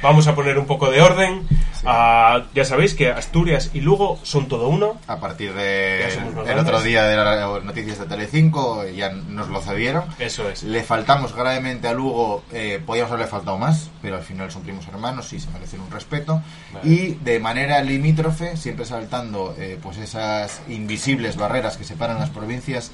[0.02, 1.48] Vamos a poner un poco de orden.
[1.86, 4.97] Ah, ya sabéis que Asturias y Lugo son todo uno.
[5.07, 6.07] A partir de
[6.47, 10.03] el otro día de las noticias de Telecinco ya nos lo cedieron.
[10.19, 10.63] Eso es.
[10.63, 14.88] Le faltamos gravemente a Lugo, eh, podíamos haberle faltado más, pero al final son primos
[14.88, 16.41] hermanos y se merecen un respeto.
[16.73, 16.89] Vale.
[16.89, 22.91] Y de manera limítrofe, siempre saltando eh, pues esas invisibles barreras que separan las provincias,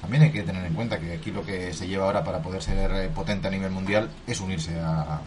[0.00, 2.62] también hay que tener en cuenta que aquí lo que se lleva ahora para poder
[2.62, 5.20] ser eh, potente a nivel mundial es unirse a,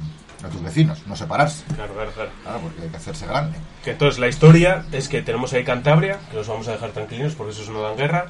[0.43, 1.63] a tus vecinos, no separarse.
[1.75, 2.29] Claro, claro, claro.
[2.43, 3.57] Claro, porque hay que hacerse grande.
[3.83, 7.35] Que entonces la historia es que tenemos ahí Cantabria, que los vamos a dejar tranquilos
[7.35, 8.27] porque esos no dan guerra.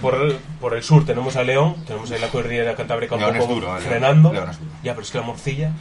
[0.00, 3.36] Por el, por el sur tenemos a León, tenemos ahí la cordillera cantábrica un León
[3.36, 3.82] poco duro, eh, León.
[3.82, 4.32] frenando.
[4.32, 4.70] León es duro.
[4.82, 5.72] Ya, pero es que la morcilla.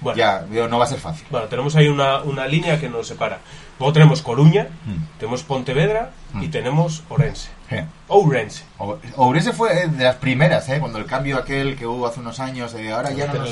[0.00, 1.26] Bueno, Ya, digo, no va a ser fácil.
[1.30, 3.38] Bueno, tenemos ahí una, una línea que nos separa.
[3.78, 5.18] Luego tenemos Coruña, Mm.
[5.18, 6.50] tenemos Pontevedra y Mm.
[6.50, 7.48] tenemos Orense.
[7.70, 7.84] Eh.
[8.08, 8.64] Ourense.
[8.78, 10.78] O- Ourense fue eh, de las primeras, ¿eh?
[10.80, 13.50] Cuando el cambio aquel que hubo hace unos años, de ahora ya no nos.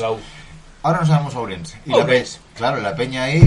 [0.85, 1.79] Ahora nos llamamos Ourense.
[1.87, 3.41] Y la ves, claro, la peña ahí,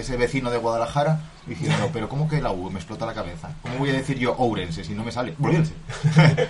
[0.00, 2.70] ese vecino de Guadalajara, diciendo, pero ¿cómo que la U?
[2.70, 3.54] Me explota la cabeza.
[3.62, 5.34] ¿Cómo voy a decir yo Ourense si no me sale?
[5.40, 5.72] Ourense.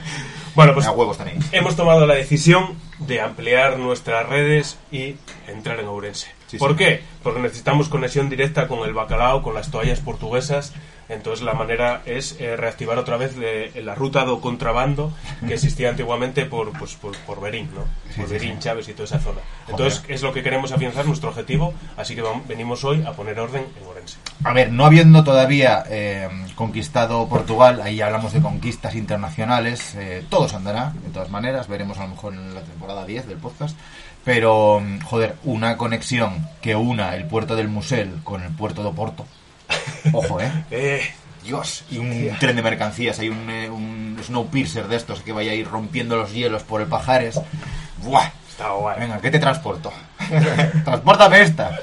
[0.56, 1.44] Bueno, pues a huevos tenéis.
[1.52, 5.14] hemos tomado la decisión de ampliar nuestras redes y
[5.46, 6.26] entrar en Ourense.
[6.50, 6.76] Sí, ¿Por sí.
[6.78, 7.02] qué?
[7.22, 10.72] Porque necesitamos conexión directa con el bacalao, con las toallas portuguesas.
[11.08, 15.12] Entonces la manera es eh, reactivar otra vez de- la ruta do contrabando
[15.46, 17.82] que existía antiguamente por, pues, por, por Berín, ¿no?
[18.16, 18.60] Por sí, Berín.
[18.60, 19.40] Chávez y toda esa zona.
[19.68, 21.74] Entonces es lo que queremos afianzar, nuestro objetivo.
[21.96, 24.18] Así que vam- venimos hoy a poner orden en Ourense.
[24.44, 30.48] A ver, no habiendo todavía eh, conquistado Portugal, ahí hablamos de conquistas internacionales, eh, todo
[30.48, 33.76] se andará, de todas maneras, veremos a lo mejor en la temporada 10 del podcast,
[34.24, 39.26] pero, joder, una conexión que una el puerto del Musel con el puerto de Porto,
[40.12, 40.50] ojo, ¿eh?
[40.70, 41.02] Eh,
[41.42, 45.52] Dios, y un tren de mercancías, hay un, eh, un Snowpiercer de estos que vaya
[45.52, 47.40] a ir rompiendo los hielos por el Pajares,
[48.02, 48.30] ¡buah!
[48.60, 49.00] está guay.
[49.00, 49.92] Venga, ¿qué te transporto?
[50.84, 51.78] Transpórtame esta.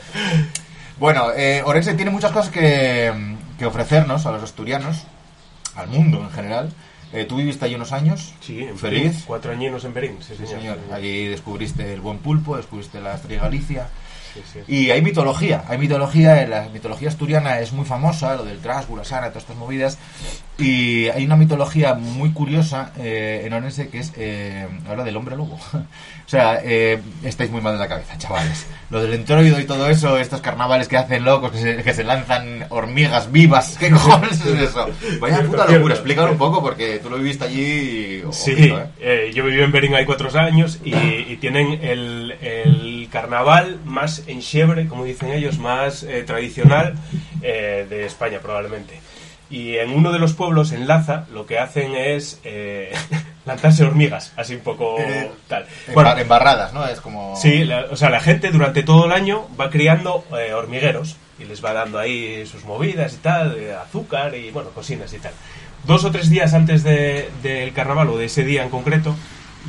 [0.99, 3.11] Bueno, eh, Orense tiene muchas cosas que,
[3.57, 5.03] que ofrecernos a los asturianos,
[5.75, 6.71] al mundo en general.
[7.13, 9.23] Eh, Tú viviste allí unos años, Sí, en feliz.
[9.25, 10.49] Cuatro añinos en Berín, sí, Sí, señor.
[10.59, 10.75] señor.
[10.75, 10.93] Sí, señor.
[10.97, 13.87] Allí descubriste el buen pulpo, descubriste la Estrella Galicia.
[14.53, 14.59] Sí.
[14.67, 18.87] Y hay mitología, hay mitología, en la mitología asturiana es muy famosa, lo del Tras,
[18.87, 19.97] Burasana, todas estas movidas,
[20.57, 25.35] y hay una mitología muy curiosa eh, en Orense que es, eh, habla del hombre
[25.35, 25.55] lobo.
[25.73, 28.65] o sea, eh, estáis muy mal de la cabeza, chavales.
[28.89, 32.03] Lo del entroido y todo eso, estos carnavales que hacen locos, que se, que se
[32.03, 34.89] lanzan hormigas vivas, ¿qué cojones es eso?
[35.19, 38.23] Vaya puta locura, explícalo un poco porque tú lo viviste allí y...
[38.31, 38.87] Sí, ojito, ¿eh?
[38.99, 44.23] eh, yo viví en Bering hay cuatro años y, y tienen el, el carnaval más
[44.27, 46.95] enxebre, como dicen ellos, más eh, tradicional
[47.41, 48.99] eh, de España probablemente.
[49.49, 52.91] Y en uno de los pueblos, en Laza, lo que hacen es eh,
[53.45, 55.65] lanzarse hormigas, así un poco Eh, tal.
[55.87, 56.85] En, Bueno, bar- en barradas, ¿no?
[56.85, 57.33] Es como...
[57.37, 61.45] Sí, la- o sea, la gente durante todo el año va criando eh, hormigueros y
[61.45, 65.31] les va dando ahí sus movidas y tal, de azúcar y bueno, cocinas y tal.
[65.85, 69.15] Dos o tres días antes de- del carnaval o de ese día en concreto,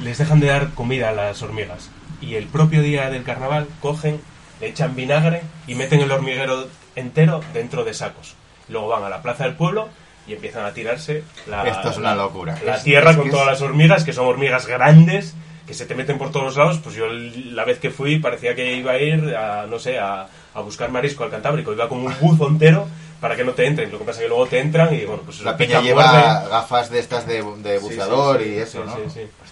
[0.03, 1.91] les dejan de dar comida a las hormigas.
[2.21, 4.21] Y el propio día del carnaval cogen,
[4.61, 6.67] le echan vinagre y meten el hormiguero
[6.97, 8.35] entero dentro de sacos.
[8.69, 9.89] Luego van a la plaza del pueblo
[10.27, 12.59] y empiezan a tirarse la, Esto es una locura.
[12.65, 15.35] la tierra con todas las hormigas, que son hormigas grandes,
[15.67, 16.79] que se te meten por todos lados.
[16.83, 20.27] Pues yo la vez que fui parecía que iba a ir a, no sé, a,
[20.55, 21.73] a buscar marisco al Cantábrico.
[21.73, 22.87] Iba con un buzo entero
[23.21, 23.91] para que no te entren.
[23.91, 26.47] Lo que pasa es que luego te entran y bueno, pues La pica, peña lleva
[26.49, 28.85] gafas de estas de, de buceador sí, sí, y eso.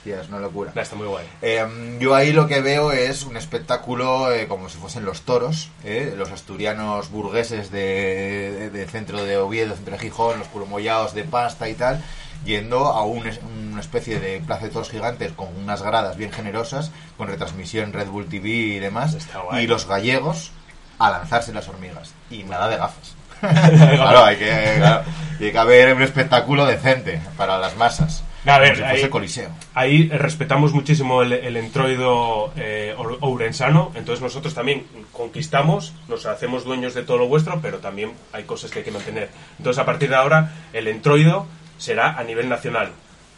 [0.07, 0.73] Hostia, es una locura.
[0.75, 1.27] Nah, está muy guay.
[1.43, 5.71] Eh, yo ahí lo que veo es un espectáculo eh, como si fuesen los toros,
[5.85, 11.13] eh, los asturianos burgueses de, de- de centro de Oviedo, centro de Gijón, los puromollados
[11.15, 12.03] de pasta y tal,
[12.45, 13.27] yendo a un
[13.73, 18.07] una especie de plaza de toros gigantes con unas gradas bien generosas, con retransmisión Red
[18.09, 19.65] Bull TV y demás, Está guay.
[19.65, 20.53] y los gallegos
[20.99, 22.13] a lanzarse las hormigas.
[22.31, 23.15] Y nada de gafas.
[23.41, 25.05] claro, hay que, claro,
[25.37, 28.23] tiene que haber un espectáculo decente para las masas.
[28.47, 29.51] A ver, ahí- coliseo.
[29.75, 36.65] Ahí respetamos muchísimo el, el entroido eh, ou- ourensano, entonces nosotros también conquistamos, nos hacemos
[36.65, 39.31] dueños de todo lo vuestro, pero también hay cosas que hay que mantener.
[39.59, 41.47] Entonces a partir de ahora el entroido
[41.79, 42.91] será a nivel nacional.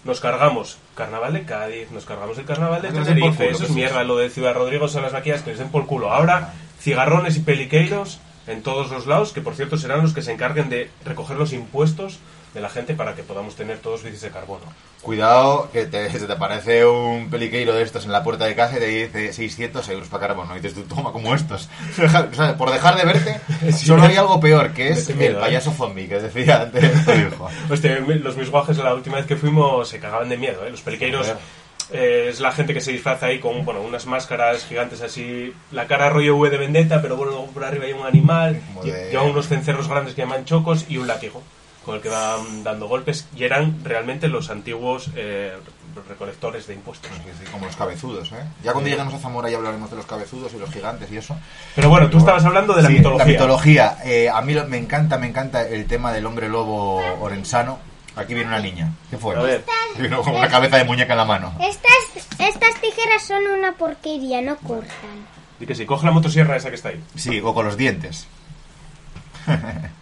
[0.05, 4.17] Nos cargamos Carnaval de Cádiz, nos cargamos el Carnaval de Tenerife, eso es mierda, lo
[4.17, 6.13] de Ciudad Rodrigo son las vaquillas que les den por culo.
[6.13, 10.33] Ahora, cigarrones y peliqueiros en todos los lados, que por cierto serán los que se
[10.33, 12.19] encarguen de recoger los impuestos
[12.55, 14.65] de la gente para que podamos tener todos bicis de carbono.
[15.03, 18.77] Cuidado, que te, se te aparece un peliqueiro de estos en la puerta de casa
[18.77, 20.57] y te dice 600 euros para carbono.
[20.57, 21.69] Y dices tú, toma como estos.
[21.99, 23.41] O sea, por dejar de verte,
[23.73, 23.87] Sí.
[23.87, 25.41] solo hay algo peor, que es miedo, el ¿eh?
[25.41, 26.91] payaso zombie, que decía antes.
[27.71, 30.71] Hostia, los misguajes la última vez que fuimos se cagaban de miedo, ¿eh?
[30.71, 31.33] Los peliqueiros
[31.93, 35.87] eh, es la gente que se disfraza ahí con bueno, unas máscaras gigantes así, la
[35.87, 38.93] cara rollo V de vendetta, pero bueno, luego por arriba hay un animal, Como lle-
[38.93, 41.43] de- llevan unos cencerros grandes que llaman chocos y un látigo
[41.89, 45.55] con el que van dando golpes y eran realmente los antiguos eh,
[46.07, 47.11] recolectores de impuestos.
[47.17, 48.45] Sí, sí, como los cabezudos, ¿eh?
[48.63, 51.35] Ya cuando lleguemos a Zamora ya hablaremos de los cabezudos y los gigantes y eso.
[51.75, 53.25] Pero bueno, tú estabas hablando de la Sí, mitología.
[53.25, 53.99] La mitología.
[54.05, 57.79] Eh, a mí lo- me encanta, me encanta el tema del hombre lobo orensano.
[58.17, 58.93] Aquí viene una niña.
[59.09, 59.35] ¿Qué fue?
[59.35, 59.65] A ver.
[59.99, 61.55] Vino con una cabeza de muñeca en la mano.
[61.59, 65.27] Estas, estas tijeras son una porquería, no cortan.
[65.59, 67.03] Y que si coge la motosierra esa que está ahí.
[67.17, 68.27] Sí, o con los dientes.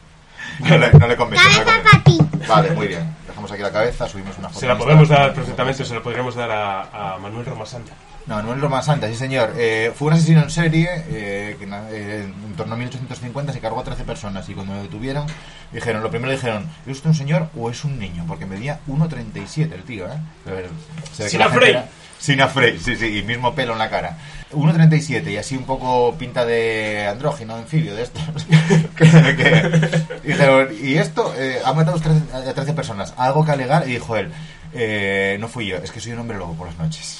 [0.60, 1.44] no, le, no le convence.
[1.44, 1.82] no le convence.
[1.90, 2.18] para ti.
[2.48, 3.16] Vale, muy bien.
[3.26, 4.60] Dejamos aquí la cabeza, subimos una foto.
[4.60, 7.92] Se la podemos dar perfectamente, se la podríamos dar a, a Manuel Roma Santa.
[8.26, 9.52] No, Manuel Roma Santa, sí señor.
[9.56, 13.80] Eh, fue un asesino en serie eh, que eh, en torno a 1850 se cargó
[13.80, 15.26] a 13 personas y cuando lo detuvieron
[15.72, 18.24] dijeron, lo primero dijeron, ¿es usted un señor o es un niño?
[18.26, 20.18] Porque medía 1,37 el tío, ¿eh?
[20.44, 20.68] Pero
[21.12, 21.70] se ve que la gente afrey.
[21.70, 21.88] era-
[22.18, 24.16] Sin afrey, sí, sí, y mismo pelo en la cara.
[24.52, 28.22] 1,37 y así un poco pinta de andrógino, anfibio, de estos.
[28.96, 33.52] que, que- dijeron, y esto eh, ha matado a 13, a 13 personas, algo que
[33.52, 34.30] alegar, y dijo él,
[34.72, 37.18] eh, no fui yo, es que soy un hombre lobo por las noches.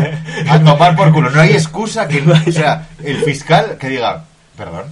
[0.48, 4.24] a tomar por culo, no hay excusa que, o sea, el fiscal que diga,
[4.56, 4.84] perdón.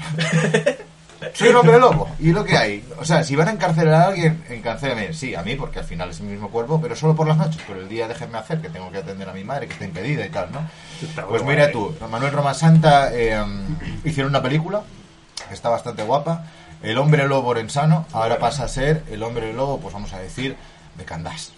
[1.35, 2.09] Soy un hombre lobo.
[2.19, 2.85] Y lo que hay.
[2.99, 5.13] O sea, si van a encarcelar a alguien, encarcélame.
[5.13, 7.63] Sí, a mí, porque al final es mi mismo cuerpo, pero solo por las noches.
[7.63, 10.25] Por el día déjenme hacer, que tengo que atender a mi madre, que está impedida
[10.25, 10.61] y tal, ¿no?
[11.29, 13.43] Pues mira tú, Manuel Roma Santa eh,
[14.05, 14.83] hicieron una película,
[15.49, 16.45] que está bastante guapa.
[16.83, 20.57] El hombre lobo orensano, ahora pasa a ser el hombre lobo, pues vamos a decir,
[20.97, 21.53] de Candás.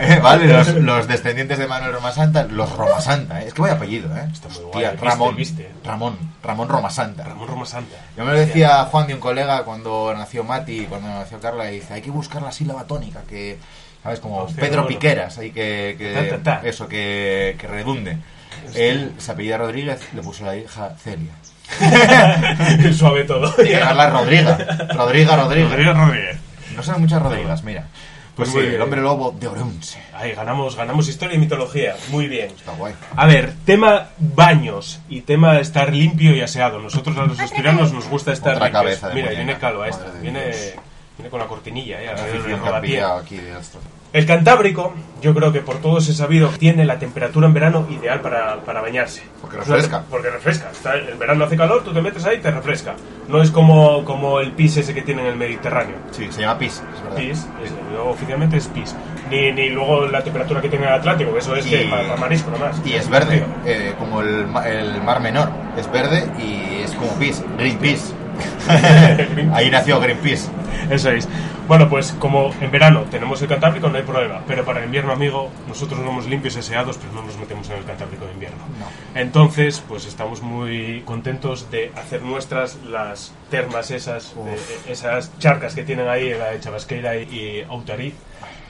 [0.00, 0.46] Eh, ¿Vale?
[0.46, 3.48] Los, los descendientes de Manuel Roma Santa, los Roma Santa, ¿eh?
[3.48, 4.26] es que vaya apellido, ¿eh?
[4.32, 5.70] Está muy Hostia, guay, Ramón, viste.
[5.84, 7.24] Ramón, Ramón Roma Santa.
[7.24, 7.96] Ramón Roma Santa.
[8.16, 11.76] Yo me lo decía Juan de un colega cuando nació Mati, cuando nació Carla, y
[11.76, 13.58] dice, hay que buscar la sílaba tónica, que,
[14.02, 14.20] ¿sabes?
[14.20, 14.88] Como Hostia, Pedro bueno.
[14.88, 16.68] Piqueras, hay que, que- Ta, ta, ta.
[16.68, 18.18] eso, que, que redunde.
[18.74, 21.32] Él se apellida Rodríguez, le puso la hija Celia.
[22.96, 23.52] Suave todo.
[23.62, 24.56] Y Carla Rodriga.
[24.94, 25.68] Rodriga, Rodriga.
[25.68, 26.38] Rodríguez Rodríguez.
[26.76, 27.86] No son muchas Rodrigas, mira.
[28.36, 29.98] Pues muy sí, el hombre lobo de Orense.
[30.12, 31.96] Ahí ganamos, ganamos historia y mitología.
[32.10, 32.48] Muy bien.
[32.50, 32.94] Está guay.
[33.16, 36.78] A ver, tema baños y tema estar limpio y aseado.
[36.78, 38.82] Nosotros a los asturianos nos gusta estar Otra limpios.
[38.82, 39.44] cabeza de Mira, muñeca.
[39.44, 40.10] viene calvo a esta.
[40.10, 40.50] De Viene,
[41.16, 42.90] viene con la cortinilla, eh, La alrededor rodapié.
[42.96, 43.78] pillado aquí de esto.
[44.12, 48.20] El Cantábrico, yo creo que por todos he sabido, tiene la temperatura en verano ideal
[48.22, 49.22] para, para bañarse.
[49.42, 50.04] Porque refresca.
[50.08, 50.70] Porque refresca.
[50.70, 52.94] Está, en verano hace calor, tú te metes ahí y te refresca.
[53.28, 55.96] No es como, como el pis ese que tiene en el Mediterráneo.
[56.12, 57.16] Sí, se llama PIS, es verdad.
[57.16, 57.72] Pis, es-
[58.06, 58.94] oficialmente es pis.
[59.30, 62.50] Ni, ni luego la temperatura que tiene el Atlántico, eso es Y- que para, marisco
[62.50, 62.80] nomás.
[62.86, 65.50] Y es verde, eh, como el, ma- el mar menor.
[65.76, 68.14] Es verde y es como PIS, Greenpeace.
[69.52, 70.48] Ahí nació Greenpeace.
[70.90, 71.28] Eso es.
[71.68, 74.40] Bueno, pues como en verano tenemos el Cantábrico, no hay problema.
[74.46, 77.76] Pero para el invierno, amigo, nosotros somos limpios y aseados, pero no nos metemos en
[77.78, 78.58] el Cantábrico de invierno.
[79.14, 85.82] Entonces, pues estamos muy contentos de hacer nuestras las termas esas, de- esas charcas que
[85.82, 88.14] tienen ahí en la de Chabasqueira y, y Outariz.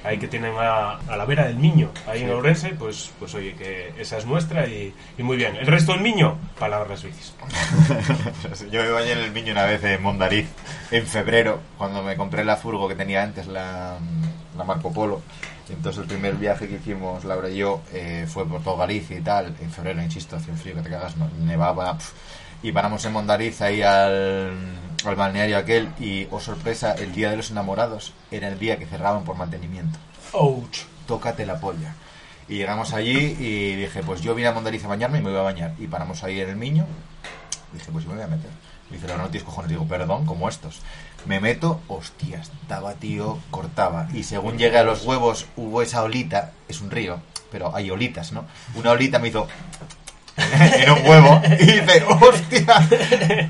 [0.05, 3.55] Ahí que tienen a, a la vera del Miño, ahí en Ourense, pues, pues oye,
[3.55, 5.57] que esa es nuestra y, y muy bien.
[5.57, 7.35] El resto del Miño, palabras bicis.
[8.71, 10.47] Yo bañé en el Miño una vez en Mondariz,
[10.93, 13.97] en febrero, cuando me compré la furgo que tenía antes, la,
[14.57, 15.23] la Marco Polo.
[15.69, 19.21] Entonces el primer viaje que hicimos, Laura y yo, eh, fue por todo Galicia y
[19.23, 19.47] tal.
[19.61, 21.95] En febrero, insisto, hacía un frío que te cagas, nevaba.
[21.99, 22.13] pf.
[22.63, 24.53] Y paramos en Mondariz ahí al,
[25.05, 28.87] al balneario aquel y, oh sorpresa, el día de los enamorados era el día que
[28.87, 29.99] cerraban por mantenimiento.
[30.33, 30.85] Ouch.
[31.07, 31.95] tócate la polla.
[32.49, 35.41] Y llegamos allí y dije, pues yo vine a Mondariz a bañarme y me voy
[35.41, 35.75] a bañar.
[35.79, 36.87] Y paramos ahí en el Miño.
[37.73, 38.51] Dije, pues yo me voy a meter.
[38.91, 39.71] Dice, no, no tienes cojones.
[39.71, 40.81] Digo, perdón, como estos.
[41.27, 44.09] Me meto, hostia, estaba, tío, cortaba.
[44.15, 47.21] Y según llegué a los huevos, hubo esa olita, es un río,
[47.51, 48.45] pero hay olitas, ¿no?
[48.77, 49.49] Una olita me hizo
[50.77, 52.89] en un huevo y dice, hostia,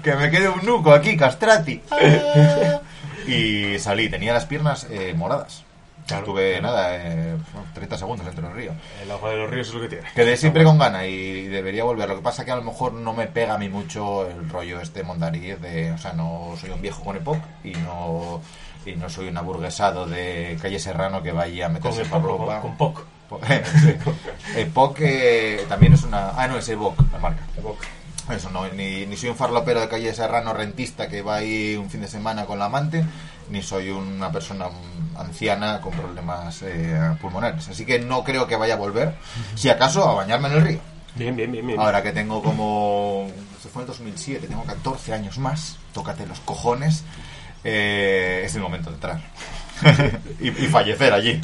[0.02, 1.82] que me quede un nuco aquí, castrati.
[3.26, 5.64] Y salí, tenía las piernas eh, moradas.
[6.06, 6.26] Claro.
[6.26, 7.36] Tuve nada, eh,
[7.74, 8.70] 30 segundos dentro del río.
[9.02, 10.04] El agua de los ríos es lo que tiene.
[10.14, 12.08] Quedé siempre con gana y debería volver.
[12.08, 14.80] Lo que pasa que a lo mejor no me pega a mí mucho el rollo
[14.80, 18.40] este mondariz de, o sea, no soy un viejo con EPOC y no
[18.86, 22.22] y no soy un aburguesado de calle Serrano que vaya a Con meterse el por
[22.22, 22.60] poco, ropa.
[22.60, 23.04] con, con POC.
[23.28, 23.40] Po-
[23.82, 23.94] sí.
[24.56, 27.42] EPOC eh, también es una, ah no es EVOC la marca.
[28.30, 31.88] Eso no, ni, ni soy un farlopero de calle Serrano rentista que va ahí un
[31.90, 33.04] fin de semana con la amante,
[33.50, 34.66] ni soy una persona
[35.16, 37.68] anciana con problemas eh, pulmonares.
[37.68, 39.14] Así que no creo que vaya a volver,
[39.54, 40.80] si acaso, a bañarme en el río.
[41.14, 41.78] Bien, bien, bien, bien.
[41.80, 43.30] Ahora que tengo como.
[43.62, 47.04] Se fue en el 2007, tengo 14 años más, tócate los cojones,
[47.64, 49.20] eh, es el momento de entrar.
[50.40, 51.40] y, y fallecer allí.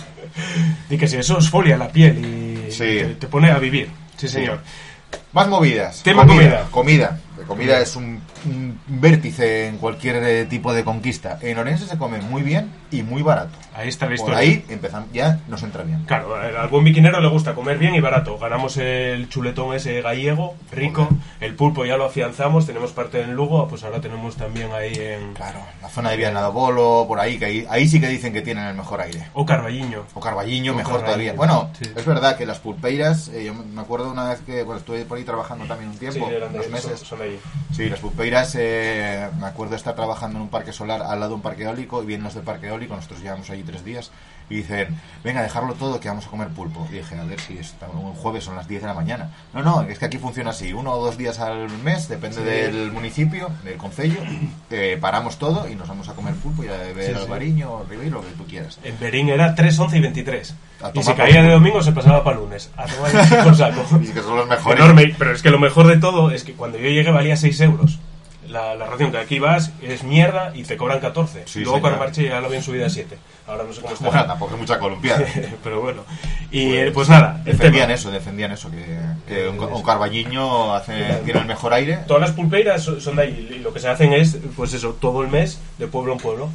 [0.90, 2.18] Y que si eso esfolia la piel
[2.68, 2.78] y Sí.
[2.78, 3.88] te, te pone a vivir.
[4.16, 4.34] Sí, Sí.
[4.34, 4.60] señor.
[5.32, 6.02] Más movidas.
[6.02, 6.66] Tema comida.
[6.70, 7.18] Comida.
[7.46, 8.22] Comida es un, un
[8.86, 11.39] vértice en cualquier eh, tipo de conquista.
[11.43, 13.56] En Orense se come muy bien y muy barato.
[13.74, 14.39] Ahí está la Por historia.
[14.39, 16.05] ahí empezamos, ya nos entra bien.
[16.05, 18.39] Claro, al buen biquinero le gusta comer bien y barato.
[18.39, 21.09] Ganamos el chuletón ese gallego, rico.
[21.40, 25.35] El pulpo ya lo afianzamos, tenemos parte en Lugo, pues ahora tenemos también ahí en...
[25.35, 28.32] Claro, la zona de Viana do Bolo, por ahí, que ahí, ahí sí que dicen
[28.32, 29.27] que tienen el mejor aire.
[29.35, 30.05] O Carballiño.
[30.14, 31.56] O Carballiño, mejor Carballiño, todavía.
[31.56, 31.90] Bueno, sí.
[31.97, 35.19] es verdad que las pulpeiras, eh, yo me acuerdo una vez que bueno, estuve por
[35.19, 37.01] ahí trabajando también un tiempo, Sí, unos son- meses.
[37.01, 37.39] son de allí.
[37.74, 41.34] Sí, las pulpeiras, eh, me acuerdo estar trabajando en un parque solar al lado de
[41.36, 44.10] un parque eólico y vienen los del parque eólico, nosotros llevamos allí tres días
[44.50, 46.86] y dicen, venga, dejarlo todo que vamos a comer pulpo.
[46.90, 49.30] Y dije, a ver si es un jueves son las 10 de la mañana.
[49.54, 52.42] No, no, es que aquí funciona así, uno o dos días al mes, depende Sí.
[52.44, 54.18] del municipio, del concello,
[54.70, 57.18] eh, paramos todo y nos vamos a comer pulpo y a beber Sí, sí.
[57.20, 58.78] albariño, ribey, lo que tú quieras.
[58.82, 60.54] En Berín era 3, 11 y 23.
[60.82, 62.70] A Y si caía de domingo se pasaba para lunes.
[62.76, 63.10] A tomar
[63.48, 63.82] el saco.
[64.02, 64.80] Y que son los mejores.
[64.80, 67.60] Enorme, pero es que lo mejor de todo es que cuando yo llegué valía 6
[67.60, 67.98] euros.
[68.53, 71.45] La, la ración que aquí vas es mierda y te cobran 14.
[71.47, 72.07] Sí, Luego cuando señor.
[72.07, 73.19] marché ya lo habían subido a 7.
[73.47, 74.07] Ahora no sé cómo está.
[74.09, 75.24] Bueno, tampoco es mucha columpiada.
[75.65, 76.03] pero bueno.
[76.51, 78.85] Y eh, pues nada, Defendían eso, defendían eso, que,
[79.27, 81.99] que un, un carballiño hace, tiene el mejor aire.
[82.07, 84.97] Todas las pulpeiras son son de ahí y lo que se hacen es, pues eso,
[85.01, 86.51] todo el mes, de pueblo en pueblo,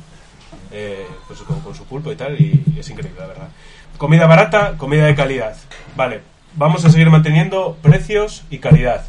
[0.71, 3.49] eh, pues con, con su pulpo y tal, y, es increíble, la verdad.
[3.97, 5.55] Comida barata, comida de calidad.
[5.95, 6.21] Vale,
[6.55, 9.05] vamos a seguir manteniendo precios y calidad,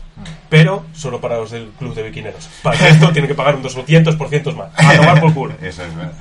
[0.49, 2.49] pero solo para los del club de biquineros.
[2.63, 4.71] Para esto tienen que pagar un 200% más.
[4.75, 5.55] A tomar por culo.
[5.63, 6.13] Eso es verdad.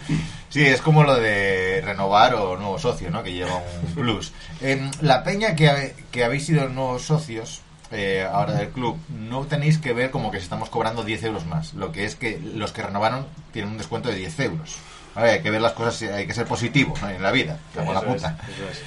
[0.50, 3.24] Sí, es como lo de renovar o nuevo socio, ¿no?
[3.24, 4.34] Que lleva un plus.
[5.02, 7.62] La peña que, habéis sido nuevos socios
[7.92, 11.74] eh, ahora del club, no tenéis que ver como que estamos cobrando 10 euros más.
[11.74, 14.76] Lo que es que los que renovaron tienen un descuento de 10 euros.
[15.16, 17.10] A ver, hay que ver las cosas, hay que ser positivo ¿no?
[17.10, 17.58] en la vida.
[17.74, 18.38] Cago en la Eso es, puta.
[18.44, 18.82] eso es.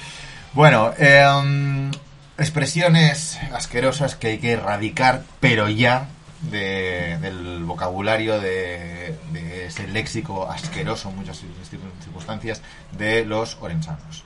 [0.53, 1.91] Bueno, em,
[2.37, 6.07] expresiones asquerosas que hay que erradicar, pero ya
[6.41, 12.61] de- del vocabulario de, de ese léxico asqueroso en muchas circun- circunstancias
[12.97, 14.23] de los orensanos.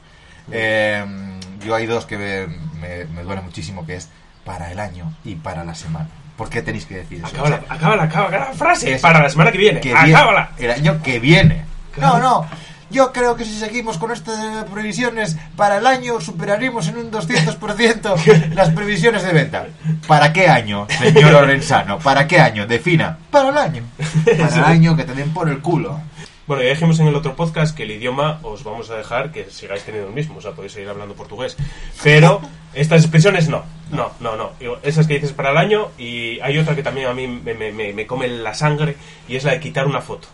[0.51, 1.03] Eh,
[1.65, 2.47] yo hay dos que me,
[2.79, 4.09] me, duelen muchísimo, que es
[4.45, 6.07] para el año y para la semana.
[6.37, 7.27] ¿Por qué tenéis que decir eso?
[7.27, 9.79] Acábala, acábala, acábala la frase Es- para la semana que viene.
[9.81, 10.51] que viene- acábala.
[10.57, 11.65] el año que viene.
[11.97, 12.45] No, no.
[12.91, 18.49] Yo creo que si seguimos con estas previsiones para el año superaremos en un 200%
[18.53, 19.65] las previsiones de venta.
[20.07, 21.99] ¿Para qué año, señor Lorenzano?
[21.99, 22.67] ¿Para qué año?
[22.67, 23.17] Defina.
[23.31, 23.83] Para el año.
[24.37, 25.99] Para el año que te den por el culo.
[26.47, 29.49] Bueno, ya dijimos en el otro podcast que el idioma os vamos a dejar que
[29.49, 31.57] sigáis teniendo el mismo, o sea, podéis seguir hablando portugués.
[32.03, 32.39] Pero
[32.75, 34.51] estas expresiones no, no, no, no.
[34.83, 37.71] Esas que dices para el año y hay otra que también a mí me, me-
[37.71, 38.95] me- me come la sangre
[39.27, 40.27] y es la de quitar una foto.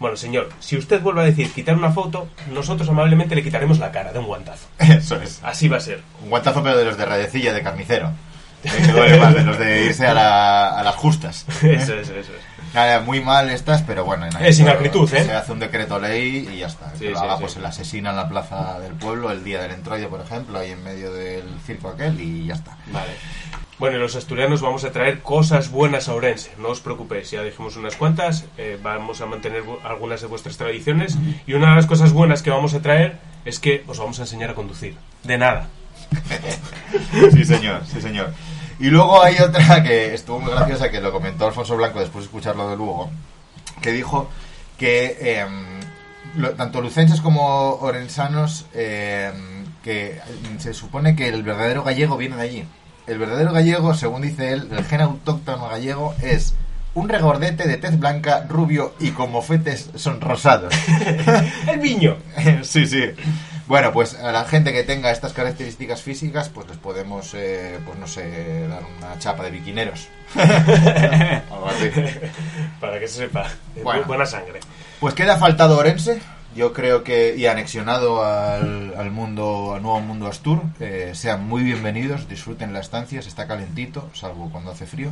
[0.00, 3.92] Bueno, señor, si usted vuelve a decir quitar una foto, nosotros amablemente le quitaremos la
[3.92, 4.66] cara de un guantazo.
[4.78, 5.38] Eso es.
[5.44, 6.02] Así va a ser.
[6.24, 8.10] Un guantazo pero de los de redecilla de carnicero.
[8.62, 11.46] Eh, Que duele más de los de irse a, la- a las justas.
[11.62, 12.74] Eso es, eso es.
[12.74, 14.26] Nada, muy mal estas, pero bueno.
[14.26, 15.24] en Es acritud, ¿eh?
[15.24, 16.92] Se hace un decreto ley y ya está.
[16.92, 17.40] Sí, que lo sí, haga sí.
[17.40, 20.72] pues el asesino en la plaza del pueblo, el día del entroide, por ejemplo, ahí
[20.72, 22.76] en medio del circo aquel y ya está.
[22.92, 23.12] Vale.
[23.80, 27.78] Bueno, los asturianos vamos a traer cosas buenas a Orense, no os preocupéis, ya dijimos
[27.78, 31.16] unas cuantas, eh, vamos a mantener algunas de vuestras tradiciones
[31.46, 33.16] y una de las cosas buenas que vamos a traer
[33.46, 34.96] es que os vamos a enseñar a conducir.
[35.24, 35.68] De nada.
[37.32, 38.34] Sí, señor, sí, señor.
[38.78, 42.26] Y luego hay otra que estuvo muy graciosa, que lo comentó Alfonso Blanco después de
[42.26, 43.10] escucharlo de Lugo,
[43.80, 44.28] que dijo
[44.76, 50.20] que em, tanto lucenses como orensanos, em, que
[50.58, 52.64] se supone que el verdadero gallego viene de allí.
[53.06, 56.54] El verdadero gallego, según dice él, el gen autóctono gallego es
[56.94, 60.72] un regordete de tez blanca, rubio y con mofetes sonrosados.
[61.68, 62.16] El viño.
[62.62, 63.04] sí, sí.
[63.66, 67.96] Bueno, pues a la gente que tenga estas características físicas, pues les podemos, eh, pues
[67.98, 70.08] no sé, dar una chapa de biquineros.
[70.34, 71.90] Algo así.
[72.80, 73.46] Para que se sepa.
[73.82, 74.02] Bueno.
[74.02, 74.58] bu- Buena sangre.
[74.98, 76.20] Pues queda faltado Orense,
[76.54, 80.60] yo creo que, y anexionado al, al mundo, al nuevo mundo Astur.
[80.80, 85.10] Eh, sean muy bienvenidos, disfruten la estancia, se está calentito, salvo cuando hace frío.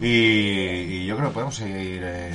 [0.00, 2.30] Y, y yo creo que podemos seguir eh,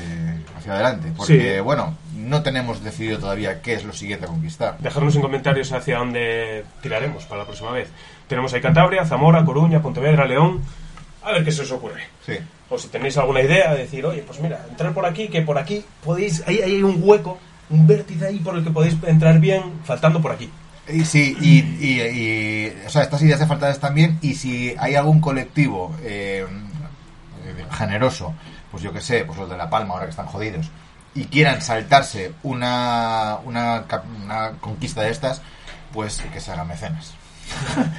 [0.58, 1.60] hacia adelante, porque Sí.
[1.62, 4.78] bueno, no tenemos decidido todavía qué es lo siguiente a conquistar.
[4.80, 7.90] Dejarnos en comentarios hacia dónde tiraremos para la próxima vez.
[8.28, 10.62] Tenemos ahí Cantabria, Zamora, Coruña, Pontevedra, León.
[11.24, 12.04] A ver qué se os ocurre.
[12.26, 12.34] Sí.
[12.70, 15.58] O si tenéis alguna idea, de decir, oye, pues mira, entrar por aquí, que por
[15.58, 17.38] aquí podéis, ahí, ahí hay un hueco,
[17.70, 20.50] un vértice ahí por el que podéis entrar bien, faltando por aquí.
[21.06, 25.22] Sí, y, y- y, o sea, estas ideas de faltades también, y si hay algún
[25.22, 26.46] colectivo eh,
[27.72, 28.34] generoso,
[28.72, 30.70] pues yo que sé, pues los de La Palma, ahora que están jodidos,
[31.16, 33.84] y quieran saltarse una, una,
[34.60, 35.42] conquista de estas,
[35.94, 37.14] pues que se hagan mecenas.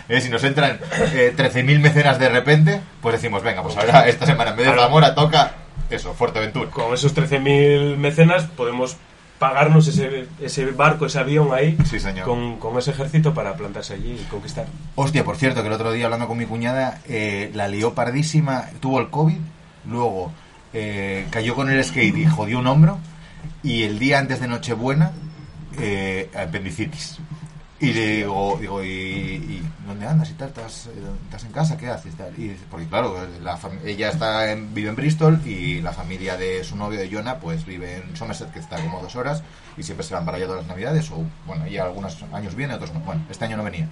[0.09, 0.78] Eh, si nos entran
[1.15, 4.73] eh, 13.000 mecenas de repente, pues decimos, venga, pues ahora esta semana en vez de
[4.73, 4.89] Claro.
[4.89, 5.53] Zamora toca
[5.89, 6.70] eso, Fuerteventura.
[6.70, 8.97] Con esos 13.000 mecenas podemos
[9.39, 12.24] pagarnos ese, ese barco, ese avión ahí, Sí, señor.
[12.24, 14.66] Con, con ese ejército para plantarse allí y conquistar.
[14.94, 18.66] Hostia, por cierto, que el otro día hablando con mi cuñada, eh, la lió pardísima,
[18.81, 19.39] tuvo el COVID,
[19.86, 20.32] luego
[20.73, 22.98] eh, cayó con el skate y jodió un hombro,
[23.62, 25.12] y el día antes de Nochebuena,
[25.78, 27.19] eh, apendicitis.
[27.81, 30.49] Y le digo, digo ¿y, dónde andas y tal?
[30.49, 30.93] ¿Estás, eh,
[31.25, 31.77] estás en casa?
[31.77, 32.15] ¿Qué haces?
[32.39, 36.63] Y dice, porque claro, la ella está en- vive en Bristol y la familia de
[36.63, 39.43] su novio de Jonah pues vive en Somerset, que está como dos horas,
[39.77, 42.75] y siempre se van para allá todas las navidades, o bueno, ella algunos años viene,
[42.75, 43.01] otros no.
[43.01, 43.89] Bueno, este año no venía.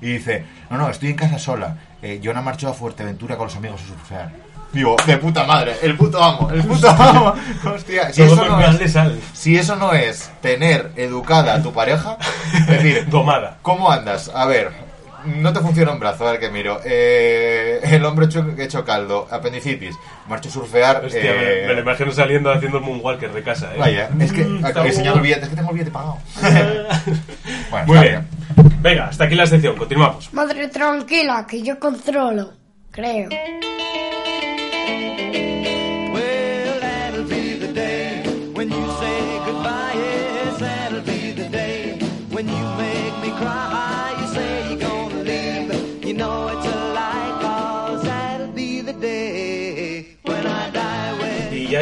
[0.00, 1.76] Y dice, no, no, estoy en casa sola.
[2.02, 4.32] Eh, Jonah marchó a Fuerteventura con los amigos a surfear.
[4.72, 7.34] Digo, de puta madre, el puto amo, el puto amo.
[7.74, 8.94] Hostia, si eso, no es,
[9.32, 12.18] si eso no es tener educada a tu pareja,
[12.52, 13.58] es decir, Domada.
[13.62, 14.30] ¿cómo andas?
[14.34, 14.70] A ver,
[15.24, 16.80] no te funciona un brazo, a ver que miro.
[16.84, 19.96] Eh, el hombro hecho, hecho caldo, apendicitis,
[20.28, 21.04] marcho a surfear.
[21.04, 23.78] Hostia, eh, me, me lo imagino saliendo haciendo el moonwalker de casa, ¿eh?
[23.78, 26.18] Vaya, es que Mm, señor billete, es que tengo el billete pagado.
[27.70, 28.28] bueno, Muy bien.
[28.80, 30.32] Venga, hasta aquí la sección, continuamos.
[30.32, 32.52] Madre tranquila, que yo controlo,
[32.90, 33.28] creo.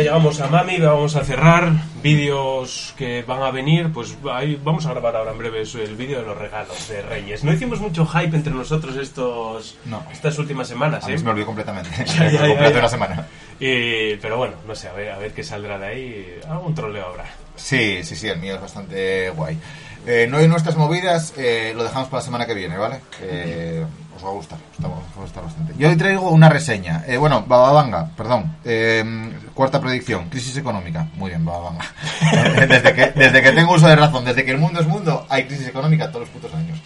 [0.07, 1.73] Llegamos a Mami, vamos a cerrar.
[2.01, 6.21] Vídeos que van a venir, pues ahí vamos a grabar ahora en breve el vídeo
[6.21, 7.43] de los regalos de Reyes.
[7.43, 10.05] No hicimos mucho hype entre nosotros estos No.
[10.13, 11.13] estas últimas semanas, A ¿eh?
[11.15, 11.91] mí se me olvidó completamente.
[12.07, 12.79] Ya, ya, ya, Completo ya.
[12.79, 13.27] una semana.
[13.59, 16.41] Y- pero bueno, no sé, a ver, a ver qué saldrá de ahí.
[16.49, 17.25] Algún troleo habrá.
[17.57, 19.59] Sí, sí, sí, el mío es bastante guay.
[20.07, 23.01] Eh, no hay nuestras movidas, eh, lo dejamos para la semana que viene, ¿vale?
[23.21, 23.85] Eh,
[24.17, 25.75] os va a gustar, os va a gustar bastante.
[25.79, 27.05] Y hoy traigo una reseña.
[27.07, 28.57] Eh, bueno, Bababanga, perdón.
[28.65, 29.05] Eh,
[29.53, 31.07] cuarta predicción, crisis económica.
[31.15, 31.85] Muy bien, Bababanga.
[32.69, 35.45] desde, que, desde que tengo uso de razón, desde que el mundo es mundo, hay
[35.45, 36.81] crisis económica todos los putos años.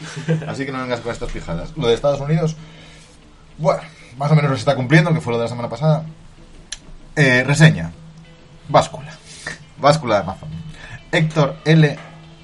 [0.49, 1.73] Así que no vengas con estas fijadas.
[1.77, 2.57] Lo de Estados Unidos,
[3.59, 3.83] bueno,
[4.17, 6.05] más o menos se está cumpliendo, que fue lo de la semana pasada.
[7.15, 7.93] Eh, reseña.
[8.69, 9.13] Báscula.
[9.79, 10.49] Báscula de Amazon.
[11.13, 11.99] Héctor L.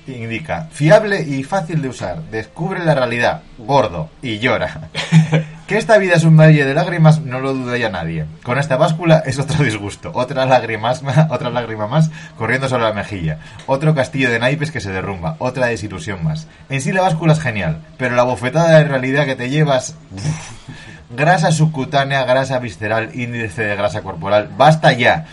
[0.06, 4.88] indica, fiable y fácil de usar, descubre la realidad, gordo, y llora.
[5.66, 8.24] Que esta vida es un valle de lágrimas no lo duda ya nadie.
[8.44, 12.92] Con esta báscula es otro disgusto, otra lágrima más, otra lágrima más corriendo sobre la
[12.92, 16.46] mejilla, otro castillo de naipes que se derrumba, otra desilusión más.
[16.68, 19.96] En sí la báscula es genial, pero la bofetada de realidad que te llevas...
[21.08, 24.50] Grasa subcutánea, grasa visceral, índice de grasa corporal.
[24.56, 25.26] Basta ya.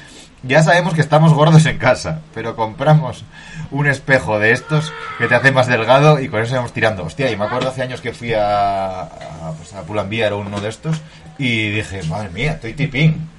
[0.43, 3.25] Ya sabemos que estamos gordos en casa, pero compramos
[3.73, 7.03] un espejo de estos que te hace más delgado y con eso vamos tirando.
[7.03, 10.61] Hostia, y me acuerdo hace años que fui a, a, pues a Pull&Bear o uno
[10.61, 11.01] de estos
[11.37, 13.32] y dije, madre mía, estoy tipín.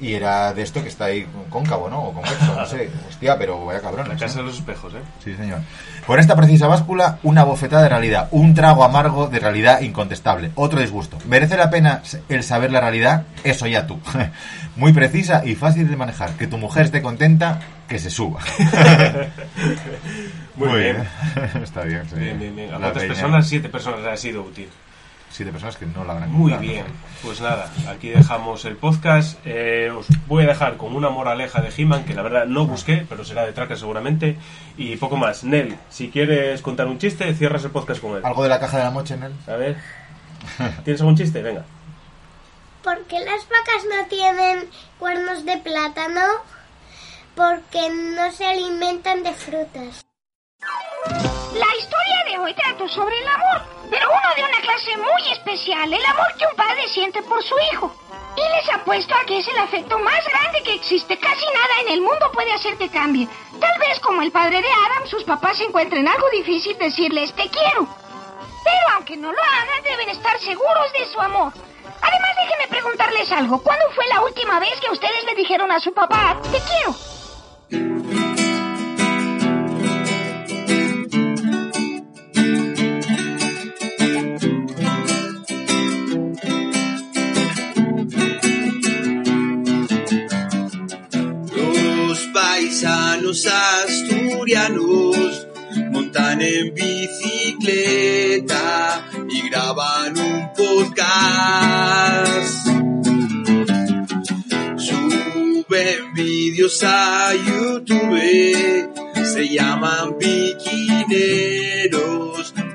[0.00, 2.04] Y era de esto que está ahí cóncavo, ¿no?
[2.04, 2.88] O convexo, no sé.
[3.08, 4.08] Hostia, pero vaya cabrón.
[4.08, 5.02] La casa de los espejos, ¿eh?
[5.24, 5.60] Sí, señor.
[6.06, 10.80] Con esta precisa báscula, una bofetada de realidad, un trago amargo de realidad incontestable, otro
[10.80, 11.18] disgusto.
[11.26, 13.24] ¿Merece la pena el saber la realidad?
[13.44, 13.98] Eso ya tú.
[14.76, 16.30] Muy precisa y fácil de manejar.
[16.34, 18.40] Que tu mujer esté contenta, que se suba.
[20.56, 20.96] Muy bien.
[21.62, 22.16] Está bien, sí.
[22.16, 22.74] Bien, bien, bien.
[22.74, 23.48] ¿A cuántas personas?
[23.48, 24.68] Siete personas ha sido útil.
[25.30, 26.72] Siete personas que no la habrán Muy comprado.
[26.72, 26.86] bien,
[27.22, 29.38] pues nada, aquí dejamos el podcast.
[29.44, 33.04] Eh, os voy a dejar con una moraleja de He-Man que la verdad no busqué,
[33.08, 34.36] pero será de traca seguramente.
[34.76, 35.44] Y poco más.
[35.44, 38.22] Nel, si quieres contar un chiste, cierras el podcast con él.
[38.24, 39.32] ¿Algo de la caja de la mocha en él?
[39.46, 39.76] A ver,
[40.84, 41.42] ¿tienes algún chiste?
[41.42, 41.64] Venga.
[42.82, 44.68] ¿Por qué las vacas no tienen
[44.98, 46.22] cuernos de plátano?
[47.34, 50.04] Porque no se alimentan de frutas.
[51.54, 55.92] La historia de hoy trata sobre el amor, pero uno de una clase muy especial,
[55.92, 57.94] el amor que un padre siente por su hijo.
[58.36, 61.18] Y les apuesto a que es el afecto más grande que existe.
[61.18, 63.28] Casi nada en el mundo puede hacer que cambie.
[63.58, 67.88] Tal vez como el padre de Adam, sus papás encuentren algo difícil decirles te quiero.
[68.62, 71.52] Pero aunque no lo hagan, deben estar seguros de su amor.
[72.00, 73.62] Además, déjenme preguntarles algo.
[73.62, 76.94] ¿Cuándo fue la última vez que ustedes le dijeron a su papá te quiero?
[92.80, 95.16] Paisanos asturianos
[95.90, 98.14] montan en bicicleta
[99.28, 101.08] y graban un podcast.
[104.76, 108.94] Suben vídeos a YouTube,
[109.24, 110.94] se llaman biquineros,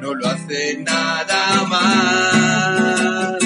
[0.01, 3.37] no lo hacen nada mal.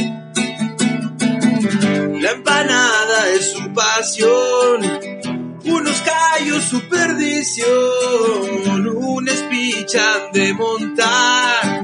[2.19, 4.86] La empanada es su pasión,
[6.61, 7.67] su perdición,
[8.87, 11.83] un speech han de montar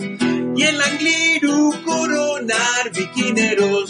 [0.56, 3.90] y el angliru coronar biquineros.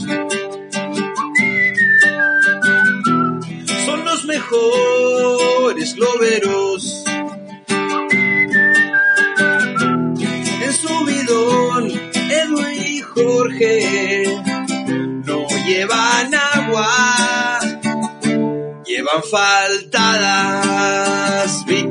[3.85, 7.03] Son los mejores globeros.
[10.65, 14.41] En su bidón, Edu y Jorge
[15.25, 17.22] no llevan agua,
[19.13, 20.73] llevan faltadas
[21.65, 21.82] bikineros.